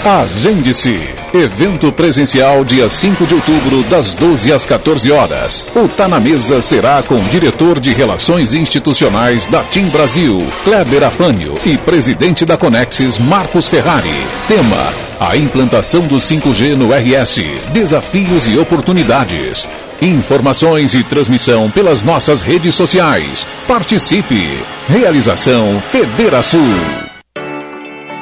[0.04, 1.00] Agende-se.
[1.32, 5.66] Evento presencial dia 5 de outubro, das 12 às 14 horas.
[5.74, 11.04] O Tá na Mesa será com o diretor de Relações Institucionais da TIM Brasil, Kleber
[11.04, 14.14] Afânio, e presidente da Conexis, Marcos Ferrari.
[14.46, 17.40] Tema: a implantação do 5G no RS,
[17.72, 19.66] desafios e oportunidades.
[20.02, 23.46] Informações e transmissão pelas nossas redes sociais.
[23.66, 24.58] Participe.
[24.86, 27.03] Realização Federação.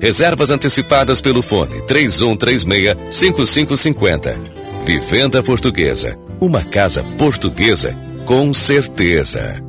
[0.00, 4.40] Reservas antecipadas pelo fone 3136-5550.
[4.84, 6.18] Vivenda Portuguesa.
[6.40, 7.94] Uma casa portuguesa
[8.24, 9.62] com certeza.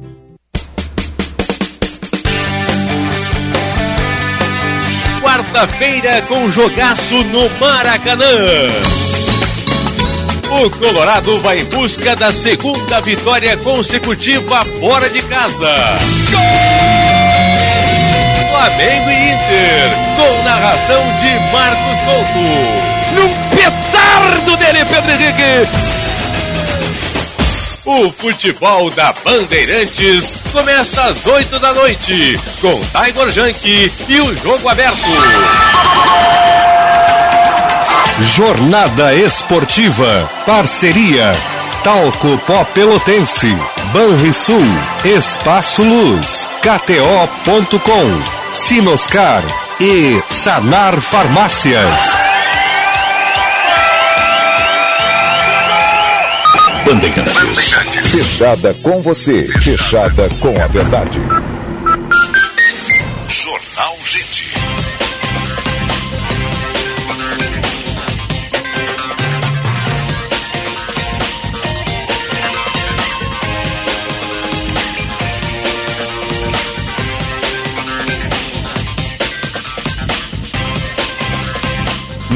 [5.22, 8.26] Quarta-feira com jogaço no Maracanã.
[10.50, 15.76] O Colorado vai em busca da segunda vitória consecutiva fora de casa.
[16.32, 17.21] Gol!
[18.62, 22.38] Flamengo e Inter, com narração de Marcos Couto.
[23.16, 25.68] Num petardo dele, Pedro Henrique.
[27.86, 34.70] O futebol da Bandeirantes começa às 8 da noite, com Tiger Junk e o jogo
[34.70, 35.10] aberto.
[38.20, 40.30] Jornada Esportiva.
[40.46, 41.32] Parceria.
[41.84, 43.58] Talco Pó Pelotense.
[43.94, 44.66] Banrisul.
[45.04, 46.48] Espaço Luz.
[46.62, 48.54] KTO.com.
[48.54, 49.44] Sinoscar.
[49.80, 52.16] E Sanar Farmácias.
[56.86, 57.38] Bandeirantes.
[58.12, 59.48] Fechada com você.
[59.60, 61.20] Fechada com a verdade.
[63.28, 64.51] Jornal Gente.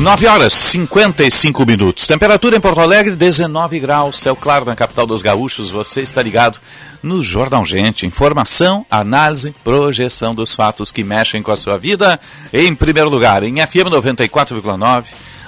[0.05, 2.05] Nove horas 55 minutos.
[2.05, 4.19] Temperatura em Porto Alegre, 19 graus.
[4.19, 5.71] Céu claro na capital dos gaúchos.
[5.71, 6.59] Você está ligado
[7.01, 8.05] no Jornal Gente.
[8.05, 12.19] Informação, análise, projeção dos fatos que mexem com a sua vida.
[12.53, 15.05] Em primeiro lugar, em FM 94,9.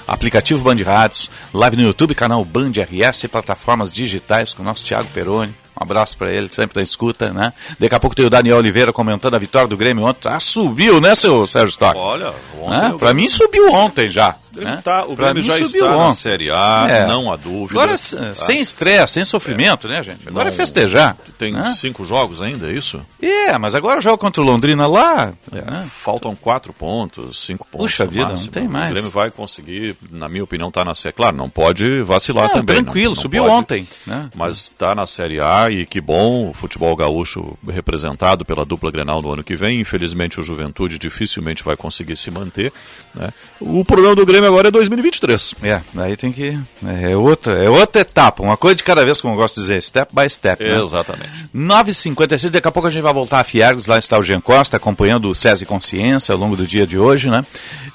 [0.08, 5.06] Aplicativo Band Rádios, live no YouTube, canal Band RS, plataformas digitais com o nosso Thiago
[5.14, 5.54] Peroni.
[5.78, 7.52] Um abraço para ele, sempre da escuta, né?
[7.78, 10.28] Daqui a pouco tem o Daniel Oliveira comentando a vitória do Grêmio ontem.
[10.28, 11.96] Ah, subiu, né, seu Sérgio Stock?
[11.96, 12.70] Olha, ontem.
[12.70, 12.96] Né?
[12.98, 14.34] Para mim subiu ontem já.
[14.64, 14.80] Né?
[14.82, 15.98] Tá, o Grêmio já está ontem.
[15.98, 17.06] na Série A, é.
[17.06, 17.80] não há dúvida.
[17.80, 18.34] Agora, tá?
[18.34, 19.90] sem estresse, sem sofrimento, é.
[19.90, 20.28] né, gente?
[20.28, 21.16] Agora é não, é festejar.
[21.38, 21.72] Tem né?
[21.74, 23.04] cinco jogos ainda, é isso?
[23.20, 25.32] É, mas agora joga contra o Londrina lá.
[25.52, 25.88] É, né?
[25.90, 27.86] Faltam quatro pontos, cinco pontos.
[27.86, 28.46] Puxa vida, máximo.
[28.46, 28.90] não tem mais.
[28.90, 32.76] O Grêmio vai conseguir, na minha opinião, tá na Série Claro, não pode vacilar também.
[32.82, 33.88] Tranquilo, não, não subiu pode, ontem.
[34.06, 34.30] Né?
[34.34, 39.20] Mas está na Série A e que bom o futebol gaúcho representado pela dupla Grenal
[39.22, 39.80] no ano que vem.
[39.80, 42.72] Infelizmente, o Juventude dificilmente vai conseguir se manter.
[43.14, 43.30] Né?
[43.60, 45.54] O problema do Grêmio agora é 2023.
[45.62, 46.58] É, aí tem que.
[47.02, 49.82] É outra, é outra etapa, uma coisa de cada vez, como eu gosto de dizer,
[49.82, 50.62] step by step.
[50.62, 50.82] Né?
[50.82, 51.48] Exatamente.
[51.54, 54.76] 9h56, daqui a pouco a gente vai voltar a Fiergs, lá está o Jean Costa,
[54.76, 57.44] acompanhando o SESI Consciência ao longo do dia de hoje, né?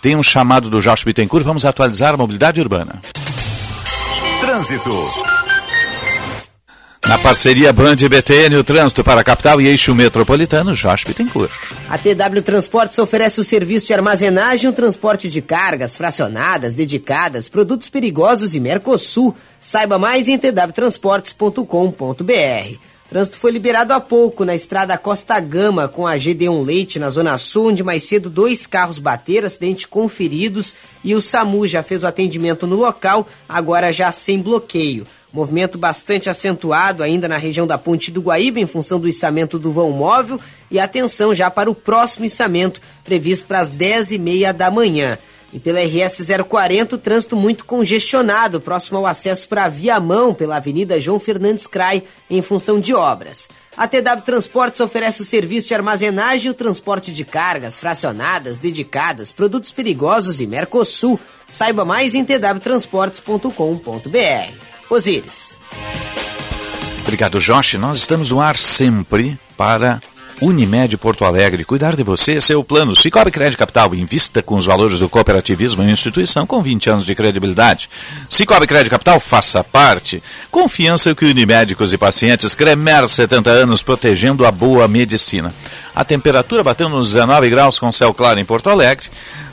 [0.01, 3.01] Tem um chamado do Jorge Bittencourt, vamos atualizar a mobilidade urbana.
[4.39, 4.91] Trânsito.
[7.07, 11.51] Na parceria Band e BTN, o trânsito para a capital e eixo metropolitano, Jorge Bittencourt.
[11.89, 17.89] A TW Transportes oferece o serviço de armazenagem e transporte de cargas fracionadas, dedicadas, produtos
[17.89, 19.35] perigosos e Mercosul.
[19.59, 22.77] Saiba mais em twtransportes.com.br.
[23.09, 27.37] Trânsito foi liberado há pouco na estrada Costa Gama com a GD1 Leite na Zona
[27.37, 30.73] Sul, onde mais cedo dois carros bateram, acidente conferidos
[31.03, 35.05] e o SAMU já fez o atendimento no local, agora já sem bloqueio.
[35.33, 39.71] Movimento bastante acentuado ainda na região da Ponte do Guaíba, em função do içamento do
[39.71, 45.17] vão móvel, e atenção já para o próximo içamento, previsto para as 10h30 da manhã.
[45.51, 50.57] E pela RS 040, o trânsito muito congestionado, próximo ao acesso para a Viamão, pela
[50.57, 53.49] Avenida João Fernandes Crai, em função de obras.
[53.75, 59.31] A TW Transportes oferece o serviço de armazenagem e o transporte de cargas fracionadas, dedicadas,
[59.31, 61.19] produtos perigosos e Mercosul.
[61.47, 64.72] Saiba mais em twtransportes.com.br.
[64.93, 65.57] Osíris.
[67.01, 67.73] Obrigado, Josh.
[67.75, 69.99] Nós estamos no ar sempre para
[70.41, 71.63] Unimed Porto Alegre.
[71.63, 72.95] Cuidar de você, é o plano.
[72.95, 73.93] Cicobi Crédito Capital.
[73.95, 77.89] Invista com os valores do cooperativismo em instituição com 20 anos de credibilidade.
[78.29, 80.21] Cicobi Crédito Capital, faça parte.
[80.51, 82.55] Confiança que Unimédicos e pacientes.
[82.55, 85.53] Cremer, 70 anos, protegendo a boa medicina.
[85.95, 89.07] A temperatura bateu nos 19 graus com céu claro em Porto Alegre.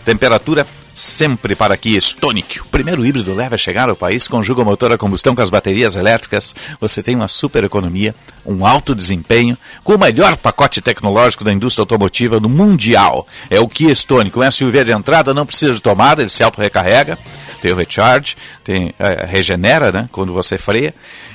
[0.04, 0.66] Temperatura
[1.00, 2.60] sempre para aqui Stonic.
[2.60, 5.48] O primeiro híbrido leve a chegar ao país, conjuga o motor a combustão com as
[5.48, 6.54] baterias elétricas.
[6.78, 11.82] Você tem uma super economia, um alto desempenho, com o melhor pacote tecnológico da indústria
[11.82, 13.26] automotiva no mundial.
[13.48, 14.38] É o Kia Stonic.
[14.38, 17.18] Um SUV de entrada não precisa de tomada, ele se auto-recarrega,
[17.60, 20.94] tem o recharge, tem, é, regenera né, quando você freia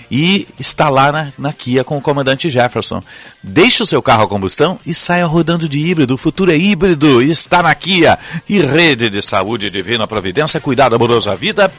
[0.10, 3.02] e está lá na, na Kia com o comandante Jefferson.
[3.42, 6.14] Deixe o seu carro a combustão e saia rodando de híbrido.
[6.14, 8.18] O futuro é híbrido e está na Kia.
[8.48, 11.72] E rede de saúde divina providência, cuidado amoroso à vida,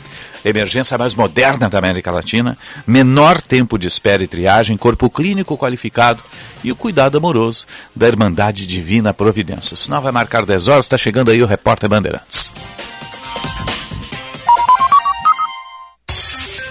[0.45, 6.23] emergência mais moderna da América Latina, menor tempo de espera e triagem, corpo clínico qualificado
[6.63, 9.75] e o cuidado amoroso da Irmandade Divina Providência.
[9.75, 12.53] O sinal vai marcar 10 horas, está chegando aí o repórter Bandeirantes.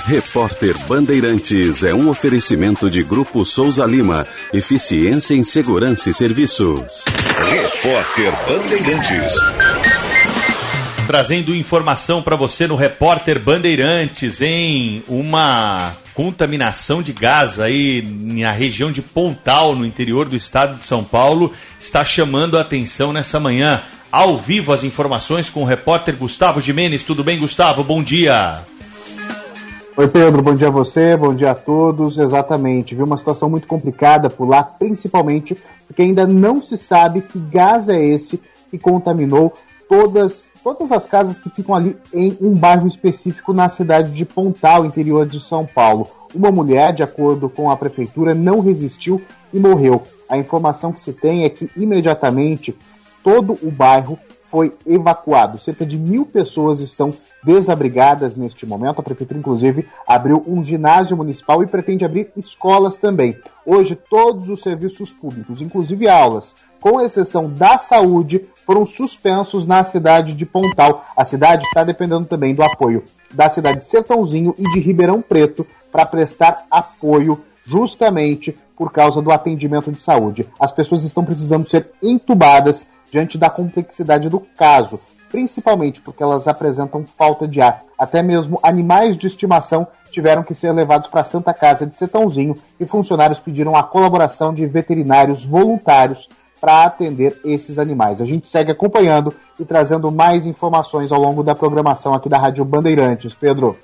[0.08, 4.28] Repórter Bandeirantes é um oferecimento de Grupo Souza Lima.
[4.54, 7.04] Eficiência em Segurança e Serviços.
[7.50, 9.34] Repórter Bandeirantes.
[11.08, 18.92] Trazendo informação para você no Repórter Bandeirantes em uma contaminação de gás aí na região
[18.92, 23.82] de Pontal, no interior do estado de São Paulo, está chamando a atenção nessa manhã.
[24.12, 27.04] Ao vivo as informações com o repórter Gustavo Jimenez.
[27.04, 27.84] Tudo bem, Gustavo?
[27.84, 28.64] Bom dia.
[29.98, 32.18] Oi, Pedro, bom dia a você, bom dia a todos.
[32.18, 37.40] Exatamente, viu uma situação muito complicada por lá, principalmente porque ainda não se sabe que
[37.40, 39.54] gás é esse que contaminou
[39.88, 44.84] todas, todas as casas que ficam ali em um bairro específico na cidade de Pontal,
[44.84, 46.08] interior de São Paulo.
[46.34, 49.22] Uma mulher, de acordo com a prefeitura, não resistiu
[49.54, 50.04] e morreu.
[50.28, 52.76] A informação que se tem é que imediatamente
[53.24, 55.58] todo o bairro foi evacuado.
[55.58, 57.14] Cerca de mil pessoas estão
[57.46, 59.00] desabrigadas neste momento.
[59.00, 63.38] A prefeitura, inclusive, abriu um ginásio municipal e pretende abrir escolas também.
[63.66, 70.34] Hoje, todos os serviços públicos, inclusive aulas, com exceção da saúde, foram suspensos na cidade
[70.34, 71.06] de Pontal.
[71.16, 75.66] A cidade está dependendo também do apoio da cidade de Sertãozinho e de Ribeirão Preto
[75.92, 80.48] para prestar apoio justamente por causa do atendimento de saúde.
[80.60, 85.00] As pessoas estão precisando ser entubadas diante da complexidade do caso
[85.36, 87.84] principalmente porque elas apresentam falta de ar.
[88.00, 92.56] Até mesmo animais de estimação tiveram que ser levados para a Santa Casa de Setãozinho
[92.80, 96.30] e funcionários pediram a colaboração de veterinários voluntários
[96.62, 98.22] para atender esses animais.
[98.22, 102.64] A gente segue acompanhando e trazendo mais informações ao longo da programação aqui da Rádio
[102.64, 103.36] Bandeirantes.
[103.36, 103.78] Pedro.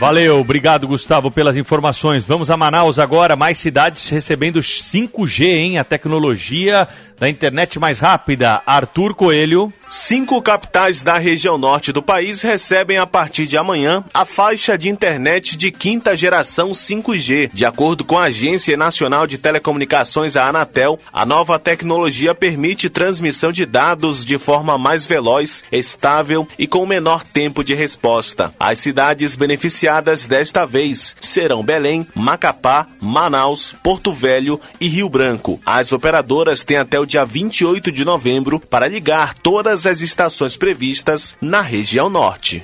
[0.00, 2.24] Valeu, obrigado Gustavo pelas informações.
[2.24, 5.78] Vamos a Manaus agora, mais cidades recebendo 5G, hein?
[5.78, 6.88] A tecnologia
[7.20, 9.70] Da internet mais rápida, Arthur Coelho.
[9.90, 14.88] Cinco capitais da região norte do país recebem a partir de amanhã a faixa de
[14.88, 17.50] internet de quinta geração 5G.
[17.52, 23.52] De acordo com a Agência Nacional de Telecomunicações, a Anatel, a nova tecnologia permite transmissão
[23.52, 28.54] de dados de forma mais veloz, estável e com menor tempo de resposta.
[28.58, 35.60] As cidades beneficiadas desta vez serão Belém, Macapá, Manaus, Porto Velho e Rio Branco.
[35.66, 41.36] As operadoras têm até o dia 28 de novembro para ligar todas as estações previstas
[41.40, 42.62] na região norte.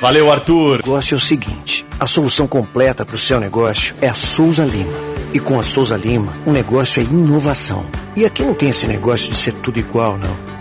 [0.00, 0.76] Valeu, Arthur.
[0.76, 4.64] O negócio é o seguinte: a solução completa para o seu negócio é a Souza
[4.64, 5.14] Lima.
[5.34, 7.84] E com a Souza Lima, o negócio é inovação.
[8.16, 10.53] E aqui não tem esse negócio de ser tudo igual, não.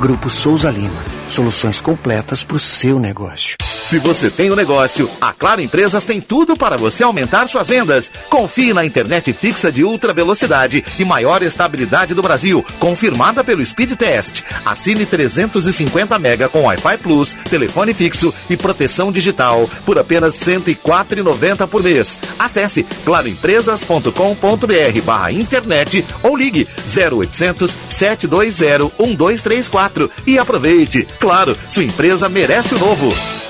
[0.00, 1.04] Grupo Souza Lima.
[1.28, 3.56] Soluções completas para o seu negócio.
[3.90, 8.10] Se você tem um negócio, a Claro Empresas tem tudo para você aumentar suas vendas.
[8.30, 13.92] Confie na internet fixa de ultra velocidade e maior estabilidade do Brasil, confirmada pelo Speed
[13.92, 14.42] Test.
[14.64, 21.66] Assine 350 mega com Wi-Fi Plus, telefone fixo e proteção digital por apenas R$ 104,90
[21.66, 22.16] por mês.
[22.38, 29.89] Acesse claroempresas.com.br barra internet ou ligue 0800 720 1234
[30.26, 31.06] e aproveite.
[31.18, 33.49] Claro, sua empresa merece o novo.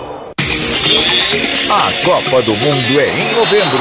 [1.71, 3.79] A Copa do Mundo é em novembro.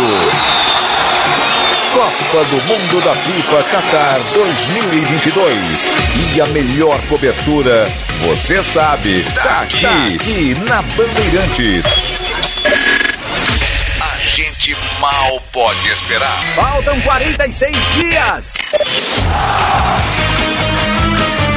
[1.93, 5.88] Copa do Mundo da FIFA Qatar 2022.
[6.32, 11.84] E a melhor cobertura, você sabe, tá aqui, tá aqui na Bandeirantes.
[14.01, 16.41] A gente mal pode esperar.
[16.55, 18.55] Faltam 46 dias.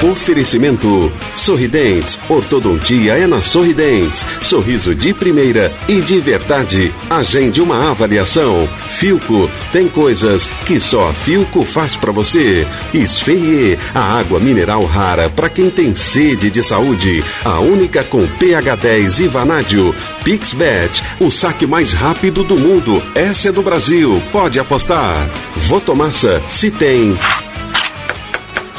[0.04, 2.20] Oferecimento Sorridentes.
[2.28, 4.26] Ortodontia é na Sorridentes.
[4.42, 6.94] Sorriso de primeira e de verdade.
[7.10, 8.68] Agende uma avaliação.
[8.90, 12.68] Filco tem coisas que só a Filco faz para você.
[12.94, 17.24] Esfeie a água mineral rara para quem tem sede de saúde.
[17.46, 19.96] A única com pH 10 e vanádio.
[20.26, 23.02] Pixbet, o saque mais rápido do mundo.
[23.16, 24.22] Essa é do Brasil.
[24.34, 25.30] Pode apostar.
[25.56, 27.16] Votomassa, se tem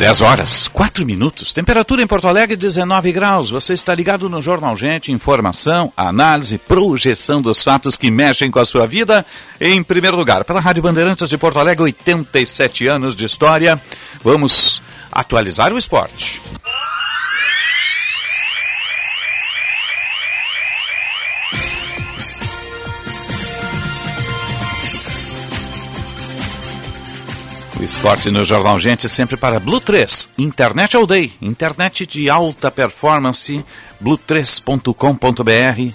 [0.00, 1.52] 10 horas, 4 minutos.
[1.52, 3.50] Temperatura em Porto Alegre, 19 graus.
[3.50, 5.12] Você está ligado no Jornal Gente.
[5.12, 9.26] Informação, análise, projeção dos fatos que mexem com a sua vida.
[9.60, 13.78] Em primeiro lugar, pela Rádio Bandeirantes de Porto Alegre, 87 anos de história.
[14.24, 14.80] Vamos
[15.12, 16.40] atualizar o esporte.
[27.80, 32.70] O esporte no Jornal Gente sempre para Blue 3, Internet All Day, internet de alta
[32.70, 33.64] performance,
[34.04, 35.94] blue3.com.br,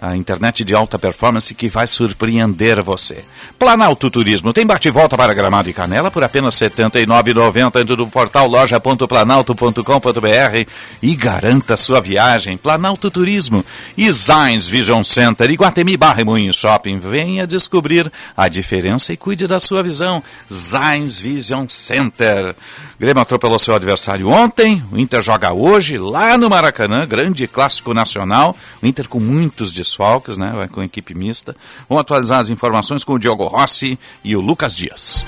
[0.00, 3.22] a internet de alta performance que vai surpreender você.
[3.58, 8.46] Planalto Turismo tem bate-volta para Gramado e Canela por apenas R$ 79,90 dentro do portal
[8.46, 10.70] loja.planalto.com.br
[11.02, 12.56] e garanta sua viagem.
[12.56, 13.62] Planalto Turismo
[14.10, 16.98] Zines Vision Center, Iguatemi Barra e Moinho Shopping.
[16.98, 20.22] Venha descobrir a diferença e cuide da sua visão.
[20.52, 22.54] Zines Vision Center.
[22.98, 28.56] Grêmio atropelou seu adversário ontem, o Inter joga hoje lá no Maracanã, grande clássico nacional.
[28.80, 30.52] O Inter com muitos desfalques, né?
[30.54, 31.54] Vai com equipe mista.
[31.88, 35.24] Vamos atualizar as informações com o Diogo Rossi e o Lucas Dias.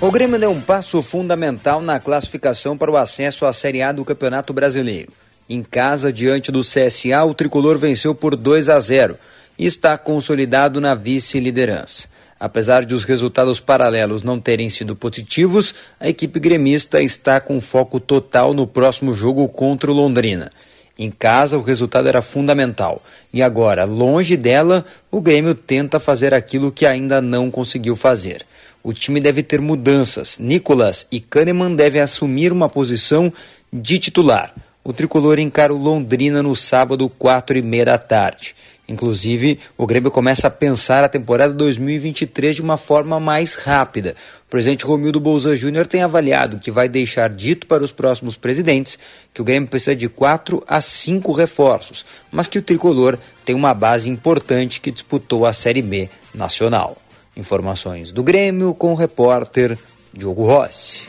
[0.00, 4.04] O Grêmio deu um passo fundamental na classificação para o acesso à Série A do
[4.04, 5.10] Campeonato Brasileiro.
[5.48, 9.16] Em casa, diante do CSA, o tricolor venceu por 2 a 0
[9.58, 12.08] e está consolidado na vice-liderança.
[12.38, 17.98] Apesar de os resultados paralelos não terem sido positivos, a equipe gremista está com foco
[17.98, 20.52] total no próximo jogo contra o Londrina.
[20.98, 23.02] Em casa, o resultado era fundamental.
[23.32, 28.46] E agora, longe dela, o Grêmio tenta fazer aquilo que ainda não conseguiu fazer.
[28.82, 30.38] O time deve ter mudanças.
[30.38, 33.32] Nicolas e Kahneman devem assumir uma posição
[33.72, 34.54] de titular.
[34.82, 38.54] O tricolor encara o Londrina no sábado, quatro e meia da tarde.
[38.88, 44.14] Inclusive, o Grêmio começa a pensar a temporada 2023 de uma forma mais rápida.
[44.46, 48.96] O presidente Romildo Bolzan Júnior tem avaliado que vai deixar dito para os próximos presidentes
[49.34, 53.74] que o Grêmio precisa de quatro a cinco reforços, mas que o tricolor tem uma
[53.74, 56.96] base importante que disputou a Série B nacional.
[57.36, 59.76] Informações do Grêmio com o repórter
[60.12, 61.06] Diogo Rossi.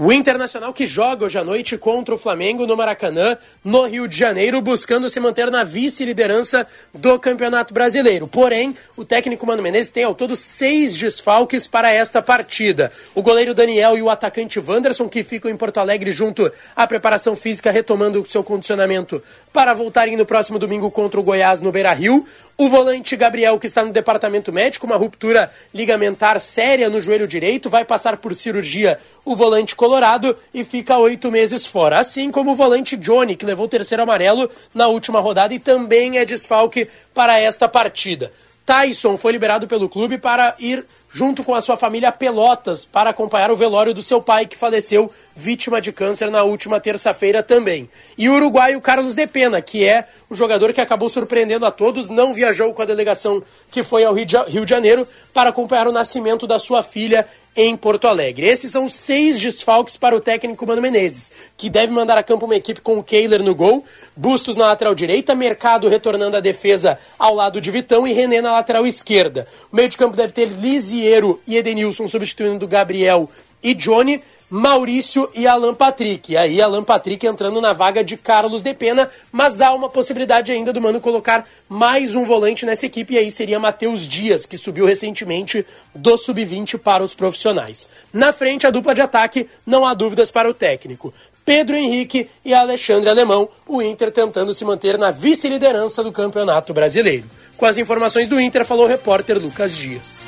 [0.00, 4.16] O Internacional que joga hoje à noite contra o Flamengo no Maracanã, no Rio de
[4.16, 8.28] Janeiro, buscando se manter na vice-liderança do Campeonato Brasileiro.
[8.28, 12.92] Porém, o técnico Mano Menezes tem ao todo seis desfalques para esta partida.
[13.12, 17.34] O goleiro Daniel e o atacante Wanderson, que ficam em Porto Alegre junto à preparação
[17.34, 19.20] física, retomando o seu condicionamento
[19.52, 22.24] para voltarem no próximo domingo contra o Goiás no Beira Rio.
[22.56, 27.70] O volante Gabriel, que está no departamento médico, uma ruptura ligamentar séria no joelho direito,
[27.70, 31.98] vai passar por cirurgia o volante colorado e fica oito meses fora.
[31.98, 36.18] Assim como o volante Johnny, que levou o terceiro amarelo na última rodada e também
[36.18, 38.30] é desfalque para esta partida.
[38.66, 43.08] Tyson foi liberado pelo clube para ir junto com a sua família a Pelotas para
[43.08, 47.88] acompanhar o velório do seu pai, que faleceu vítima de câncer na última terça-feira também.
[48.18, 52.10] E o uruguaio Carlos De Pena, que é o jogador que acabou surpreendendo a todos,
[52.10, 56.46] não viajou com a delegação que foi ao Rio de Janeiro para acompanhar o nascimento
[56.46, 57.26] da sua filha
[57.58, 58.46] em Porto Alegre.
[58.46, 62.54] Esses são seis desfalques para o técnico Mano Menezes, que deve mandar a campo uma
[62.54, 63.84] equipe com o Kehler no gol,
[64.16, 68.52] Bustos na lateral direita, Mercado retornando à defesa ao lado de Vitão e René na
[68.52, 69.48] lateral esquerda.
[69.72, 73.28] O meio de campo deve ter Lisiero e Edenilson substituindo Gabriel
[73.60, 74.22] e Johnny.
[74.50, 76.36] Maurício e Alan Patrick.
[76.36, 80.72] Aí, Alan Patrick entrando na vaga de Carlos de Pena, mas há uma possibilidade ainda
[80.72, 84.86] do Mano colocar mais um volante nessa equipe, e aí seria Matheus Dias, que subiu
[84.86, 87.90] recentemente do sub-20 para os profissionais.
[88.12, 91.12] Na frente, a dupla de ataque, não há dúvidas para o técnico.
[91.44, 97.24] Pedro Henrique e Alexandre Alemão, o Inter tentando se manter na vice-liderança do Campeonato Brasileiro.
[97.56, 100.26] Com as informações do Inter, falou o repórter Lucas Dias.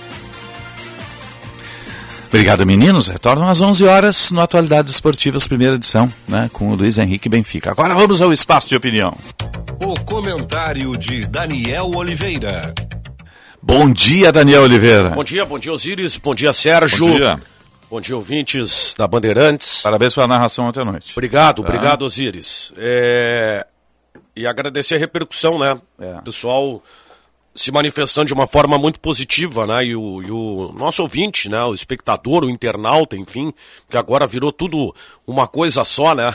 [2.30, 3.08] Obrigado, meninos.
[3.08, 7.72] Retornam às 11 horas no Atualidades Esportivas, primeira edição, né, com o Luiz Henrique Benfica.
[7.72, 9.18] Agora vamos ao espaço de opinião.
[9.82, 12.72] O comentário de Daniel Oliveira.
[13.60, 15.10] Bom dia, Daniel Oliveira.
[15.10, 16.18] Bom dia, bom dia, Osíris.
[16.18, 17.04] Bom dia, Sérgio.
[17.04, 17.40] Bom dia.
[17.90, 19.82] Bom dia, ouvintes da Bandeirantes.
[19.82, 21.12] Parabéns pela narração ontem à noite.
[21.12, 21.68] Obrigado, tá.
[21.68, 22.72] obrigado, Osíris.
[22.76, 23.66] É...
[24.36, 25.76] E agradecer a repercussão, né?
[25.98, 26.20] É.
[26.20, 26.80] Pessoal
[27.54, 29.84] se manifestando de uma forma muito positiva, né?
[29.84, 31.62] E o, e o, nosso ouvinte, né?
[31.64, 33.52] O espectador, o internauta, enfim,
[33.88, 34.94] que agora virou tudo
[35.26, 36.32] uma coisa só, né?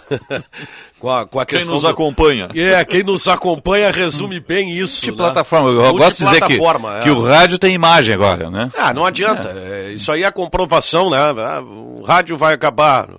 [0.99, 1.87] com a, com a quem nos do...
[1.87, 2.49] acompanha.
[2.53, 5.05] É, quem nos acompanha resume bem isso.
[5.05, 5.17] De né?
[5.17, 5.69] plataforma.
[5.69, 7.03] Eu gosto de dizer que, é.
[7.03, 8.69] que o rádio tem imagem agora, né?
[8.77, 9.49] Ah, não adianta.
[9.55, 9.93] É.
[9.93, 11.17] Isso aí é a comprovação, né?
[11.17, 13.09] Ah, o rádio vai acabar,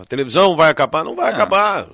[0.00, 1.34] a televisão vai acabar, não vai é.
[1.34, 1.86] acabar.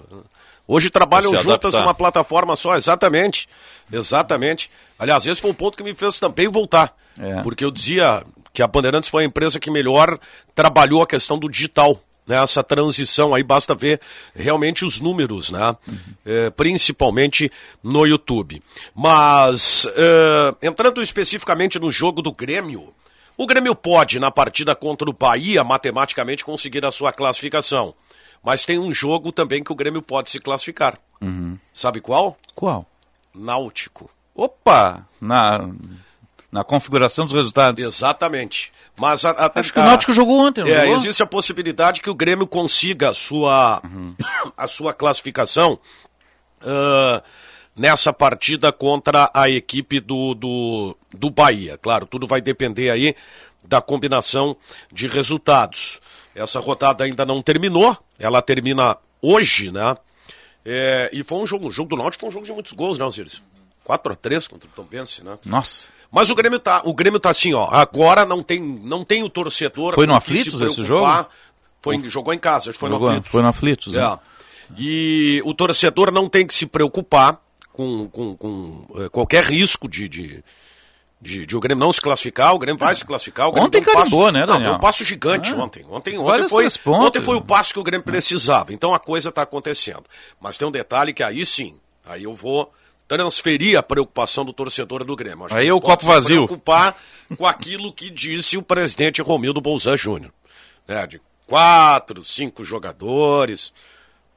[0.67, 3.47] Hoje trabalham juntas numa plataforma só, exatamente.
[3.93, 4.71] Exatamente.
[5.01, 6.95] Aliás, esse foi um ponto que me fez também voltar.
[7.19, 7.43] É.
[7.43, 8.23] Porque eu dizia
[8.53, 10.19] que a Bandeirantes foi a empresa que melhor
[10.55, 11.99] trabalhou a questão do digital.
[12.27, 14.01] Né, essa transição aí, basta ver
[14.35, 15.75] realmente os números, né?
[15.89, 15.97] Uhum.
[16.25, 17.51] É, principalmente
[17.83, 18.63] no YouTube.
[18.95, 22.95] Mas, é, entrando especificamente no jogo do Grêmio,
[23.37, 27.95] o Grêmio pode, na partida contra o Bahia, matematicamente conseguir a sua classificação.
[28.45, 30.99] Mas tem um jogo também que o Grêmio pode se classificar.
[31.21, 31.59] Uhum.
[31.73, 32.37] Sabe qual?
[32.55, 32.87] Qual?
[33.35, 34.11] Náutico.
[34.41, 35.07] Opa!
[35.21, 35.69] Na,
[36.51, 37.85] na configuração dos resultados.
[37.85, 38.73] Exatamente.
[38.97, 40.97] Mas a, a, Acho que o Náutico jogou ontem, não é, jogou?
[40.97, 44.15] Existe a possibilidade que o Grêmio consiga a sua, uhum.
[44.57, 45.79] a sua classificação
[46.63, 47.23] uh,
[47.77, 51.77] nessa partida contra a equipe do, do, do Bahia.
[51.77, 53.15] Claro, tudo vai depender aí
[53.63, 54.57] da combinação
[54.91, 56.01] de resultados.
[56.35, 59.95] Essa rodada ainda não terminou, ela termina hoje, né?
[60.65, 62.99] É, e foi um jogo, o jogo do Náutico foi um jogo de muitos gols,
[62.99, 63.43] né, Osiris?
[63.85, 65.39] 4 a 3 contra o Tombense, né?
[65.45, 65.89] Nossa.
[66.11, 69.31] Mas o Grêmio tá, o Grêmio tá assim, ó, agora não tem, não tem o
[69.31, 69.95] torcedor.
[69.95, 71.27] Foi no Aflitos esse jogo?
[71.83, 72.11] Foi, o...
[72.11, 73.31] Jogou em casa, acho que foi jogou, no Aflitos.
[73.31, 74.03] Foi no Aflitos, né?
[74.03, 74.19] É.
[74.77, 77.41] E o torcedor não tem que se preocupar
[77.73, 80.45] com, com, com é, qualquer risco de, de,
[81.21, 83.49] de, de, o Grêmio não se classificar, o Grêmio vai se classificar.
[83.49, 84.71] O Grêmio ontem um carimbou, passo, né, Daniel?
[84.71, 85.85] Não, um passo gigante ah, ontem.
[85.89, 88.73] Ontem, ontem, foi, ontem foi o passo que o Grêmio precisava.
[88.73, 90.05] Então a coisa está acontecendo.
[90.41, 91.77] Mas tem um detalhe que aí sim,
[92.07, 92.73] aí eu vou
[93.11, 95.47] transferir a preocupação do torcedor do Grêmio.
[95.47, 96.47] Acho Aí o copo vazio.
[96.47, 96.97] preocupar
[97.37, 100.33] com aquilo que disse o presidente Romildo Bolzan Júnior.
[100.87, 103.73] Né, de quatro, cinco jogadores.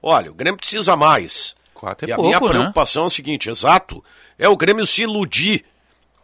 [0.02, 1.56] Olha, o Grêmio precisa mais.
[1.76, 2.50] Quatro é e a pouco, minha né?
[2.50, 4.04] preocupação é o seguinte, exato,
[4.40, 5.64] é o Grêmio se iludir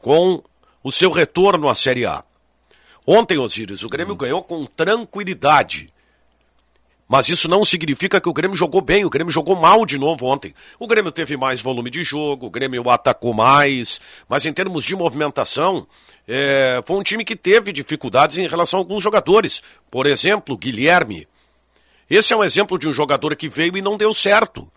[0.02, 0.42] com
[0.84, 2.24] o seu retorno à Série A.
[3.06, 5.94] Ontem, Osíris, o Grêmio ganhou com tranquilidade.
[7.10, 10.28] Mas isso não significa que o Grêmio jogou bem, o Grêmio jogou mal de novo
[10.28, 10.54] ontem.
[10.78, 14.00] O Grêmio teve mais volume de jogo, o Grêmio atacou mais,
[14.30, 15.88] mas em termos de movimentação,
[16.28, 19.64] é, foi um time que teve dificuldades em relação a alguns jogadores.
[19.90, 21.28] Por exemplo, Guilherme.
[22.08, 24.72] Esse é um exemplo de um jogador que veio e não deu certo.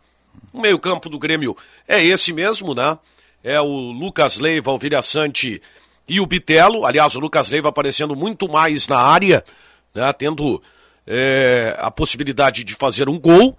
[0.54, 1.54] O meio-campo do Grêmio
[1.86, 2.96] é esse mesmo, né?
[3.44, 5.60] É o Lucas Leiva, o Vilhaçante
[6.08, 6.86] e o Bitelo.
[6.86, 9.44] Aliás, o Lucas Leiva aparecendo muito mais na área,
[9.94, 10.10] né?
[10.14, 10.62] tendo
[11.06, 13.56] é, a possibilidade de fazer um gol.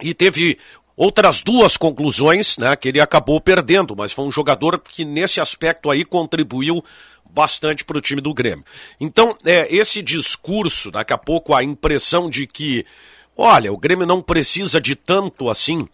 [0.00, 0.58] E teve
[0.96, 2.74] outras duas conclusões, né?
[2.76, 6.82] Que ele acabou perdendo, mas foi um jogador que nesse aspecto aí contribuiu
[7.28, 8.64] bastante para o time do Grêmio.
[9.00, 12.84] Então, é, esse discurso, daqui a pouco a impressão de que
[13.42, 15.88] Olha, o Grêmio não precisa de tanto assim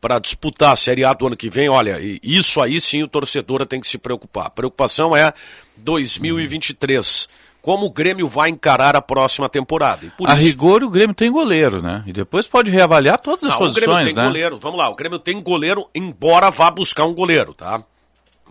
[0.00, 1.68] para disputar a Série A do ano que vem.
[1.68, 4.46] Olha, isso aí sim o torcedor tem que se preocupar.
[4.46, 5.32] A preocupação é
[5.76, 7.28] 2023.
[7.66, 10.06] Como o Grêmio vai encarar a próxima temporada.
[10.24, 10.46] a isso...
[10.46, 12.04] rigor, o Grêmio tem goleiro, né?
[12.06, 14.22] E depois pode reavaliar todas as não, posições, o Grêmio tem né?
[14.22, 14.60] goleiro.
[14.62, 17.82] Vamos lá, o Grêmio tem goleiro, embora vá buscar um goleiro, tá?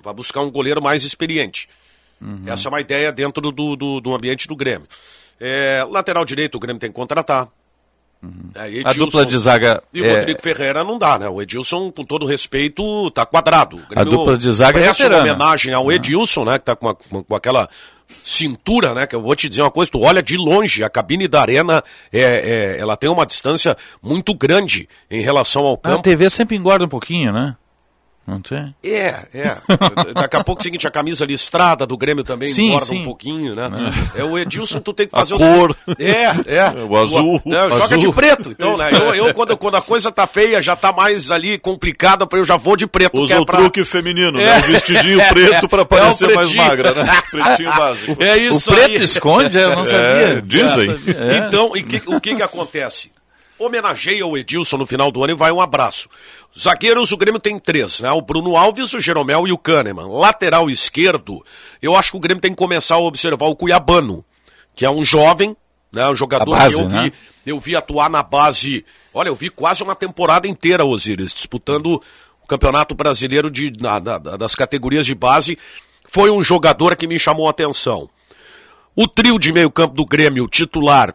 [0.03, 1.69] Vá buscar um goleiro mais experiente.
[2.21, 2.41] Uhum.
[2.45, 4.85] Essa é uma ideia dentro do, do, do ambiente do Grêmio.
[5.39, 7.47] É, lateral direito, o Grêmio tem que contratar.
[8.21, 8.51] Uhum.
[8.53, 9.83] É, Edilson, a dupla de zaga.
[9.93, 10.15] E o é...
[10.17, 11.29] Rodrigo Ferreira não dá, né?
[11.29, 13.81] O Edilson, com todo respeito, tá quadrado.
[13.95, 16.59] a dupla de zaga é uma homenagem ao Edilson, né?
[16.59, 17.69] Que tá com, uma, com aquela
[18.23, 19.07] cintura, né?
[19.07, 21.83] Que eu vou te dizer uma coisa, tu olha de longe, a cabine da arena,
[22.11, 25.99] é, é ela tem uma distância muito grande em relação ao campo.
[25.99, 27.55] A TV sempre engorda um pouquinho, né?
[28.27, 28.73] Não tem?
[28.83, 29.57] É, é.
[30.15, 33.01] Daqui a pouco é o seguinte, a camisa listrada do Grêmio também sim, engorda sim.
[33.01, 33.69] um pouquinho, né?
[34.15, 34.21] É.
[34.21, 35.39] é o Edilson, tu tem que fazer a o.
[35.39, 35.75] Cor.
[35.99, 36.75] É, é.
[36.85, 37.41] O azul.
[37.43, 38.89] O, é, joga de preto, então, né?
[38.91, 42.57] Eu, eu quando, quando a coisa tá feia, já tá mais ali complicada, eu já
[42.57, 43.17] vou de preto.
[43.19, 43.59] Usa é o pra...
[43.59, 44.43] truque feminino, né?
[44.43, 44.45] é.
[44.45, 44.59] né?
[44.59, 47.21] O vestidinho preto pra parecer mais magra, né?
[47.29, 48.23] Pretinho básico.
[48.23, 49.03] É isso O preto aí.
[49.03, 50.41] esconde, eu não sabia.
[50.43, 50.95] dizem.
[51.47, 53.11] Então, e que, o que que acontece?
[53.57, 56.09] Homenageia o Edilson no final do ano e vai um abraço.
[56.57, 58.11] Zagueiros, o Grêmio tem três, né?
[58.11, 60.07] O Bruno Alves, o Jeromel e o Kahneman.
[60.07, 61.43] Lateral esquerdo,
[61.81, 64.23] eu acho que o Grêmio tem que começar a observar o Cuiabano,
[64.73, 65.55] que é um jovem,
[65.91, 66.07] né?
[66.07, 67.11] Um jogador base, que eu vi, né?
[67.45, 68.85] eu vi atuar na base.
[69.13, 72.01] Olha, eu vi quase uma temporada inteira, Osiris, disputando
[72.41, 75.57] o Campeonato Brasileiro de, na, na, das categorias de base.
[76.11, 78.09] Foi um jogador que me chamou a atenção.
[78.95, 81.13] O trio de meio-campo do Grêmio titular,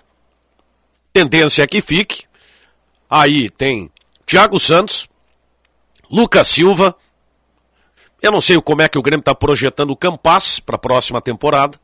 [1.14, 2.24] tendência é que fique.
[3.08, 3.90] Aí tem
[4.26, 5.08] Thiago Santos,
[6.10, 6.94] Lucas Silva.
[8.22, 11.20] Eu não sei como é que o Grêmio está projetando o Campas para a próxima
[11.20, 11.78] temporada.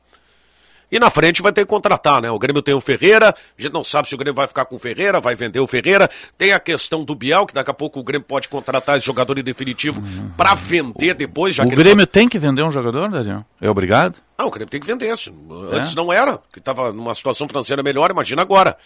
[0.90, 2.30] E na frente vai ter que contratar, né?
[2.30, 4.76] O Grêmio tem o Ferreira, a gente não sabe se o Grêmio vai ficar com
[4.76, 6.08] o Ferreira, vai vender o Ferreira.
[6.38, 9.36] Tem a questão do Biel, que daqui a pouco o Grêmio pode contratar esse jogador
[9.36, 10.30] em definitivo uhum.
[10.36, 11.54] para vender depois.
[11.56, 13.44] Já o Grêmio tem que vender um jogador, Daniel?
[13.60, 14.16] É obrigado?
[14.38, 15.10] Ah, o Grêmio tem que vender.
[15.10, 15.96] Antes é?
[15.96, 18.76] não era, que estava numa situação financeira melhor, imagina agora.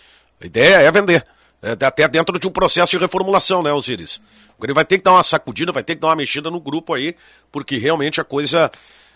[0.41, 1.27] A ideia é vender.
[1.63, 4.21] É, até dentro de um processo de reformulação, né, Osiris?
[4.57, 6.61] O Grêmio vai ter que dar uma sacudida, vai ter que dar uma mexida no
[6.61, 7.15] grupo aí,
[7.53, 8.71] porque realmente a coisa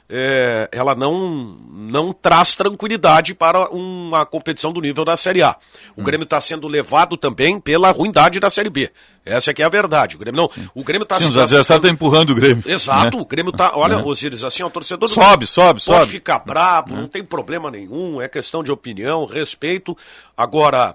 [0.09, 5.57] é, ela não, não traz tranquilidade para uma competição do nível da Série A.
[5.97, 6.05] O hum.
[6.05, 8.91] Grêmio está sendo levado também pela ruindade da Série B.
[9.25, 10.17] Essa é que é a verdade.
[10.17, 10.69] O Grêmio não.
[10.75, 11.27] O Grêmio está se.
[11.27, 12.63] Os adversários estão empurrando o Grêmio.
[12.67, 13.23] Exato, né?
[13.23, 13.75] o Grêmio está.
[13.75, 13.97] Olha, é.
[13.97, 15.09] Osiris, assim, o torcedor.
[15.09, 15.99] Sobe, sobe, pode sobe.
[16.01, 16.97] Pode ficar bravo, é.
[16.99, 19.97] não tem problema nenhum, é questão de opinião, respeito.
[20.37, 20.95] Agora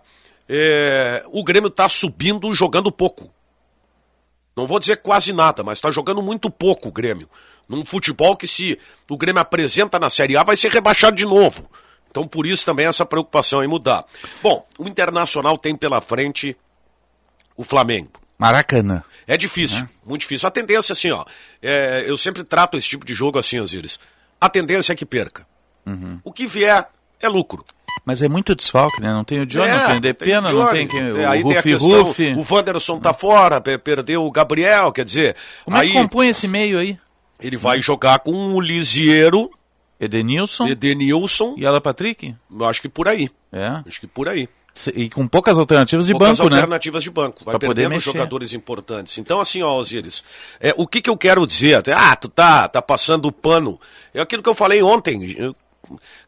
[0.50, 3.32] é, o Grêmio está subindo jogando pouco.
[4.58, 7.30] Não vou dizer quase nada, mas está jogando muito pouco o Grêmio.
[7.68, 8.78] Num futebol que se
[9.08, 11.70] o Grêmio apresenta na Série A vai ser rebaixado de novo.
[12.10, 14.04] Então por isso também essa preocupação em mudar.
[14.42, 16.58] Bom, o Internacional tem pela frente
[17.56, 18.12] o Flamengo.
[18.40, 19.04] Maracanã.
[19.28, 19.90] É difícil, né?
[20.04, 20.48] muito difícil.
[20.48, 21.24] A tendência assim, ó,
[21.62, 24.00] é, eu sempre trato esse tipo de jogo assim, Osiris.
[24.42, 25.46] A tendência é que perca.
[25.86, 26.20] Uhum.
[26.24, 26.90] O que vier
[27.20, 27.64] é lucro.
[28.06, 29.10] Mas é muito desfalque, né?
[29.14, 31.50] Não tem o Johnny, é, não tem o Depena, não tem quem, o aí Rufi,
[31.50, 32.34] tem a questão, Rufi.
[32.34, 35.36] O Wanderson tá fora, perdeu o Gabriel, quer dizer...
[35.66, 36.98] Como aí, é que compõe esse meio aí?
[37.40, 39.50] Ele vai jogar com o Lisiero...
[40.00, 40.68] Edenilson.
[40.68, 41.56] Edenilson.
[41.58, 42.34] E Alan Patrick?
[42.62, 43.30] Acho que por aí.
[43.52, 43.82] É?
[43.86, 44.48] Acho que por aí.
[44.96, 46.56] E com poucas alternativas de poucas banco, né?
[46.56, 47.44] alternativas de banco.
[47.44, 49.18] Vai pra perdendo jogadores importantes.
[49.18, 50.24] Então, assim, ó, Osiris,
[50.60, 51.84] é, o que, que eu quero dizer?
[51.94, 53.78] Ah, tu tá, tá passando o pano.
[54.14, 55.54] É aquilo que eu falei ontem.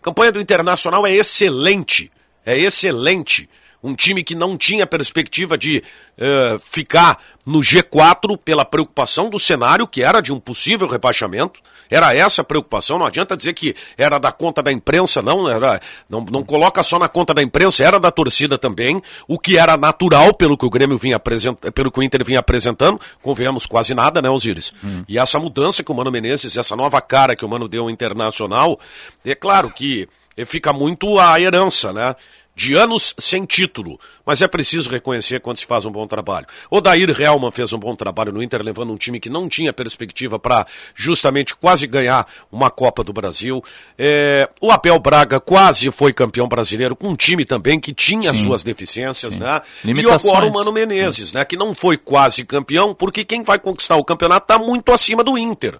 [0.01, 2.11] Campanha do Internacional é excelente.
[2.45, 3.49] É excelente.
[3.83, 5.83] Um time que não tinha perspectiva de
[6.17, 11.61] uh, ficar no G4 pela preocupação do cenário, que era de um possível rebaixamento.
[11.91, 15.80] Era essa a preocupação, não adianta dizer que era da conta da imprensa, não, era,
[16.09, 19.76] não, não coloca só na conta da imprensa, era da torcida também, o que era
[19.76, 23.93] natural pelo que o Grêmio vinha apresentando, pelo que o Inter vinha apresentando, convenhamos quase
[23.93, 24.72] nada, né, Osiris?
[24.81, 25.03] Hum.
[25.05, 27.89] E essa mudança que o Mano Menezes, essa nova cara que o Mano deu ao
[27.89, 28.80] Internacional,
[29.26, 30.07] é claro que
[30.45, 32.15] fica muito a herança, né?
[32.61, 36.45] De anos sem título, mas é preciso reconhecer quando se faz um bom trabalho.
[36.69, 39.73] O Dair Helman fez um bom trabalho no Inter, levando um time que não tinha
[39.73, 43.63] perspectiva para justamente quase ganhar uma Copa do Brasil.
[43.97, 48.43] É, o Abel Braga quase foi campeão brasileiro, com um time também que tinha sim,
[48.43, 49.39] suas deficiências, sim.
[49.39, 49.63] né?
[49.83, 51.43] E agora o Mano Menezes, né?
[51.43, 55.35] Que não foi quase campeão, porque quem vai conquistar o campeonato está muito acima do
[55.35, 55.79] Inter.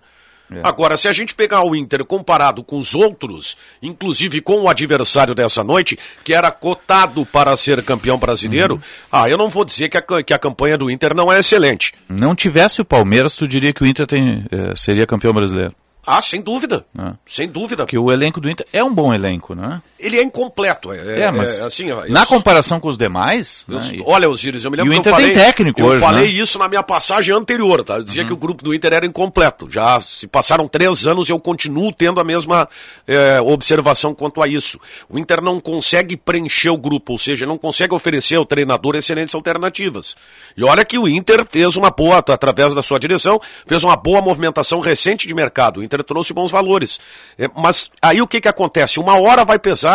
[0.52, 0.60] É.
[0.64, 5.34] Agora, se a gente pegar o Inter comparado com os outros, inclusive com o adversário
[5.34, 8.82] dessa noite, que era cotado para ser campeão brasileiro, uhum.
[9.12, 11.94] ah, eu não vou dizer que a, que a campanha do Inter não é excelente.
[12.10, 15.74] Não tivesse o Palmeiras, tu diria que o Inter tem, eh, seria campeão brasileiro?
[16.06, 16.86] Ah, sem dúvida.
[16.98, 17.14] Ah.
[17.26, 17.86] Sem dúvida.
[17.86, 19.82] Que o elenco do Inter é um bom elenco, né?
[20.02, 20.92] Ele é incompleto.
[20.92, 23.66] É, é mas é, assim, na comparação com os demais.
[23.68, 24.04] Eu, né?
[24.06, 26.00] Olha, Osiris, eu me lembro e o Inter que eu falei, tem técnico eu hoje.
[26.00, 26.42] Falei né?
[26.42, 27.98] isso na minha passagem anterior, tá?
[27.98, 28.28] Eu dizia uhum.
[28.28, 29.70] que o grupo do Inter era incompleto.
[29.70, 32.68] Já se passaram três anos e eu continuo tendo a mesma
[33.08, 34.80] é, observação quanto a isso.
[35.10, 39.36] O Inter não consegue preencher o grupo, ou seja, não consegue oferecer ao treinador excelentes
[39.36, 40.16] alternativas.
[40.58, 44.22] E olha que o Inter fez uma boa, através da sua direção, fez uma boa
[44.22, 45.80] movimentação recente de mercado.
[45.80, 47.00] O Inter trouxe bons valores valores.
[47.38, 49.00] É, mas aí o que, que acontece?
[49.00, 49.91] Uma hora vai pesar,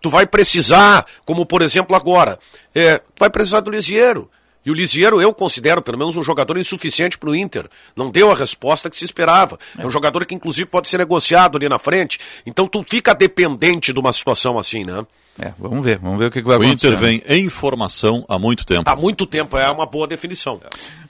[0.00, 2.38] tu vai precisar, como por exemplo agora,
[2.74, 4.30] é, vai precisar do Lisieiro.
[4.66, 7.68] E o Lisieiro eu considero pelo menos um jogador insuficiente para o Inter.
[7.94, 9.56] Não deu a resposta que se esperava.
[9.78, 9.82] É.
[9.82, 12.18] é um jogador que inclusive pode ser negociado ali na frente.
[12.44, 15.06] Então tu fica dependente de uma situação assim, né?
[15.38, 16.88] É, vamos ver, vamos ver o que, que vai acontecer.
[16.88, 18.88] O Inter vem em formação há muito tempo.
[18.88, 20.58] Há muito tempo, é uma boa definição.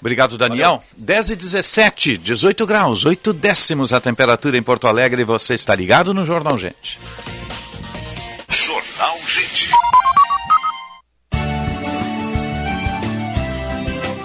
[0.01, 0.83] Obrigado, Daniel.
[0.99, 1.07] Valeu.
[1.07, 5.23] 10 e 17, 18 graus, 8 décimos a temperatura em Porto Alegre.
[5.25, 6.99] Você está ligado no Jornal Gente.
[8.67, 9.96] Jornal Gente.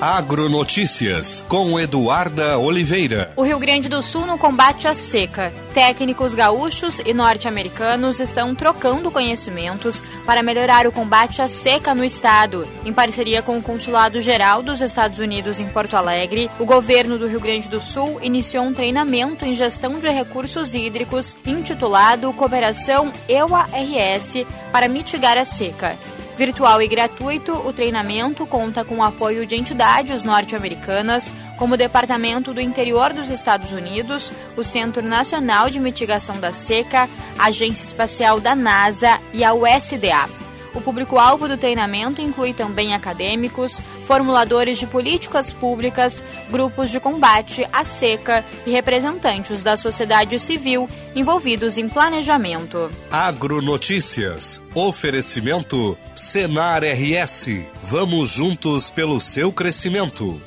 [0.01, 3.31] Agronotícias com Eduarda Oliveira.
[3.35, 5.53] O Rio Grande do Sul no combate à seca.
[5.75, 12.67] Técnicos gaúchos e norte-americanos estão trocando conhecimentos para melhorar o combate à seca no estado.
[12.83, 17.27] Em parceria com o Consulado Geral dos Estados Unidos em Porto Alegre, o governo do
[17.27, 24.47] Rio Grande do Sul iniciou um treinamento em gestão de recursos hídricos intitulado Cooperação EUA-RS
[24.71, 25.95] para mitigar a seca.
[26.41, 32.51] Virtual e gratuito, o treinamento conta com o apoio de entidades norte-americanas, como o Departamento
[32.51, 37.07] do Interior dos Estados Unidos, o Centro Nacional de Mitigação da Seca,
[37.37, 40.50] a Agência Espacial da NASA e a USDA.
[40.73, 47.83] O público-alvo do treinamento inclui também acadêmicos, formuladores de políticas públicas, grupos de combate à
[47.83, 52.89] seca e representantes da sociedade civil envolvidos em planejamento.
[53.09, 54.61] Agronotícias.
[54.73, 57.47] Oferecimento Senar RS.
[57.83, 60.41] Vamos juntos pelo seu crescimento.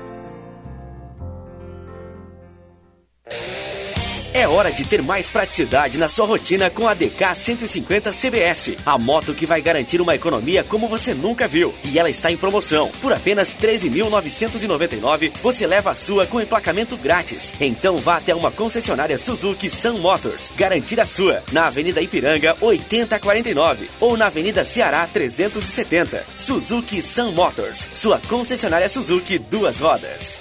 [4.34, 8.96] É hora de ter mais praticidade na sua rotina com a DK 150 CBS, a
[8.96, 11.74] moto que vai garantir uma economia como você nunca viu.
[11.84, 12.90] E ela está em promoção.
[13.02, 17.52] Por apenas 13.999, você leva a sua com emplacamento grátis.
[17.60, 23.90] Então vá até uma concessionária Suzuki Sun Motors, garantir a sua, na Avenida Ipiranga 8049
[24.00, 26.24] ou na Avenida Ceará 370.
[26.34, 30.40] Suzuki Sun Motors, sua concessionária Suzuki duas rodas.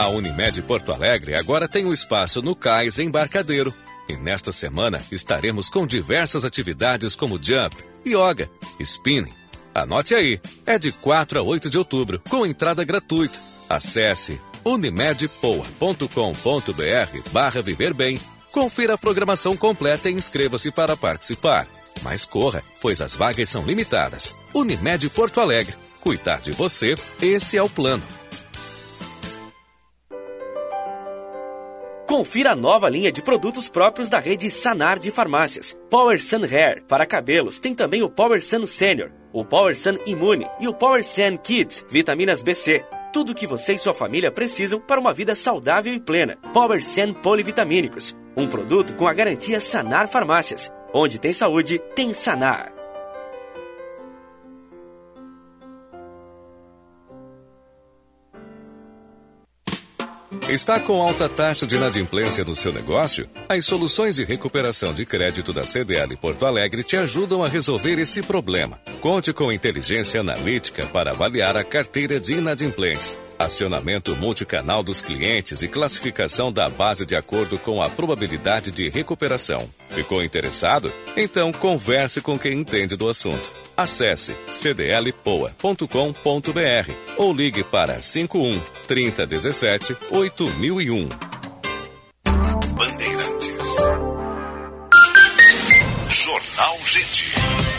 [0.00, 3.74] A Unimed Porto Alegre agora tem um espaço no Cais Embarcadeiro.
[4.08, 8.50] E nesta semana estaremos com diversas atividades como jump, yoga,
[8.80, 9.34] spinning.
[9.74, 13.38] Anote aí, é de 4 a 8 de outubro, com entrada gratuita.
[13.68, 18.18] Acesse unimedpoa.com.br barra Viver Bem.
[18.52, 21.68] Confira a programação completa e inscreva-se para participar.
[22.00, 24.34] Mas corra, pois as vagas são limitadas.
[24.54, 25.76] Unimed Porto Alegre.
[26.00, 28.02] Cuidar de você, esse é o plano.
[32.20, 35.74] Confira a nova linha de produtos próprios da rede Sanar de farmácias.
[35.88, 40.46] Power Sun Hair para cabelos tem também o Power Sun Senior, o Power Sun Imune
[40.60, 42.84] e o Power Sun Kids, vitaminas BC.
[43.10, 46.36] Tudo o que você e sua família precisam para uma vida saudável e plena.
[46.52, 50.70] Power Sun Polivitamínicos, um produto com a garantia Sanar Farmácias.
[50.92, 52.79] Onde tem saúde, tem Sanar.
[60.50, 63.30] Está com alta taxa de inadimplência no seu negócio?
[63.48, 68.20] As soluções de recuperação de crédito da CDL Porto Alegre te ajudam a resolver esse
[68.20, 68.76] problema.
[69.00, 75.68] Conte com inteligência analítica para avaliar a carteira de inadimplência acionamento multicanal dos clientes e
[75.68, 79.68] classificação da base de acordo com a probabilidade de recuperação.
[79.88, 80.92] Ficou interessado?
[81.16, 83.52] Então converse com quem entende do assunto.
[83.74, 85.82] Acesse cdlpoa.com.br
[87.16, 91.08] ou ligue para 51 3017 8001.
[92.74, 93.76] Bandeirantes.
[96.08, 97.69] Jornal Gente.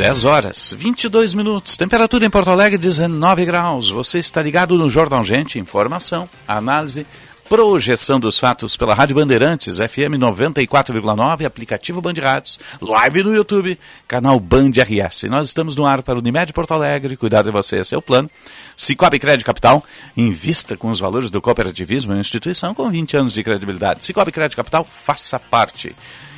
[0.00, 1.76] 10 horas, 22 minutos.
[1.76, 3.90] Temperatura em Porto Alegre 19 graus.
[3.90, 7.06] Você está ligado no Jornal Gente, informação, análise,
[7.50, 13.78] projeção dos fatos pela Rádio Bandeirantes, FM 94,9, aplicativo Band Rádios, live no YouTube,
[14.08, 15.24] canal Band RS.
[15.24, 18.30] Nós estamos no ar para o Unimed Porto Alegre, cuidar de você, é o plano.
[18.74, 19.84] Cicobi Crédito Capital,
[20.16, 24.02] invista com os valores do cooperativismo, uma instituição com 20 anos de credibilidade.
[24.02, 25.94] Cicobi Crédito Capital, faça parte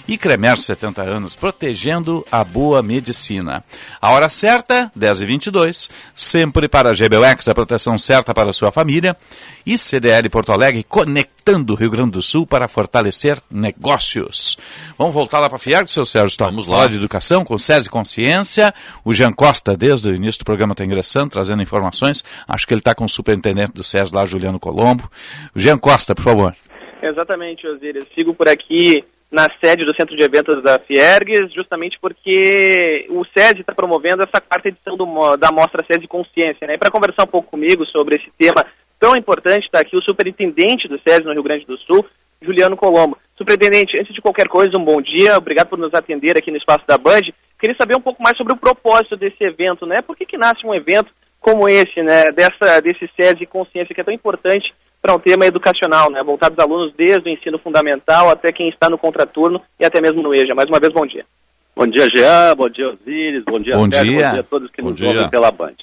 [0.07, 3.65] e Cremer 70 anos, protegendo a boa medicina.
[4.01, 9.17] A hora certa, 10h22, sempre para a GBUX, a proteção certa para a sua família,
[9.65, 14.59] e CDL Porto Alegre, conectando o Rio Grande do Sul para fortalecer negócios.
[14.99, 16.87] Vamos voltar lá para a FIERG, seu Sérgio Vamos lá.
[16.87, 18.75] de Educação, com SESI Consciência,
[19.05, 22.81] o Jean Costa, desde o início do programa, está ingressando, trazendo informações, acho que ele
[22.81, 25.11] está com o superintendente do SESI lá, Juliano Colombo.
[25.55, 26.57] O Jean Costa, por favor.
[27.03, 28.05] Exatamente, Osiris.
[28.15, 33.63] Sigo por aqui na sede do Centro de Eventos da Fiergues, justamente porque o SESI
[33.63, 36.67] está promovendo essa quarta edição do, da Mostra SESI Consciência.
[36.67, 36.75] Né?
[36.75, 38.63] E para conversar um pouco comigo sobre esse tema
[39.01, 42.05] tão importante, está aqui o superintendente do SESI no Rio Grande do Sul,
[42.43, 43.17] Juliano Colombo.
[43.35, 46.85] Superintendente, antes de qualquer coisa, um bom dia, obrigado por nos atender aqui no espaço
[46.87, 47.23] da Band.
[47.59, 50.03] Queria saber um pouco mais sobre o propósito desse evento, né?
[50.03, 51.11] Por que, que nasce um evento
[51.41, 52.31] como esse, né?
[52.33, 56.71] Dessa, desse SESI Consciência, que é tão importante para um tema educacional, né, voltado aos
[56.71, 60.55] alunos desde o ensino fundamental até quem está no contraturno e até mesmo no EJA.
[60.55, 61.27] Mais uma vez, bom dia.
[61.75, 64.27] Bom dia, Jean, bom dia, Osíris, bom dia, bom Sérgio, dia.
[64.27, 65.09] bom dia a todos que bom nos dia.
[65.09, 65.75] ouvem pela Band.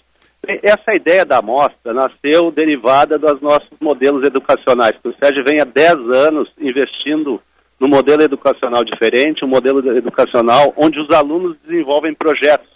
[0.63, 5.95] Essa ideia da amostra nasceu derivada dos nossos modelos educacionais, o Sérgio vem há 10
[6.11, 7.41] anos investindo
[7.77, 12.69] no modelo educacional diferente, um modelo educacional onde os alunos desenvolvem projetos,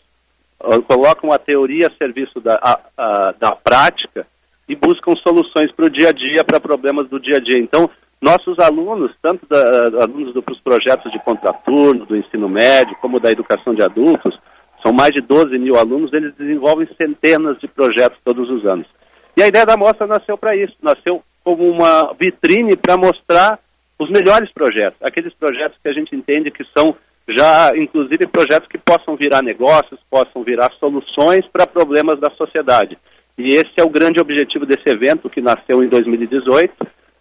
[0.59, 4.27] ah, colocam a teoria a serviço da, a, a, da prática
[4.67, 7.59] e buscam soluções para o dia a dia, para problemas do dia a dia.
[7.59, 7.89] Então,
[8.21, 13.75] nossos alunos, tanto da, alunos dos projetos de contraturno, do ensino médio, como da educação
[13.75, 14.37] de adultos,
[14.81, 18.87] são mais de 12 mil alunos, eles desenvolvem centenas de projetos todos os anos.
[19.35, 23.59] E a ideia da mostra nasceu para isso, nasceu como uma vitrine para mostrar
[23.99, 26.95] os melhores projetos, aqueles projetos que a gente entende que são
[27.27, 32.97] já, inclusive, projetos que possam virar negócios, possam virar soluções para problemas da sociedade.
[33.37, 36.73] E esse é o grande objetivo desse evento, que nasceu em 2018,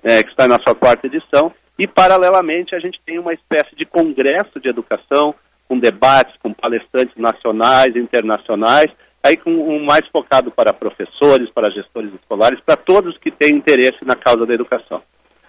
[0.02, 1.52] é, que está na sua quarta edição.
[1.78, 5.34] E, paralelamente, a gente tem uma espécie de congresso de educação,
[5.66, 8.90] com debates, com palestrantes nacionais internacionais,
[9.22, 14.04] aí com um mais focado para professores, para gestores escolares, para todos que têm interesse
[14.04, 15.02] na causa da educação.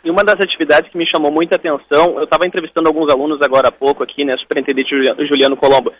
[0.03, 3.69] E uma das atividades que me chamou muita atenção, eu estava entrevistando alguns alunos agora
[3.69, 4.90] há pouco aqui, né, superintendente
[5.27, 5.94] Juliano Colombo,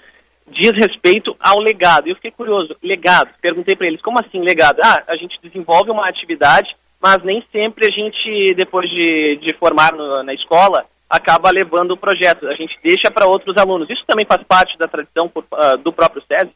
[0.54, 2.08] diz respeito ao legado.
[2.08, 3.30] Eu fiquei curioso, legado.
[3.42, 4.80] Perguntei para eles, como assim legado?
[4.84, 9.94] Ah, a gente desenvolve uma atividade, mas nem sempre a gente, depois de, de formar
[9.94, 12.48] no, na escola, acaba levando o projeto.
[12.48, 13.90] A gente deixa para outros alunos.
[13.90, 16.52] Isso também faz parte da tradição por, uh, do próprio SESI?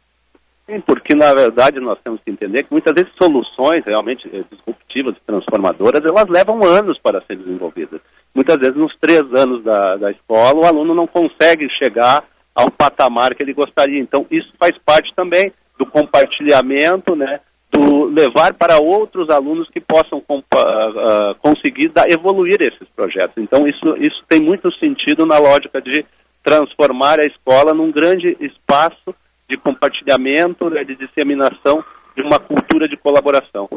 [0.65, 5.15] Sim, porque na verdade nós temos que entender que muitas vezes soluções realmente eh, disruptivas
[5.15, 8.01] e transformadoras, elas levam anos para serem desenvolvidas.
[8.35, 12.21] Muitas vezes nos três anos da, da escola o aluno não consegue chegar
[12.57, 13.99] ao patamar que ele gostaria.
[13.99, 17.39] Então isso faz parte também do compartilhamento, né,
[17.71, 23.37] do levar para outros alunos que possam uh, conseguir da, evoluir esses projetos.
[23.37, 26.03] Então isso, isso tem muito sentido na lógica de
[26.43, 29.13] transformar a escola num grande espaço
[29.47, 31.85] de compartilhamento, né, de disseminação
[32.15, 33.69] de uma cultura de colaboração.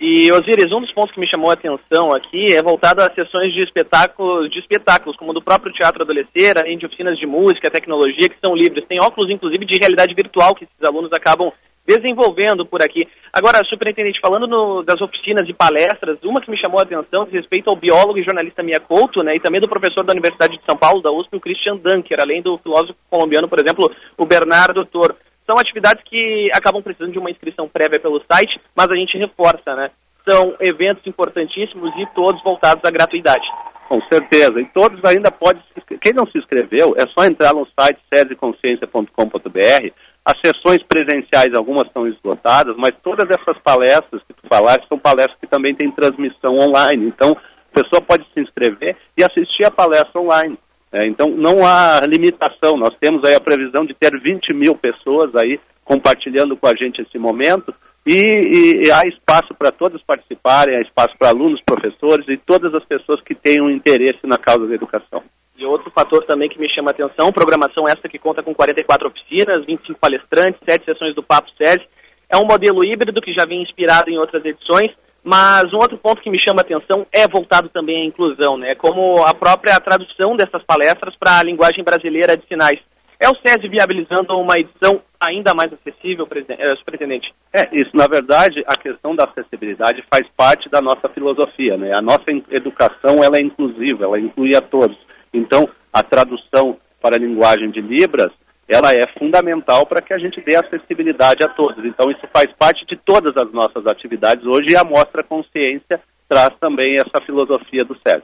[0.00, 3.52] E, Osiris, um dos pontos que me chamou a atenção aqui é voltado a sessões
[3.52, 8.28] de espetáculos, de espetáculos como do próprio Teatro Adolescer, além de oficinas de música, tecnologia,
[8.28, 8.86] que são livres.
[8.86, 11.52] Tem óculos, inclusive, de realidade virtual que esses alunos acabam
[11.84, 13.08] desenvolvendo por aqui.
[13.32, 17.32] Agora, superintendente, falando no, das oficinas e palestras, uma que me chamou a atenção diz
[17.32, 20.64] respeito ao biólogo e jornalista Mia Couto, né, e também do professor da Universidade de
[20.64, 24.84] São Paulo, da USP, o Christian Dunker, além do filósofo colombiano, por exemplo, o Bernardo
[24.84, 25.16] Toro.
[25.48, 29.74] São atividades que acabam precisando de uma inscrição prévia pelo site, mas a gente reforça,
[29.74, 29.90] né?
[30.28, 33.46] São eventos importantíssimos e todos voltados à gratuidade.
[33.88, 34.60] Com certeza.
[34.60, 35.62] E todos ainda podem.
[36.02, 39.92] Quem não se inscreveu, é só entrar no site seseconsciência.com.br
[40.28, 45.38] as sessões presenciais, algumas estão esgotadas, mas todas essas palestras que tu falaste são palestras
[45.40, 47.06] que também têm transmissão online.
[47.06, 47.34] Então,
[47.72, 50.58] a pessoa pode se inscrever e assistir a palestra online.
[50.92, 52.76] É, então, não há limitação.
[52.76, 57.00] Nós temos aí a previsão de ter 20 mil pessoas aí compartilhando com a gente
[57.00, 57.74] esse momento
[58.06, 62.72] e, e, e há espaço para todos participarem, há espaço para alunos, professores e todas
[62.74, 65.22] as pessoas que tenham interesse na causa da educação.
[65.58, 69.08] E outro fator também que me chama a atenção, programação esta que conta com 44
[69.08, 71.86] oficinas, 25 palestrantes, 7 sessões do Papo SESI.
[72.30, 74.92] É um modelo híbrido que já vem inspirado em outras edições,
[75.28, 78.74] mas um outro ponto que me chama a atenção é voltado também à inclusão, né?
[78.74, 82.80] Como a própria tradução dessas palestras para a linguagem brasileira de sinais.
[83.20, 87.30] É o SESI viabilizando uma edição ainda mais acessível, eh, superintendente?
[87.52, 91.92] É, isso, na verdade, a questão da acessibilidade faz parte da nossa filosofia, né?
[91.94, 94.96] A nossa educação, ela é inclusiva, ela inclui a todos.
[95.34, 98.32] Então, a tradução para a linguagem de Libras,
[98.68, 101.82] ela é fundamental para que a gente dê acessibilidade a todos.
[101.84, 106.50] Então, isso faz parte de todas as nossas atividades hoje e a Mostra Consciência traz
[106.60, 108.22] também essa filosofia do SESC.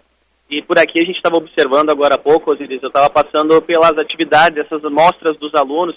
[0.51, 3.93] E por aqui a gente estava observando agora há pouco, Osiris, eu estava passando pelas
[3.93, 5.97] atividades, essas mostras dos alunos,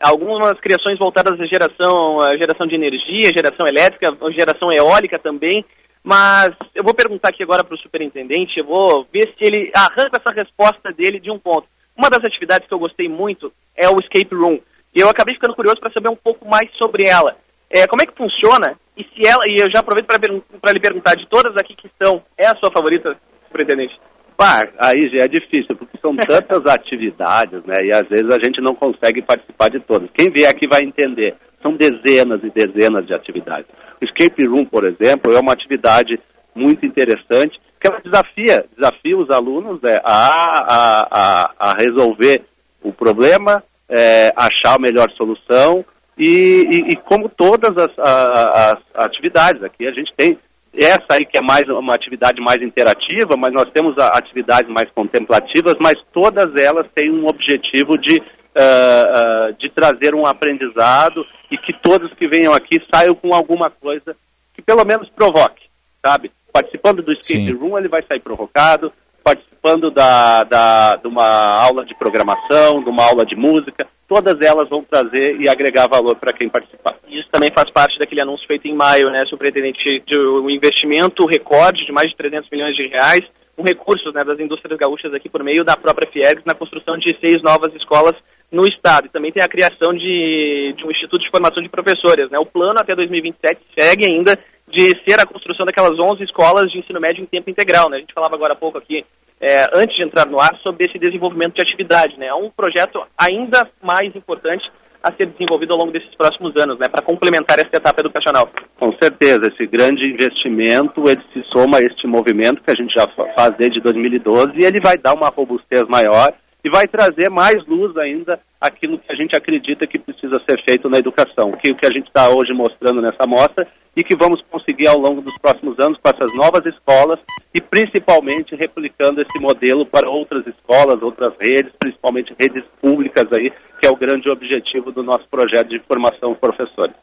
[0.00, 5.64] algumas criações voltadas à geração, à geração de energia, geração elétrica, geração eólica também,
[6.04, 10.20] mas eu vou perguntar aqui agora para o superintendente, eu vou ver se ele arranca
[10.20, 11.66] essa resposta dele de um ponto.
[11.98, 14.60] Uma das atividades que eu gostei muito é o Escape Room.
[14.94, 17.36] E eu acabei ficando curioso para saber um pouco mais sobre ela.
[17.68, 18.78] É, como é que funciona?
[18.96, 22.22] E se ela, e eu já aproveito para lhe perguntar, de todas aqui que estão,
[22.36, 23.16] é a sua favorita,
[23.46, 23.98] superintendente?
[24.36, 27.84] Pá, aí já é difícil, porque são tantas atividades, né?
[27.84, 30.08] E às vezes a gente não consegue participar de todas.
[30.14, 31.34] Quem vier aqui vai entender.
[31.60, 33.66] São dezenas e dezenas de atividades.
[34.00, 36.18] O Escape Room, por exemplo, é uma atividade
[36.54, 40.30] muito interessante, que ela desafia, desafia os alunos né, a,
[40.74, 42.44] a, a, a, resolver
[42.82, 45.84] o problema, é, achar a melhor solução,
[46.16, 50.36] e, e, e como todas as, as, atividades, aqui a gente tem
[50.74, 55.74] essa aí que é mais uma atividade mais interativa, mas nós temos atividades mais contemplativas,
[55.80, 58.18] mas todas elas têm um objetivo de
[58.58, 63.70] uh, uh, de trazer um aprendizado e que todos que venham aqui saiam com alguma
[63.70, 64.14] coisa
[64.54, 65.64] que pelo menos provoque,
[66.04, 66.30] sabe?
[66.52, 67.54] Participando do escape Sim.
[67.54, 68.92] room, ele vai sair provocado,
[69.22, 74.68] participando da, da, de uma aula de programação, de uma aula de música, todas elas
[74.68, 76.96] vão trazer e agregar valor para quem participar.
[77.08, 81.84] Isso também faz parte daquele anúncio feito em maio, né, superintendente, de um investimento recorde
[81.84, 83.22] de mais de 300 milhões de reais,
[83.54, 87.14] com recursos né, das indústrias gaúchas aqui por meio da própria Fiergs na construção de
[87.20, 88.14] seis novas escolas
[88.50, 89.06] no Estado.
[89.06, 92.30] E também tem a criação de, de um Instituto de Formação de Professores.
[92.30, 92.38] Né?
[92.38, 94.38] O plano até 2027 segue ainda
[94.70, 97.88] de ser a construção daquelas 11 escolas de ensino médio em tempo integral.
[97.88, 97.98] Né?
[97.98, 99.04] A gente falava agora há pouco aqui,
[99.40, 102.18] é, antes de entrar no ar, sobre esse desenvolvimento de atividade.
[102.18, 102.26] Né?
[102.26, 104.70] É um projeto ainda mais importante
[105.02, 108.50] a ser desenvolvido ao longo desses próximos anos, né, para complementar essa etapa educacional.
[108.78, 113.06] Com certeza, esse grande investimento, ele se soma a este movimento que a gente já
[113.36, 116.34] faz desde 2012 e ele vai dar uma robustez maior
[116.68, 120.86] e vai trazer mais luz ainda aquilo que a gente acredita que precisa ser feito
[120.90, 123.66] na educação, que o que a gente está hoje mostrando nessa mostra
[123.96, 127.18] e que vamos conseguir ao longo dos próximos anos com essas novas escolas
[127.54, 133.50] e principalmente replicando esse modelo para outras escolas, outras redes, principalmente redes públicas aí,
[133.80, 136.94] que é o grande objetivo do nosso projeto de formação de professores.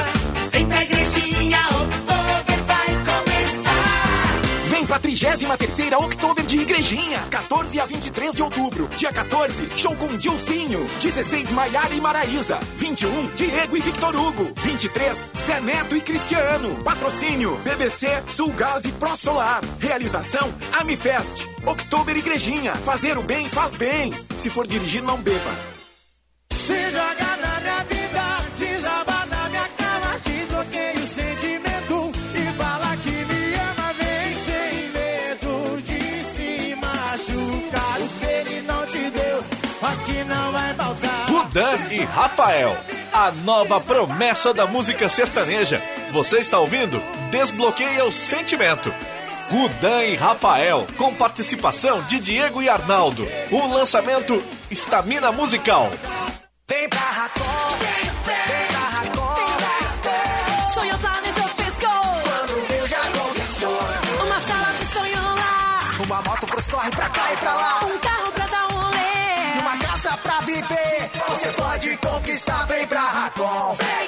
[0.50, 4.40] Vem pra igrejinha, Oktober vai começar.
[4.66, 8.88] Vem pra 33 Oktober de Igrejinha, 14 a 23 de outubro.
[8.96, 10.86] Dia 14, show com Dilcinho.
[11.00, 12.58] 16, Maiara e Maraísa.
[12.76, 14.52] 21, Diego e Victor Hugo.
[14.56, 16.76] 23, Zé Neto e Cristiano.
[16.84, 19.62] Patrocínio, BBC, Sulgás e Pro Solar.
[19.80, 21.46] Realização, Amifest.
[21.64, 22.74] Oktober Igrejinha.
[22.74, 24.12] Fazer o bem faz bem.
[24.36, 25.75] Se for dirigir, não beba.
[26.66, 28.22] Se na minha vida,
[29.30, 30.16] na minha cama,
[31.00, 38.00] o sentimento e fala que me ama, vem sem medo de se machucar.
[38.00, 39.44] O que ele não te deu,
[39.80, 40.66] aqui não vai.
[41.28, 42.76] Rudan e Rafael,
[43.12, 45.80] a nova promessa da música sertaneja.
[46.10, 47.00] Você está ouvindo?
[47.30, 48.92] Desbloqueia o sentimento.
[49.50, 53.24] Rudan e Rafael, com participação de Diego e Arnaldo.
[53.52, 55.92] Um lançamento Estamina Musical.
[56.68, 59.36] Vem pra Racon, vem, vem pra Racon.
[60.74, 61.88] Sonho planejou, pescou.
[62.24, 63.78] Quando viu, já conquistou.
[64.26, 66.04] Uma sala de sonho lá.
[66.04, 67.78] Uma moto pros corre pra cá e pra lá.
[67.84, 69.54] Um carro pra dar um rolê.
[69.54, 71.10] E uma casa pra viver.
[71.28, 73.74] Você pode conquistar, vem pra Racon.
[73.74, 74.05] Vem, vem,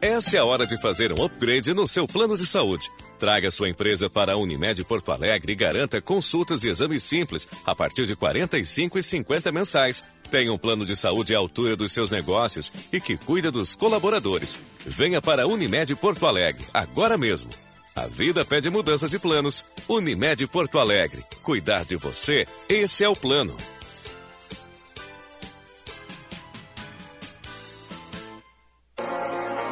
[0.00, 2.88] Essa é a hora de fazer um upgrade no seu plano de saúde.
[3.18, 7.74] Traga sua empresa para a Unimed Porto Alegre e garanta consultas e exames simples a
[7.74, 10.04] partir de R$ 45 e 50 mensais.
[10.30, 14.60] Tenha um plano de saúde à altura dos seus negócios e que cuida dos colaboradores.
[14.84, 17.50] Venha para a Unimed Porto Alegre, agora mesmo.
[17.96, 19.64] A vida pede mudança de planos.
[19.88, 21.24] Unimed Porto Alegre.
[21.42, 23.56] Cuidar de você, esse é o plano.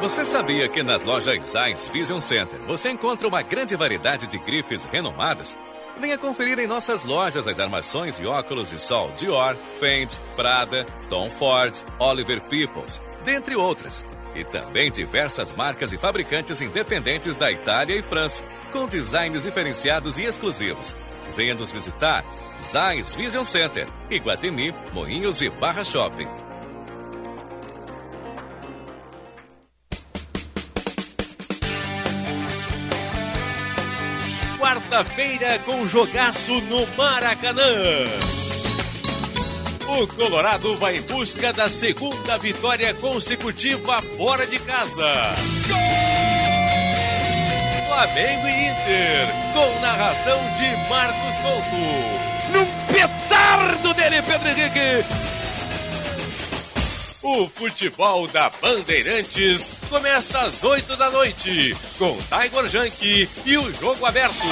[0.01, 4.85] Você sabia que nas lojas Zeiss Vision Center você encontra uma grande variedade de grifes
[4.85, 5.57] renomadas?
[5.99, 11.29] Venha conferir em nossas lojas as armações e óculos de sol Dior, Fendi, Prada, Tom
[11.29, 14.05] Ford, Oliver Peoples, dentre outras.
[14.35, 20.23] E também diversas marcas e fabricantes independentes da Itália e França, com designs diferenciados e
[20.23, 20.95] exclusivos.
[21.35, 22.23] Venha nos visitar
[22.59, 26.46] Zeiss Vision Center, Iguatemi, Moinhos e Barra Shopping.
[34.67, 37.63] Quarta-feira com jogaço no Maracanã.
[39.87, 45.23] O Colorado vai em busca da segunda vitória consecutiva fora de casa.
[47.87, 52.51] Flamengo e Inter, com narração de Marcos Couto.
[52.51, 55.36] Num petardo dele, Pedro Henrique.
[57.29, 64.05] O futebol da Bandeirantes começa às 8 da noite, com Tiger Junk e o jogo
[64.05, 64.47] aberto.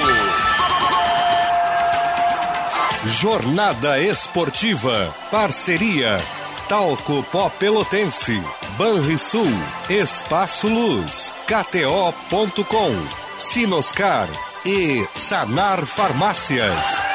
[3.06, 5.16] Jornada Esportiva.
[5.32, 6.20] Parceria.
[6.68, 8.44] Talco Pó Pelotense.
[8.78, 9.54] Banrisul.
[9.90, 11.32] Espaço Luz.
[11.48, 12.92] KTO.com.
[13.38, 14.28] Sinoscar.
[14.66, 17.15] E Sanar Farmácias.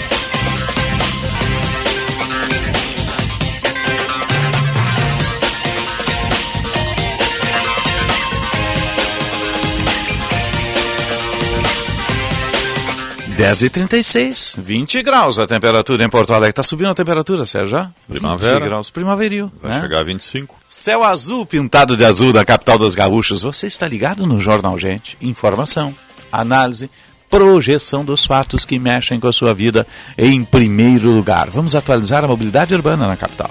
[13.41, 16.53] Dez e trinta e seis, 20 graus a temperatura em Porto Alegre.
[16.53, 17.69] Tá subindo a temperatura, Sérgio?
[17.69, 17.91] já?
[18.07, 18.59] Primavera.
[18.59, 19.51] 20 graus, primaveril.
[19.59, 19.81] Vai né?
[19.81, 20.55] chegar a 25.
[20.67, 23.41] Céu azul pintado de azul da capital dos gaúchos.
[23.41, 25.17] Você está ligado no Jornal Gente?
[25.19, 25.95] Informação,
[26.31, 26.87] análise,
[27.31, 31.49] projeção dos fatos que mexem com a sua vida em primeiro lugar.
[31.49, 33.49] Vamos atualizar a mobilidade urbana na capital.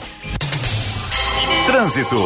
[1.66, 2.16] Trânsito.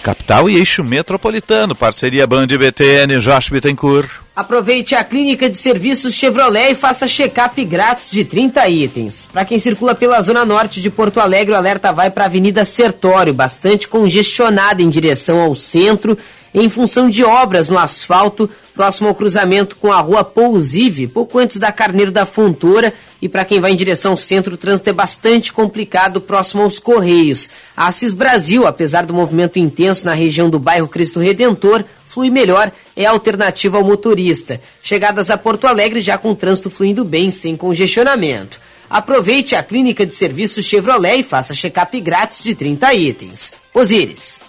[0.00, 4.27] Capital e eixo metropolitano, parceria Band BTN, Josh Bittencourt.
[4.38, 9.28] Aproveite a clínica de serviços Chevrolet e faça check-up grátis de 30 itens.
[9.32, 12.64] Para quem circula pela zona norte de Porto Alegre, o alerta vai para a Avenida
[12.64, 16.16] Sertório, bastante congestionada em direção ao centro,
[16.54, 21.56] em função de obras no asfalto, próximo ao cruzamento com a rua Pousive, pouco antes
[21.56, 22.94] da Carneiro da Fontoura.
[23.20, 26.78] E para quem vai em direção ao centro, o trânsito é bastante complicado próximo aos
[26.78, 27.50] Correios.
[27.76, 32.72] A Assis Brasil, apesar do movimento intenso na região do bairro Cristo Redentor, flui melhor,
[32.96, 34.60] é alternativa ao motorista.
[34.82, 38.60] Chegadas a Porto Alegre já com trânsito fluindo bem, sem congestionamento.
[38.88, 43.52] Aproveite a clínica de serviços Chevrolet e faça check-up grátis de 30 itens.
[43.74, 44.40] Osíris.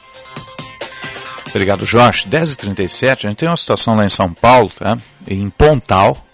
[1.50, 2.28] Obrigado, Jorge.
[2.30, 4.98] 10h37, a gente tem uma situação lá em São Paulo, tá?
[5.28, 6.26] em Pontal.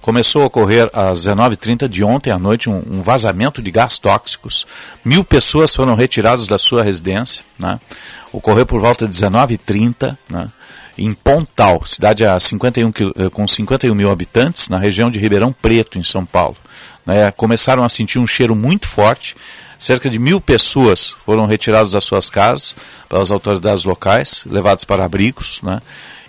[0.00, 4.66] Começou a ocorrer às 19h30 de ontem à noite um, um, vazamento de gás tóxicos.
[5.04, 7.44] Mil pessoas foram retiradas da sua residência.
[7.56, 7.78] Né?
[8.32, 10.48] Ocorreu por volta de 19h30 né?
[10.96, 12.92] Em Pontal, cidade a 51,
[13.30, 16.56] com 51 mil habitantes, na região de Ribeirão Preto, em São Paulo.
[17.06, 17.30] Né?
[17.32, 19.36] Começaram a sentir um cheiro muito forte.
[19.78, 22.76] Cerca de mil pessoas foram retiradas das suas casas
[23.08, 25.80] pelas autoridades locais, levadas para abrigos, né?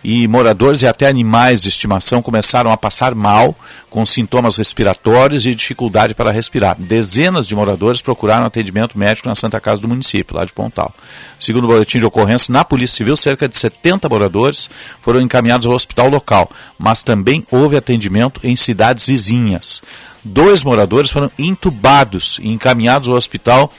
[0.03, 3.55] E moradores e até animais de estimação começaram a passar mal,
[3.89, 6.75] com sintomas respiratórios e dificuldade para respirar.
[6.77, 10.93] Dezenas de moradores procuraram atendimento médico na Santa Casa do município, lá de Pontal.
[11.39, 14.69] Segundo o boletim de ocorrência, na Polícia Civil, cerca de 70 moradores
[14.99, 19.81] foram encaminhados ao hospital local, mas também houve atendimento em cidades vizinhas.
[20.23, 23.71] Dois moradores foram entubados e encaminhados ao hospital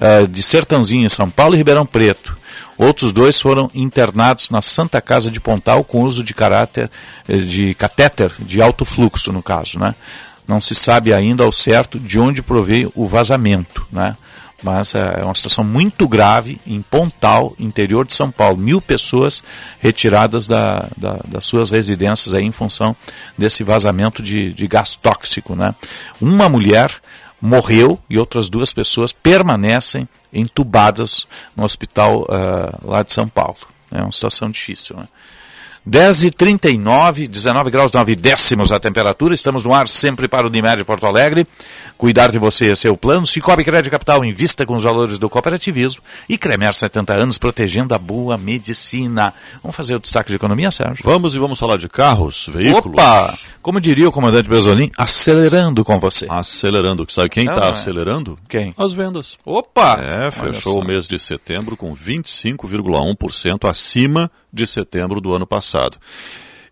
[0.00, 2.38] uh, de Sertãozinho, em São Paulo e Ribeirão Preto.
[2.78, 6.90] Outros dois foram internados na Santa Casa de Pontal com uso de caráter
[7.28, 9.78] de catéter de alto fluxo, no caso.
[9.78, 9.94] Né?
[10.48, 13.86] Não se sabe ainda ao certo de onde proveio o vazamento.
[13.92, 14.16] Né?
[14.62, 18.58] Mas é uma situação muito grave em Pontal, interior de São Paulo.
[18.58, 19.42] Mil pessoas
[19.78, 22.94] retiradas da, da, das suas residências aí em função
[23.38, 25.54] desse vazamento de, de gás tóxico.
[25.54, 25.74] Né?
[26.20, 26.94] Uma mulher
[27.40, 31.26] morreu e outras duas pessoas permanecem entubadas
[31.56, 33.56] no hospital uh, lá de São Paulo.
[33.90, 34.96] É uma situação difícil.
[34.96, 35.08] Né?
[35.84, 39.34] 10 e 39 19 graus 9 décimos a temperatura.
[39.34, 41.46] Estamos no ar sempre para o Unimed Porto Alegre.
[41.96, 43.26] Cuidar de você é seu plano.
[43.26, 46.02] Cicobi Crédito Capital invista com os valores do cooperativismo.
[46.28, 49.32] E Cremer 70 anos protegendo a boa medicina.
[49.62, 51.02] Vamos fazer o destaque de economia, Sérgio?
[51.02, 52.92] Vamos e vamos falar de carros, veículos.
[53.00, 53.34] Opa!
[53.62, 56.26] Como diria o comandante Besolim, acelerando com você.
[56.28, 57.06] Acelerando.
[57.08, 57.70] Sabe quem está Ah, é.
[57.70, 58.38] acelerando?
[58.48, 58.74] Quem?
[58.76, 59.38] As vendas.
[59.46, 59.98] Opa!
[59.98, 65.98] É, fechou o mês de setembro com 25,1% acima de setembro do ano passado.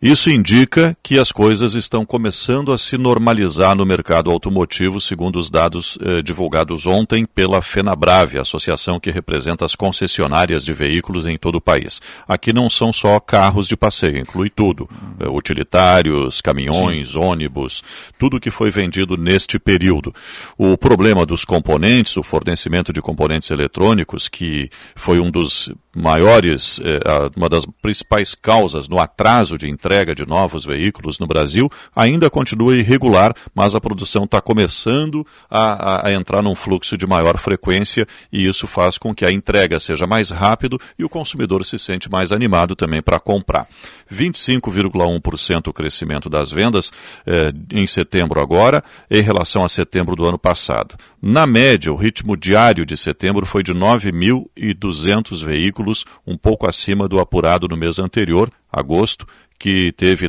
[0.00, 5.50] Isso indica que as coisas estão começando a se normalizar no mercado automotivo, segundo os
[5.50, 11.36] dados eh, divulgados ontem pela FenaBrave, a associação que representa as concessionárias de veículos em
[11.36, 12.00] todo o país.
[12.28, 14.88] Aqui não são só carros de passeio, inclui tudo:
[15.18, 17.82] eh, utilitários, caminhões, ônibus,
[18.16, 20.14] tudo que foi vendido neste período.
[20.56, 27.00] O problema dos componentes, o fornecimento de componentes eletrônicos, que foi um dos maiores, eh,
[27.36, 32.76] uma das principais causas no atraso de entrega de novos veículos no Brasil, ainda continua
[32.76, 38.06] irregular, mas a produção está começando a, a- a entrar num fluxo de maior frequência
[38.32, 42.10] e isso faz com que a entrega seja mais rápido e o consumidor se sente
[42.10, 43.66] mais animado também para comprar.
[44.12, 46.90] 25,1% o crescimento das vendas
[47.26, 50.96] eh, em setembro agora, em relação a setembro do ano passado.
[51.20, 57.18] Na média, o ritmo diário de setembro foi de 9.200 veículos, um pouco acima do
[57.18, 59.26] apurado no mês anterior, agosto,
[59.58, 60.28] que teve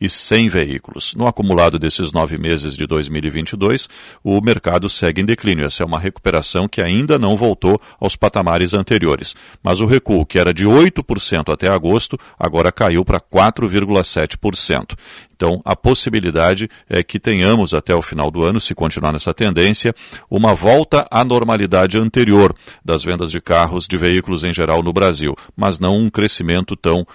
[0.00, 1.14] 1.100 veículos.
[1.14, 3.88] No acumulado desses nove meses de 2022,
[4.22, 5.64] o mercado segue em declínio.
[5.64, 9.34] Essa é uma recuperação que ainda não voltou aos patamares anteriores.
[9.62, 14.96] Mas o recuo, que era de 8% até agosto, agora caiu para 4,7%.
[15.38, 19.94] Então, a possibilidade é que tenhamos até o final do ano, se continuar nessa tendência,
[20.28, 22.52] uma volta à normalidade anterior
[22.84, 27.02] das vendas de carros, de veículos em geral no Brasil, mas não um crescimento tão
[27.02, 27.06] uh,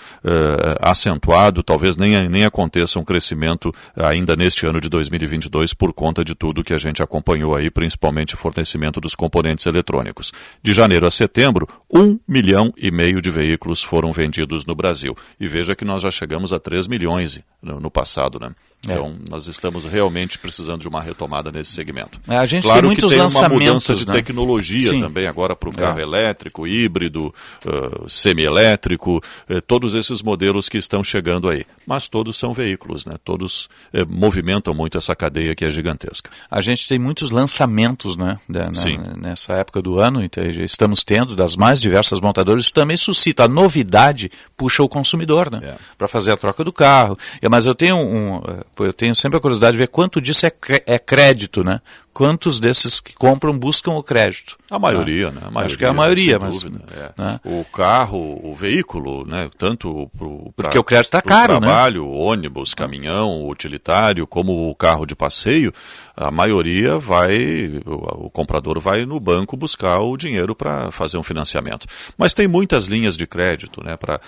[0.79, 6.33] acentuado, talvez nem, nem aconteça um crescimento ainda neste ano de 2022 por conta de
[6.33, 10.31] tudo que a gente acompanhou aí, principalmente o fornecimento dos componentes eletrônicos.
[10.61, 15.15] De janeiro a setembro, um milhão e meio de veículos foram vendidos no Brasil.
[15.39, 18.39] E veja que nós já chegamos a 3 milhões no, no passado passado,
[18.87, 18.91] É.
[18.93, 22.19] Então, nós estamos realmente precisando de uma retomada nesse segmento.
[22.27, 24.13] É, a gente claro tem muitos que tem uma mudança de né?
[24.13, 24.99] tecnologia Sim.
[24.99, 26.01] também agora para o carro É.
[26.03, 27.33] elétrico, híbrido,
[27.65, 29.21] uh, semi-elétrico,
[29.67, 31.65] todos esses modelos que estão chegando aí.
[31.85, 33.15] Mas todos são veículos, né?
[33.23, 33.69] Todos
[34.09, 36.29] movimentam muito essa cadeia que é gigantesca.
[36.49, 38.99] A gente tem muitos lançamentos né, da- na- Sim.
[39.17, 42.63] nessa época do ano, então estamos tendo das mais diversas montadoras.
[42.63, 45.75] Isso também suscita a novidade, puxa o consumidor né, É.
[45.97, 47.17] para fazer a troca do carro.
[47.41, 48.41] É, Mas eu tenho, um,
[48.79, 50.51] eu tenho sempre a curiosidade de ver quanto disso é,
[50.85, 51.81] é crédito, né?
[52.13, 54.55] Quantos desses que compram buscam o crédito?
[54.69, 55.41] A maioria, né?
[55.45, 56.83] A maioria, Acho que é a maioria, mas dúvida,
[57.17, 57.21] é.
[57.21, 57.39] né?
[57.43, 59.49] o carro, o veículo, né?
[59.57, 61.59] Tanto pro, pra- Porque o crédito tá pro caro, né?
[61.61, 65.73] trabalho, ônibus, caminhão, utilitário, como o carro de passeio,
[66.15, 71.23] a maioria vai, o, o comprador vai no banco buscar o dinheiro para fazer um
[71.23, 71.87] financiamento.
[72.17, 73.97] Mas tem muitas linhas de crédito, né?
[73.97, 74.19] Para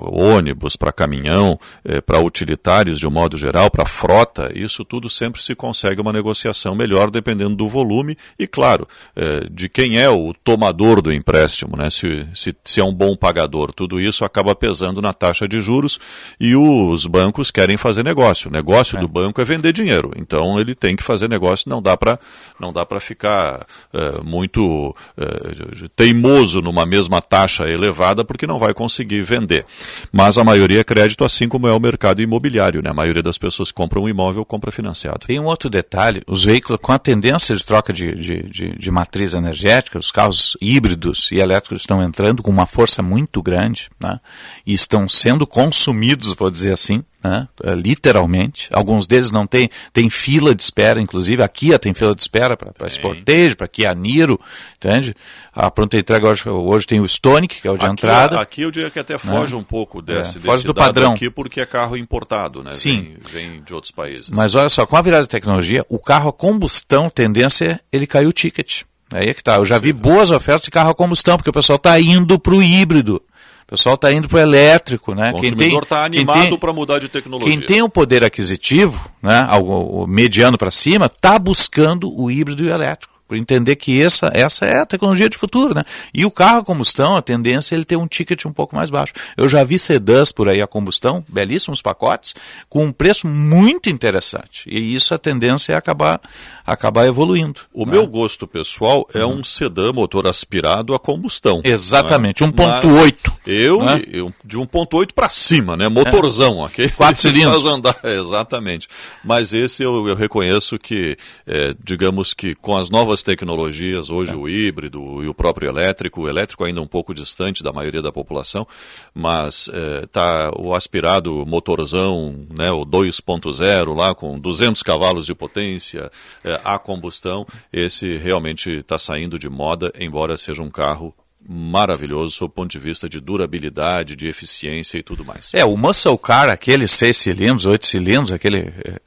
[0.00, 1.58] ônibus, para caminhão,
[2.06, 6.74] para utilitários de um modo geral, para frota, isso tudo sempre se consegue uma negociação
[6.74, 11.88] melhor dependendo do volume e, claro, eh, de quem é o tomador do empréstimo, né?
[11.90, 13.72] Se, se, se é um bom pagador.
[13.72, 15.98] Tudo isso acaba pesando na taxa de juros
[16.38, 18.50] e os bancos querem fazer negócio.
[18.50, 20.10] O negócio do banco é vender dinheiro.
[20.16, 22.18] Então ele tem que fazer negócio, não dá para
[22.60, 28.74] não dá para ficar eh, muito eh, teimoso numa mesma taxa elevada porque não vai
[28.74, 29.64] conseguir vender.
[30.12, 32.90] Mas a maioria é crédito, assim como é o mercado imobiliário, né?
[32.90, 35.26] A maioria das pessoas que compram um imóvel compra financiado.
[35.26, 38.90] Tem um outro detalhe, os veículos com a tendência de troca de, de, de, de
[38.90, 44.18] matriz energética, os carros híbridos e elétricos estão entrando com uma força muito grande, né?
[44.66, 47.48] E estão sendo consumidos, vou dizer assim, né?
[47.64, 48.68] Eh, literalmente.
[48.72, 52.56] Alguns deles não têm, tem fila de espera, inclusive a Kia tem fila de espera
[52.56, 54.40] para Sportage, para Kia Niro,
[54.76, 55.14] entende?
[55.52, 58.40] A pronta entrega hoje, hoje tem o Stonic, que é o de aqui, entrada.
[58.40, 59.60] Aqui eu diria que até foge né?
[59.60, 61.12] um pouco desse, É, foge desse do padrão.
[61.12, 62.74] aqui porque é carro importado, né?
[62.74, 63.16] Sim.
[63.32, 64.30] Vem, vem de outros países.
[64.30, 68.06] Mas olha só, com a virada de tecnologia, o carro a combustão, tendência é ele
[68.06, 68.82] cair o ticket.
[69.12, 69.56] Aí é que tá.
[69.56, 72.54] Eu já vi boas ofertas de carro a combustão, porque o pessoal está indo para
[72.54, 73.22] o híbrido.
[73.66, 75.30] O pessoal está indo para o elétrico, né?
[75.30, 77.50] O consumidor está animado para mudar de tecnologia.
[77.50, 82.62] Quem tem o poder aquisitivo, né, o, o mediano para cima, está buscando o híbrido
[82.62, 83.15] e o elétrico.
[83.26, 85.82] Por entender que essa, essa é a tecnologia de futuro, né?
[86.14, 88.88] E o carro a combustão, a tendência é ele ter um ticket um pouco mais
[88.88, 89.12] baixo.
[89.36, 92.34] Eu já vi sedãs por aí a combustão, belíssimos pacotes,
[92.68, 94.68] com um preço muito interessante.
[94.68, 96.20] E isso a tendência é acabar,
[96.64, 97.62] acabar evoluindo.
[97.72, 97.92] O né?
[97.92, 101.60] meu gosto pessoal é um sedã motor aspirado a combustão.
[101.64, 102.52] Exatamente, né?
[102.52, 104.02] 1.8, Mas Eu, né?
[104.12, 105.88] eu de 1.8 para cima, né?
[105.88, 106.88] Motorzão, ok?
[106.96, 107.64] Quatro cilindros.
[107.66, 108.88] Andar, exatamente.
[109.24, 111.16] Mas esse eu, eu reconheço que,
[111.46, 114.36] é, digamos que com as novas tecnologias, hoje É.
[114.36, 118.12] o híbrido e o próprio elétrico, o elétrico ainda um pouco distante da maioria da
[118.12, 118.66] população,
[119.14, 126.10] mas é, tá o aspirado motorzão, né, o 2.0 lá com 200 cavalos de potência,
[126.44, 131.14] é, a combustão, esse realmente está saindo de moda, embora seja um carro
[131.48, 135.50] maravilhoso sob o ponto de vista de durabilidade, de eficiência e tudo mais.
[135.54, 139.00] É, o muscle car, aqueles seis cilindros, oito cilindros, aquele, é,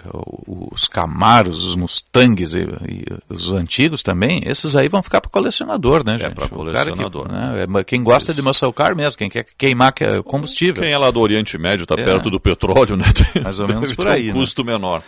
[0.48, 2.60] os Camaros, os Mustangs e,
[2.90, 6.34] e os antigos também, esses aí vão ficar para colecionador, né, gente?
[6.36, 9.46] pra O cara colecionador, Que, né, é, quem gosta de muscle car mesmo, quem quer
[9.58, 10.82] queimar que é combustível.
[10.82, 12.04] Quem é lá do Oriente Médio está É.
[12.04, 13.06] perto do petróleo, né?
[13.44, 14.40] Mais ou menos por aí, Um né?
[14.40, 15.04] custo menor.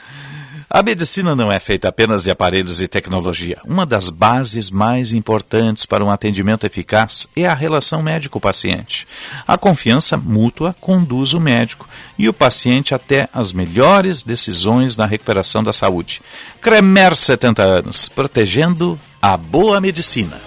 [0.74, 3.60] A medicina não é feita apenas de aparelhos e tecnologia.
[3.66, 9.06] Uma das bases mais importantes para um atendimento eficaz é a relação médico-paciente.
[9.46, 15.62] A confiança mútua conduz o médico e o paciente até as melhores decisões na recuperação
[15.62, 16.22] da saúde.
[16.62, 20.40] Cremer 70 anos, protegendo a boa medicina.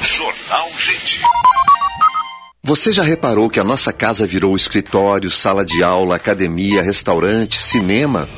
[0.00, 1.22] Jornal Gente.
[2.62, 8.28] Você já reparou que a nossa casa virou escritório, sala de aula, academia, restaurante, cinema?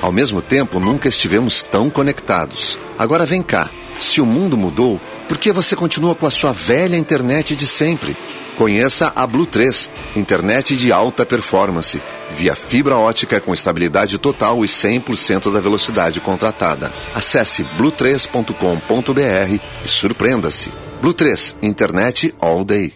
[0.00, 2.78] Ao mesmo tempo, nunca estivemos tão conectados.
[2.98, 3.70] Agora vem cá.
[3.98, 8.16] Se o mundo mudou, por que você continua com a sua velha internet de sempre?
[8.56, 12.00] Conheça a Blue 3, internet de alta performance.
[12.36, 16.92] via fibra ótica com estabilidade total e 100% da velocidade contratada.
[17.14, 20.70] Acesse blue3.com.br e surpreenda-se.
[21.00, 22.94] Blue 3, internet all day.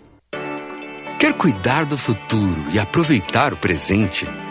[1.18, 4.26] Quer cuidar do futuro e aproveitar o presente?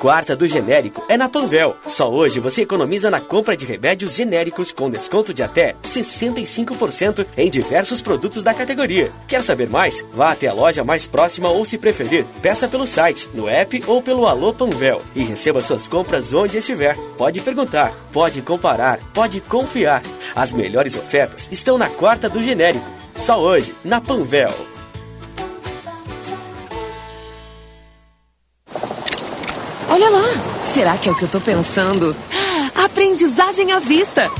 [0.00, 1.76] Quarta do genérico é na Panvel.
[1.86, 7.50] Só hoje você economiza na compra de remédios genéricos com desconto de até 65% em
[7.50, 9.12] diversos produtos da categoria.
[9.28, 10.02] Quer saber mais?
[10.14, 14.00] Vá até a loja mais próxima ou, se preferir, peça pelo site, no app ou
[14.00, 16.96] pelo Alô Panvel e receba suas compras onde estiver.
[17.18, 20.02] Pode perguntar, pode comparar, pode confiar.
[20.34, 22.88] As melhores ofertas estão na quarta do genérico.
[23.14, 24.69] Só hoje, na Panvel.
[29.90, 30.24] Olha lá!
[30.64, 32.16] Será que é o que eu tô pensando?
[32.76, 34.30] Aprendizagem à vista!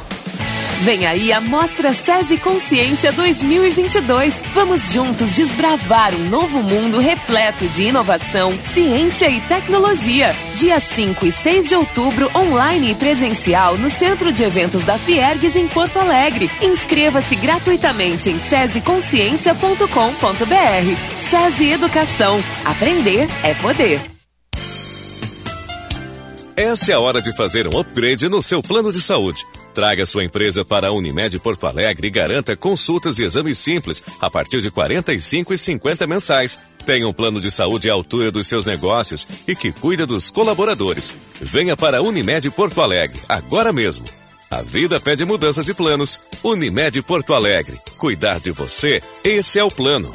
[0.83, 4.33] Vem aí a Mostra SESI Consciência 2022.
[4.55, 10.33] Vamos juntos desbravar um novo mundo repleto de inovação, ciência e tecnologia.
[10.55, 15.57] Dia 5 e 6 de outubro, online e presencial no Centro de Eventos da Fiergues
[15.57, 16.49] em Porto Alegre.
[16.63, 21.29] Inscreva-se gratuitamente em sesiconsciência.com.br.
[21.29, 22.41] SESI Educação.
[22.65, 24.20] Aprender é poder.
[26.61, 29.47] Essa é a hora de fazer um upgrade no seu plano de saúde.
[29.73, 34.31] Traga sua empresa para a Unimed Porto Alegre e garanta consultas e exames simples a
[34.31, 36.59] partir de R$ 45 e 50 mensais.
[36.85, 41.15] Tenha um plano de saúde à altura dos seus negócios e que cuida dos colaboradores.
[41.41, 44.05] Venha para a Unimed Porto Alegre, agora mesmo.
[44.51, 46.21] A vida pede mudança de planos.
[46.45, 47.79] Unimed Porto Alegre.
[47.97, 50.13] Cuidar de você, esse é o plano.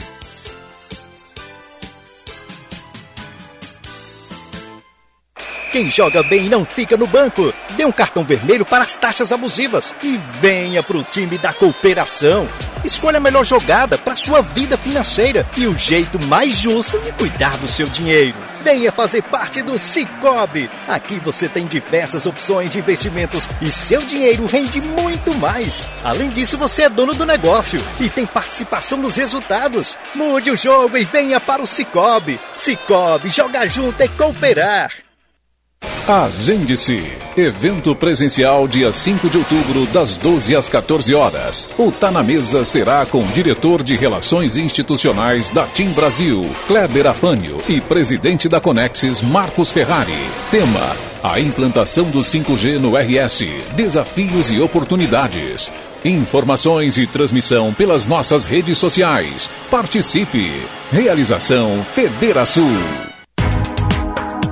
[5.75, 7.53] Quem joga bem não fica no banco.
[7.71, 12.47] Dê um cartão vermelho para as taxas abusivas e venha para o time da cooperação.
[12.85, 17.57] Escolha a melhor jogada para sua vida financeira e o jeito mais justo de cuidar
[17.57, 18.37] do seu dinheiro.
[18.63, 20.71] Venha fazer parte do Cicobi.
[20.87, 25.85] Aqui você tem diversas opções de investimentos e seu dinheiro rende muito mais.
[26.05, 29.99] Além disso, você é dono do negócio e tem participação nos resultados.
[30.15, 32.39] Mude o jogo e venha para o Cicobi.
[32.55, 35.04] Cicobi, jogar junto é cooperar.
[36.07, 37.25] Agende-se.
[37.37, 41.69] Evento presencial dia 5 de outubro, das 12 às 14 horas.
[41.77, 47.07] O Tá na Mesa será com o diretor de Relações Institucionais da TIM Brasil, Kleber
[47.07, 50.13] Afânio, e presidente da Conexis, Marcos Ferrari.
[50.49, 53.43] Tema: a implantação do 5G no RS,
[53.75, 55.71] desafios e oportunidades.
[56.05, 59.49] Informações e transmissão pelas nossas redes sociais.
[59.71, 60.53] Participe.
[60.91, 63.14] Realização Federação.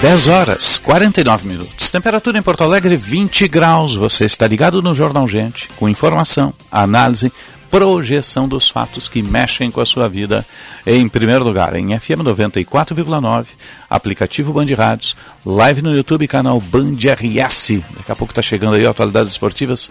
[0.00, 1.90] Dez horas, 49 minutos.
[1.90, 3.94] Temperatura em Porto Alegre, 20 graus.
[3.94, 7.30] Você está ligado no Jornal Gente, com informação, análise,
[7.70, 10.46] projeção dos fatos que mexem com a sua vida.
[10.86, 13.44] Em primeiro lugar, em FM 94,9,
[13.90, 15.14] aplicativo Band Rádios,
[15.44, 17.82] live no YouTube, canal Band RS.
[17.94, 19.90] Daqui a pouco está chegando aí Atualidades Esportivas,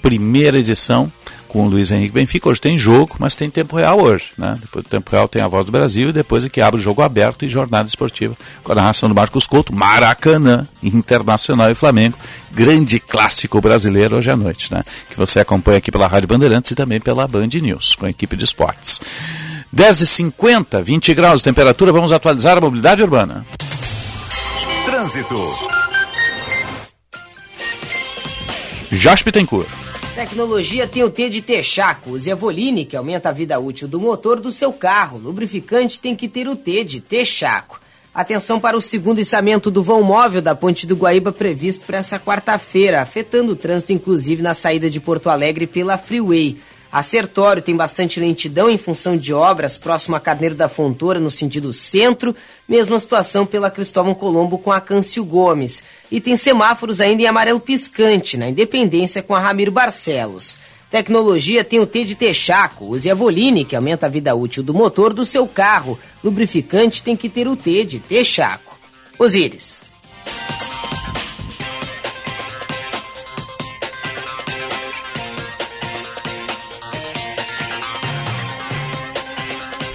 [0.00, 1.12] primeira edição
[1.50, 2.48] com o Luiz Henrique Benfica.
[2.48, 4.26] Hoje tem jogo, mas tem tempo real hoje.
[4.38, 4.56] Né?
[4.60, 6.82] Depois do tempo real tem a voz do Brasil e depois é que abre o
[6.82, 12.16] jogo aberto e jornada esportiva com a narração do Marcos Couto, Maracanã, Internacional e Flamengo.
[12.52, 14.84] Grande clássico brasileiro hoje à noite, né?
[15.08, 18.36] Que você acompanha aqui pela Rádio Bandeirantes e também pela Band News, com a equipe
[18.36, 19.00] de esportes.
[19.74, 23.44] 10h50, 20 graus de temperatura, vamos atualizar a mobilidade urbana.
[24.86, 25.36] Trânsito.
[28.92, 29.89] Jaspe Tencourt.
[30.14, 32.10] Tecnologia tem o T de Texaco.
[32.10, 35.18] Use Evoline, que aumenta a vida útil do motor do seu carro.
[35.18, 37.80] Lubrificante tem que ter o T de Texaco.
[38.12, 42.18] Atenção para o segundo içamento do vão móvel da Ponte do Guaíba previsto para essa
[42.18, 46.58] quarta-feira, afetando o trânsito inclusive na saída de Porto Alegre pela Freeway.
[46.92, 51.30] A Sertório tem bastante lentidão em função de obras próximo a Carneiro da Fontoura, no
[51.30, 52.34] sentido centro.
[52.68, 55.84] Mesma situação pela Cristóvão Colombo com a Câncio Gomes.
[56.10, 60.58] E tem semáforos ainda em amarelo piscante, na Independência com a Ramiro Barcelos.
[60.90, 62.86] Tecnologia tem o T de Texaco.
[62.86, 65.96] Use a Voline, que aumenta a vida útil do motor do seu carro.
[66.24, 68.76] Lubrificante tem que ter o T de Texaco.
[69.16, 69.84] Osíris.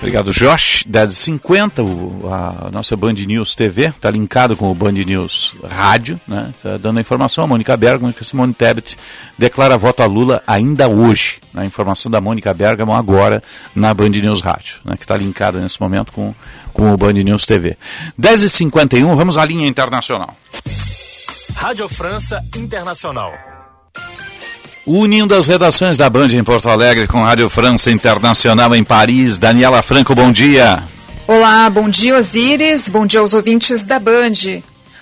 [0.06, 0.84] Obrigado, Josh.
[0.88, 6.54] 10h50, o- a nossa Band News TV está linkado com o Band News Rádio, né?
[6.62, 7.44] Tá dando a informação.
[7.44, 8.96] A Mônica Bergamo que Simone Tebet
[9.38, 11.40] declara voto a Lula ainda hoje.
[11.54, 13.42] A informação da Mônica Bergamo agora
[13.74, 14.96] na Band News Rádio, né?
[14.98, 16.34] que está linkada nesse momento com,
[16.74, 17.78] com o Band News TV.
[18.20, 20.36] 10h51, vamos à linha internacional.
[21.56, 23.34] Rádio França Internacional.
[24.86, 29.40] Unindo as redações da Band em Porto Alegre com Rádio França Internacional em Paris.
[29.40, 30.84] Daniela Franco, bom dia.
[31.28, 34.62] Olá, bom dia Osíris, bom dia aos ouvintes da Band.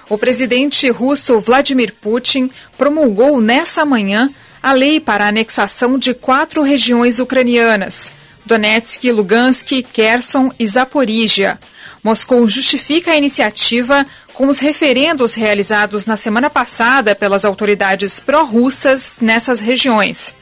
[0.10, 4.30] O presidente russo Vladimir Putin promulgou nessa manhã
[4.61, 8.10] a lei para a anexação de quatro regiões ucranianas:
[8.45, 11.60] Donetsk, Lugansk, Kherson e Zaporígia.
[12.03, 19.59] Moscou justifica a iniciativa com os referendos realizados na semana passada pelas autoridades pró-russas nessas
[19.59, 20.35] regiões.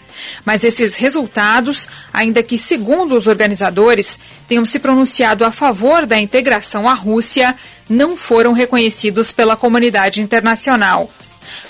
[0.44, 6.88] Mas esses resultados, ainda que segundo os organizadores tenham se pronunciado a favor da integração
[6.90, 7.56] à Rússia,
[7.88, 11.10] não foram reconhecidos pela comunidade internacional.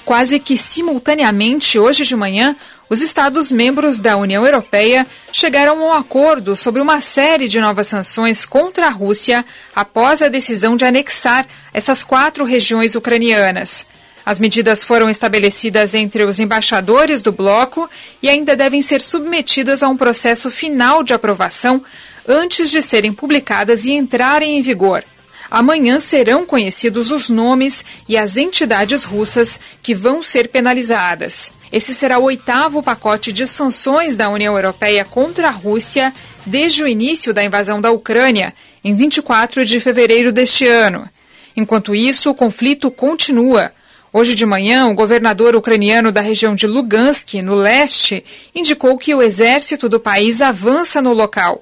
[0.06, 2.56] Quase que simultaneamente, hoje de manhã,
[2.90, 8.46] os Estados-membros da União Europeia chegaram a um acordo sobre uma série de novas sanções
[8.46, 9.46] contra a Rússia
[9.76, 13.86] após a decisão de anexar essas quatro regiões ucranianas.
[14.26, 17.90] As medidas foram estabelecidas entre os embaixadores do bloco
[18.22, 21.84] e ainda devem ser submetidas a um processo final de aprovação
[22.28, 25.04] antes de serem publicadas e entrarem em vigor.
[25.52, 31.52] Amanhã serão conhecidos os nomes e as entidades russas que vão ser penalizadas.
[31.70, 36.14] Esse será o oitavo pacote de sanções da União Europeia contra a Rússia
[36.46, 41.08] desde o início da invasão da Ucrânia, em 24 de fevereiro deste ano.
[41.56, 43.72] Enquanto isso, o conflito continua.
[44.14, 48.24] Hoje de manhã, o governador ucraniano da região de Lugansk, no leste,
[48.56, 51.62] indicou que o exército do país avança no local.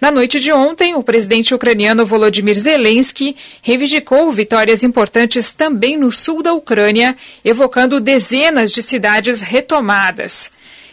[0.00, 6.42] Na noite de ontem, o presidente ucraniano Volodymyr Zelensky reivindicou vitórias importantes também no sul
[6.42, 10.50] da Ucrânia, evocando dezenas de cidades retomadas.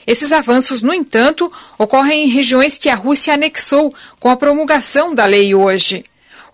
[0.07, 5.26] Esses avanços, no entanto, ocorrem em regiões que a Rússia anexou com a promulgação da
[5.26, 6.03] lei hoje.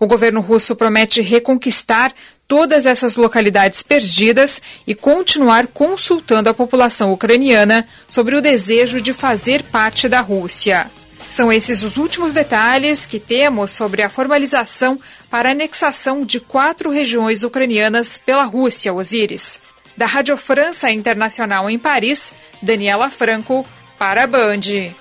[0.00, 2.12] O governo russo promete reconquistar
[2.48, 9.62] todas essas localidades perdidas e continuar consultando a população ucraniana sobre o desejo de fazer
[9.62, 10.90] parte da Rússia.
[11.32, 15.00] São esses os últimos detalhes que temos sobre a formalização
[15.30, 19.58] para a anexação de quatro regiões ucranianas pela Rússia, Osíris.
[19.96, 23.64] Da Rádio França Internacional em Paris, Daniela Franco,
[23.98, 24.92] para a Band.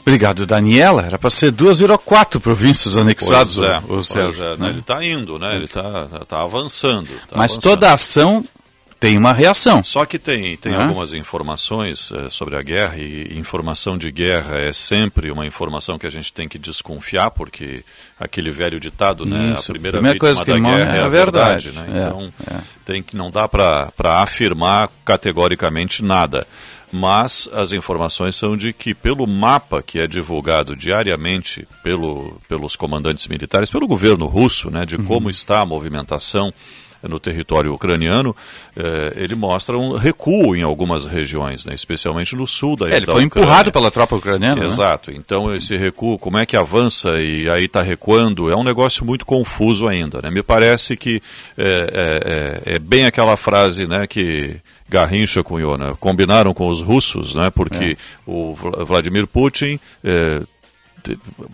[0.00, 1.06] Obrigado, Daniela.
[1.06, 3.54] Era para ser duas, virou quatro províncias anexadas.
[3.54, 4.70] Pois é, o, Sérgio, é, né?
[4.70, 5.54] Ele está indo, né?
[5.54, 7.06] Ele está tá avançando.
[7.28, 7.62] tá Mas avançando.
[7.62, 8.44] toda ação
[9.02, 9.82] tem uma reação.
[9.84, 10.82] Só que tem, tem Né?
[10.82, 16.06] algumas informações eh, sobre a guerra, e informação de guerra é sempre uma informação que
[16.06, 17.84] a gente tem que desconfiar, porque
[18.18, 19.52] aquele velho ditado, né?
[19.52, 21.70] Isso, a primeira, primeira coisa que da guerra é é a verdade.
[21.70, 21.90] verdade.
[21.92, 21.98] né?
[21.98, 22.60] É, Então, é.
[22.84, 23.92] tem que não dá para
[24.22, 26.46] afirmar categoricamente nada.
[26.94, 33.26] Mas as informações são de que, pelo mapa que é divulgado diariamente pelo, pelos comandantes
[33.28, 34.84] militares, pelo governo russo, né, Uhum.
[34.86, 36.52] de como está a movimentação
[37.02, 38.34] no território ucraniano,
[38.76, 43.06] eh, ele mostra um recuo em algumas regiões, né, especialmente no sul da É, ele
[43.06, 43.44] da foi Ucrânia.
[43.46, 44.60] empurrado pela tropa ucraniana.
[44.62, 44.66] né?
[44.66, 45.10] Exato.
[45.10, 49.24] Então esse recuo, como é que avança e aí está recuando, é um negócio muito
[49.26, 50.20] confuso ainda.
[50.22, 50.30] Né?
[50.30, 51.20] Me parece que
[51.56, 54.56] é, é- é- é bem aquela frase né, que
[54.88, 55.94] Garrincha cunhou, né?
[55.98, 57.50] combinaram com os russos, né?
[57.50, 57.96] porque
[58.26, 60.46] o Vla- Vladimir Putin é, te-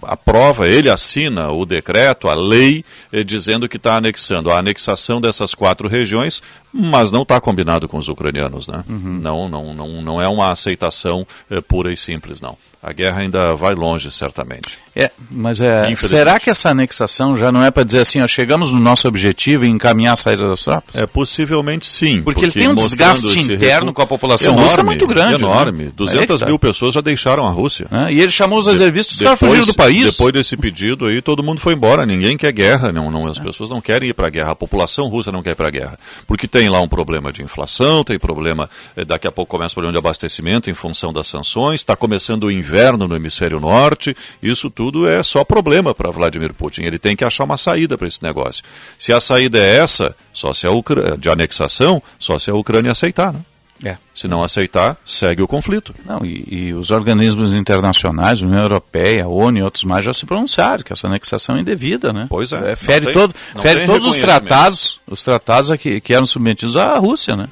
[0.02, 4.50] aprova, ele assina o decreto, a lei, eh, dizendo que está anexando.
[4.50, 6.42] A anexação dessas quatro regiões,
[6.72, 8.84] mas não está combinado com os ucranianos, né?
[8.88, 9.20] Uhum.
[9.20, 12.56] Não, não, não, não é uma aceitação eh, pura e simples, não.
[12.80, 14.78] A guerra ainda vai longe, certamente.
[14.94, 18.70] É, mas é, será que essa anexação já não é para dizer assim, ó, chegamos
[18.70, 20.94] no nosso objetivo e encaminhar a saída das tropas?
[20.94, 22.22] É possivelmente sim.
[22.22, 25.42] Porque, ele tem um desgaste interno recuo com a população enorme, russa muito grande.
[25.42, 25.84] Enorme.
[25.86, 25.92] Né?
[25.94, 26.46] 200 Aí é que tá.
[26.46, 27.86] mil pessoas já deixaram a Rússia.
[27.90, 28.12] Né?
[28.12, 30.12] E ele chamou os reservistas, os caras fugiram do país.
[30.12, 32.06] Depois desse pedido aí, todo mundo foi embora.
[32.06, 32.92] Ninguém quer guerra.
[32.92, 34.52] Não, não, as pessoas não querem ir para a guerra.
[34.52, 35.98] A população russa não quer ir para a guerra.
[36.26, 38.70] Porque tem lá um problema de inflação, tem problema.
[38.96, 41.82] eh, Daqui a pouco começa o problema de abastecimento em função das sanções.
[41.82, 44.16] Está começando o inverno no hemisfério norte.
[44.42, 46.84] Isso tudo é só problema para Vladimir Putin.
[46.84, 48.64] Ele tem que achar uma saída para esse negócio.
[48.98, 52.92] Se a saída é essa, só se a Ucrânia, de anexação, só se a Ucrânia
[52.92, 53.34] aceitar.
[53.34, 53.40] Né?
[53.84, 53.96] É.
[54.14, 55.94] Se não aceitar, segue o conflito.
[56.04, 60.26] Não, e, e os organismos internacionais, União Europeia, a ONU e outros mais já se
[60.26, 62.26] pronunciaram que essa anexação é indevida, né?
[62.28, 62.74] Pois é.
[62.74, 66.96] fere Não tem- todo, fere todos os tratados, os tratados que, que eram submetidos à
[66.98, 67.48] Rússia, né?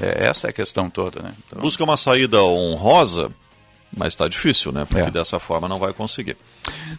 [0.00, 1.32] É, essa é a questão toda, né?
[1.46, 3.30] Então, Busca uma saída honrosa,
[3.96, 4.84] mas está difícil, né?
[4.84, 5.10] Porque É.
[5.10, 6.36] dessa forma não vai conseguir.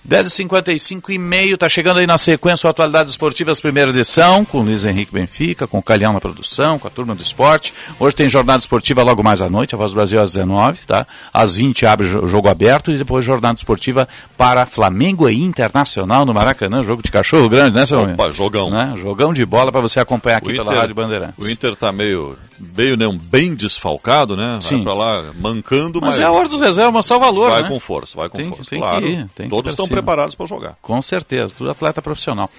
[0.08, 4.84] 10h55 e meio, tá chegando aí na sequência o Atualidades Esportivas, primeira edição, com Luiz
[4.86, 7.74] Henrique Benfica, com o Calhão na produção, com a turma do esporte.
[8.00, 11.06] Hoje tem jornada esportiva logo mais à noite, a Voz do Brasil às 19 tá?
[11.34, 14.08] Às 20 abre o jo- jogo aberto e depois jornada esportiva
[14.38, 18.72] para Flamengo e Internacional no Maracanã, jogo de cachorro grande, né, seu Opa, jogão.
[18.72, 18.94] Né?
[19.00, 21.46] Jogão de bola para você acompanhar aqui O pela Inter- Rádio Bandeirantes.
[21.46, 22.36] O Inter tá meio,
[22.76, 24.54] meio né, um bem desfalcado, né?
[24.54, 24.84] Vai Sim.
[24.84, 27.68] pra lá mancando, Mas mas, é a hora dos reservas, mostrar o valor, vai né?
[27.70, 28.70] com força, vai com Tem força.
[28.70, 29.98] tem que claro, ir, todos estão cima.
[29.98, 30.76] preparados para jogar.
[30.82, 32.50] Com certeza, tudo atleta profissional.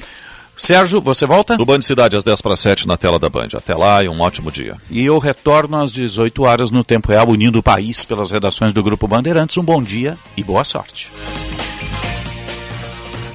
[0.56, 1.56] Sérgio, você volta?
[1.56, 3.48] No Band Cidade, às 10 para 7 na tela da Band.
[3.56, 4.76] Até lá e um ótimo dia.
[4.90, 8.82] E eu retorno às 18 horas no Tempo Real, unindo o país pelas redações do
[8.82, 9.56] Grupo Bandeirantes.
[9.56, 11.10] Um bom dia e boa sorte.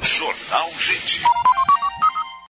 [0.04, 1.22] Jornal Gente.